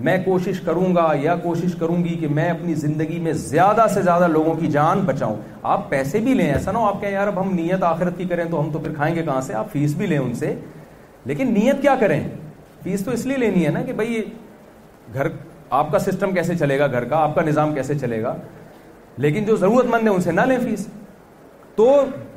میں 0.05 0.17
کوشش 0.25 0.59
کروں 0.65 0.93
گا 0.95 1.07
یا 1.21 1.35
کوشش 1.43 1.75
کروں 1.79 2.03
گی 2.03 2.15
کہ 2.19 2.27
میں 2.31 2.49
اپنی 2.49 2.73
زندگی 2.85 3.19
میں 3.23 3.33
زیادہ 3.49 3.85
سے 3.93 4.01
زیادہ 4.01 4.27
لوگوں 4.31 4.53
کی 4.59 4.67
جان 4.71 4.99
بچاؤں 5.05 5.35
آپ 5.73 5.89
پیسے 5.89 6.19
بھی 6.27 6.33
لیں 6.33 6.51
ایسا 6.51 6.71
نہ 6.71 6.77
ہو 6.77 6.85
آپ 6.87 7.01
کہیں 7.01 7.11
یار 7.11 7.27
اب 7.27 7.41
ہم 7.41 7.53
نیت 7.55 7.83
آخرت 7.83 8.17
کی 8.17 8.25
کریں 8.27 8.43
تو 8.51 8.59
ہم 8.59 8.69
تو 8.73 8.79
پھر 8.79 8.93
کھائیں 8.95 9.15
گے 9.15 9.23
کہاں 9.23 9.41
سے 9.47 9.53
آپ 9.53 9.71
فیس 9.71 9.93
بھی 9.97 10.07
لیں 10.07 10.17
ان 10.17 10.33
سے 10.39 10.53
لیکن 11.31 11.53
نیت 11.53 11.81
کیا 11.81 11.95
کریں 11.99 12.19
فیس 12.83 13.05
تو 13.05 13.11
اس 13.11 13.25
لیے 13.25 13.37
لینی 13.37 13.65
ہے 13.65 13.71
نا 13.71 13.81
کہ 13.85 13.93
بھائی 13.93 14.21
گھر 15.13 15.27
آپ 15.79 15.91
کا 15.91 15.99
سسٹم 15.99 16.31
کیسے 16.33 16.55
چلے 16.57 16.77
گا 16.79 16.87
گھر 16.91 17.03
کا 17.09 17.17
آپ 17.23 17.35
کا 17.35 17.41
نظام 17.47 17.73
کیسے 17.73 17.95
چلے 17.99 18.21
گا 18.23 18.35
لیکن 19.25 19.43
جو 19.45 19.55
ضرورت 19.57 19.85
مند 19.89 20.07
ہے 20.07 20.13
ان 20.13 20.21
سے 20.21 20.31
نہ 20.31 20.41
لیں 20.47 20.57
فیس 20.63 20.85
تو 21.75 21.85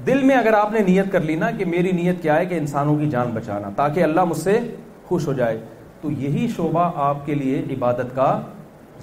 دل 0.07 0.23
میں 0.27 0.37
اگر 0.37 0.53
آپ 0.55 0.73
نے 0.73 0.81
نیت 0.89 1.11
کر 1.13 1.21
لی 1.21 1.35
نا 1.37 1.51
کہ 1.59 1.65
میری 1.65 1.93
نیت 1.93 2.21
کیا 2.23 2.37
ہے 2.39 2.47
کہ 2.47 2.59
انسانوں 2.59 2.97
کی 2.99 3.09
جان 3.11 3.31
بچانا 3.35 3.71
تاکہ 3.77 4.03
اللہ 4.05 4.25
مجھ 4.31 4.37
سے 4.39 4.59
خوش 5.09 5.27
ہو 5.27 5.33
جائے 5.41 5.59
تو 6.01 6.11
یہی 6.11 6.47
شعبہ 6.57 6.89
آپ 7.09 7.27
کے 7.27 7.35
لیے 7.35 7.63
عبادت 7.77 8.15
کا 8.17 8.29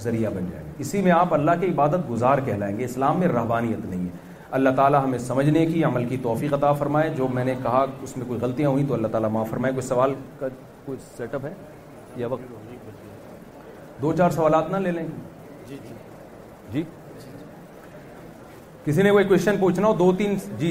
ذریعہ 0.02 0.30
بن 0.34 0.46
جائے 0.50 0.62
اسی 0.82 1.00
میں 1.02 1.12
آپ 1.12 1.34
اللہ 1.34 1.60
کے 1.60 1.66
عبادت 1.70 2.10
گزار 2.10 2.38
کہلائیں 2.44 2.76
گے 2.78 2.84
اسلام 2.84 3.18
میں 3.20 3.28
رہبانیت 3.28 3.84
نہیں 3.88 4.04
ہے 4.04 4.30
اللہ 4.58 4.70
تعالیٰ 4.76 5.02
ہمیں 5.04 5.18
سمجھنے 5.28 5.66
کی 5.66 5.84
عمل 5.84 6.04
کی 6.08 6.16
توفیق 6.22 6.54
عطا 6.54 6.72
فرمائے 6.80 7.12
جو 7.16 7.28
میں 7.34 7.44
نے 7.44 7.54
کہا 7.62 7.84
اس 8.02 8.16
میں 8.16 8.26
کوئی 8.28 8.40
غلطیاں 8.40 8.70
ہوئیں 8.70 8.86
تو 8.88 8.94
اللہ 8.94 9.08
تعالیٰ 9.12 9.30
معاف 9.36 9.50
فرمائے 9.50 9.72
کوئی 9.74 9.86
سوال 9.88 10.14
کا 10.40 10.48
کوئی 10.86 10.98
سیٹ 11.16 11.34
اپ 11.34 11.44
ہے 11.46 11.52
یا 12.16 12.26
وقت 12.30 12.71
دو 14.02 14.12
چار 14.18 14.30
سوالات 14.34 14.70
نہ 14.70 14.76
لے 14.84 14.90
لیں 14.92 15.06
جی, 15.66 15.76
جی۔, 15.82 15.94
جی۔ 16.72 16.82
کسی 18.84 19.02
نے 19.02 19.10
کوئی 19.10 19.24
کوشچن 19.28 19.56
پوچھنا 19.60 19.86
ہو 19.86 19.92
دو 19.98 20.10
تین 20.18 20.34
جی 20.58 20.70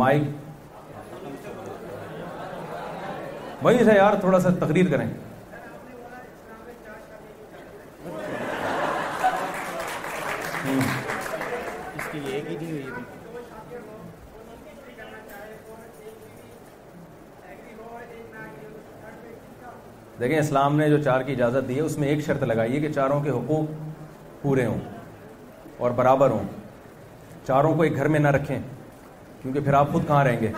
مائک 0.00 0.22
وہی 3.64 3.84
سے 3.84 3.92
یار 3.96 4.14
تھوڑا 4.20 4.40
سا 4.40 4.50
تقریر 4.60 4.90
کریں 4.90 5.06
دیکھیں 20.20 20.38
اسلام 20.38 20.76
نے 20.76 20.88
جو 20.90 20.96
چار 21.02 21.20
کی 21.26 21.32
اجازت 21.32 21.68
دی 21.68 21.76
ہے 21.76 21.80
اس 21.80 21.98
میں 21.98 22.08
ایک 22.08 22.20
شرط 22.26 22.42
لگائی 22.44 22.74
ہے 22.74 22.80
کہ 22.80 22.92
چاروں 22.92 23.20
کے 23.24 23.30
حقوق 23.30 23.68
پورے 24.42 24.64
ہوں 24.66 24.78
اور 25.82 25.90
برابر 25.96 26.30
ہوں 26.30 26.42
چاروں 27.46 27.74
کو 27.74 27.82
ایک 27.82 27.96
گھر 27.96 28.08
میں 28.08 28.20
نہ 28.20 28.28
رکھیں 28.36 28.58
کیونکہ 29.42 29.60
پھر 29.60 29.74
آپ 29.74 29.92
خود 29.92 30.06
کہاں 30.08 30.24
رہیں 30.24 30.40
گے 30.40 30.50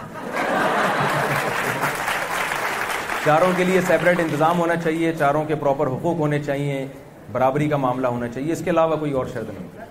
چاروں 3.24 3.52
کے 3.56 3.64
لیے 3.64 3.80
سیپریٹ 3.86 4.20
انتظام 4.20 4.58
ہونا 4.58 4.74
چاہیے 4.82 5.12
چاروں 5.18 5.44
کے 5.48 5.54
پراپر 5.60 5.86
حقوق 5.92 6.18
ہونے 6.20 6.38
چاہیے 6.46 6.86
برابری 7.32 7.68
کا 7.68 7.76
معاملہ 7.84 8.06
ہونا 8.06 8.28
چاہیے 8.34 8.52
اس 8.52 8.62
کے 8.64 8.70
علاوہ 8.70 8.96
کوئی 9.00 9.12
اور 9.20 9.26
شرط 9.32 9.50
نہیں 9.58 9.82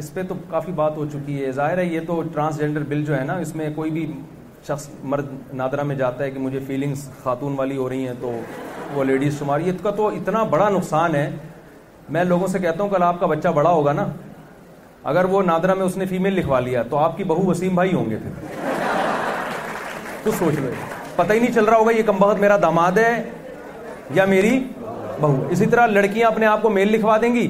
اس 0.00 0.12
پہ 0.14 0.22
تو 0.28 0.34
کافی 0.50 0.72
بات 0.80 0.96
ہو 0.96 1.04
چکی 1.12 1.44
ہے 1.44 1.52
ظاہر 1.52 1.78
ہے 1.78 1.84
یہ 1.84 2.00
تو 2.06 2.20
ٹرانسجینڈر 2.32 2.82
بل 2.88 3.04
جو 3.04 3.16
ہے 3.18 3.22
نا 3.24 3.36
اس 3.44 3.54
میں 3.56 3.68
کوئی 3.74 3.90
بھی 3.90 4.06
شخص 4.66 4.88
مرد 5.10 5.28
نادرا 5.56 5.82
میں 5.82 5.94
جاتا 5.96 6.22
ہے 6.24 6.30
کہ 6.30 6.38
مجھے 6.38 6.58
فیلنگز 6.66 7.08
خاتون 7.22 7.54
والی 7.58 7.76
ہو 7.76 7.88
رہی 7.88 8.06
ہیں 8.06 8.14
تو 8.20 8.30
وہ 8.94 9.04
لیڈیز 9.04 9.38
شمار 9.38 9.60
اس 9.64 9.80
کا 9.82 9.90
تو 9.96 10.08
اتنا 10.16 10.42
بڑا 10.50 10.68
نقصان 10.70 11.14
ہے 11.14 11.30
میں 12.14 12.24
لوگوں 12.24 12.46
سے 12.52 12.58
کہتا 12.58 12.82
ہوں 12.82 12.90
کل 12.90 13.02
آپ 13.02 13.20
کا 13.20 13.26
بچہ 13.26 13.48
بڑا 13.54 13.70
ہوگا 13.70 13.92
نا 13.92 14.06
اگر 15.10 15.24
وہ 15.32 15.42
نادرا 15.42 15.74
میں 15.74 15.84
اس 15.84 15.96
نے 15.96 16.06
فیمیل 16.06 16.34
لکھوا 16.34 16.58
لیا 16.60 16.82
تو 16.90 16.96
آپ 16.98 17.16
کی 17.16 17.24
بہو 17.24 17.46
وسیم 17.46 17.74
بھائی 17.74 17.92
ہوں 17.94 18.10
گے 18.10 18.16
پھر 18.22 18.74
تو 20.24 20.30
سوچ 20.38 20.58
رہے 20.58 20.70
پتہ 21.16 21.32
ہی 21.32 21.38
نہیں 21.38 21.52
چل 21.54 21.64
رہا 21.64 21.76
ہوگا 21.76 21.96
یہ 21.96 22.02
کم 22.06 22.18
بہت 22.18 22.38
میرا 22.40 22.56
داماد 22.62 22.98
ہے 22.98 23.22
یا 24.14 24.24
میری 24.28 24.58
بہو 25.20 25.46
اسی 25.50 25.66
طرح 25.66 25.86
لڑکیاں 25.86 26.30
اپنے 26.30 26.46
آپ 26.46 26.62
کو 26.62 26.70
میل 26.70 26.92
لکھوا 26.92 27.16
دیں 27.22 27.34
گی 27.34 27.46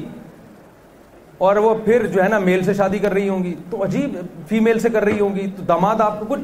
اور 1.48 1.56
وہ 1.64 1.74
پھر 1.84 2.06
جو 2.14 2.22
ہے 2.22 2.28
نا 2.28 2.38
میل 2.38 2.62
سے 2.64 2.74
شادی 2.74 2.98
کر 2.98 3.12
رہی 3.12 3.28
ہوں 3.28 3.42
گی 3.44 3.54
تو 3.70 3.82
عجیب 3.84 4.16
فیمیل 4.48 4.78
سے 4.78 4.88
کر 4.92 5.04
رہی 5.04 5.20
ہوں 5.20 5.34
گی 5.36 5.46
تو 5.56 5.62
دماد 5.68 6.00
آپ 6.06 6.18
کو 6.20 6.26
کچھ 6.28 6.40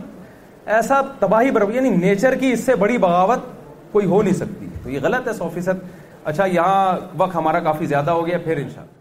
ایسا 0.74 1.00
تباہی 1.18 1.50
بر 1.50 1.64
یعنی 1.74 1.88
نیچر 1.96 2.34
کی 2.38 2.50
اس 2.52 2.64
سے 2.66 2.74
بڑی 2.76 2.96
بغاوت 2.98 3.40
کوئی 3.92 4.06
ہو 4.06 4.20
نہیں 4.22 4.34
سکتی 4.34 4.66
تو 4.82 4.90
یہ 4.90 5.00
غلط 5.02 5.28
ہے 5.28 5.32
سو 5.32 5.48
فیصد 5.54 5.84
اچھا 6.24 6.46
یہاں 6.52 6.96
وقت 7.18 7.34
ہمارا 7.34 7.60
کافی 7.70 7.86
زیادہ 7.86 8.10
ہو 8.10 8.26
گیا 8.26 8.38
پھر 8.44 8.56
انشاءاللہ 8.56 8.95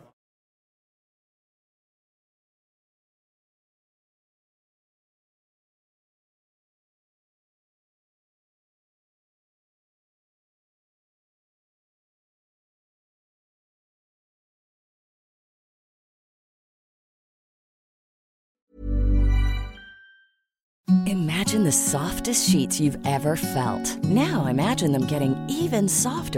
soft 21.73 22.27
sheet 22.35 22.73
felt 22.75 24.05
no 24.13 24.45
M 24.47 25.07
کی 25.49 25.87
soft 26.01 26.37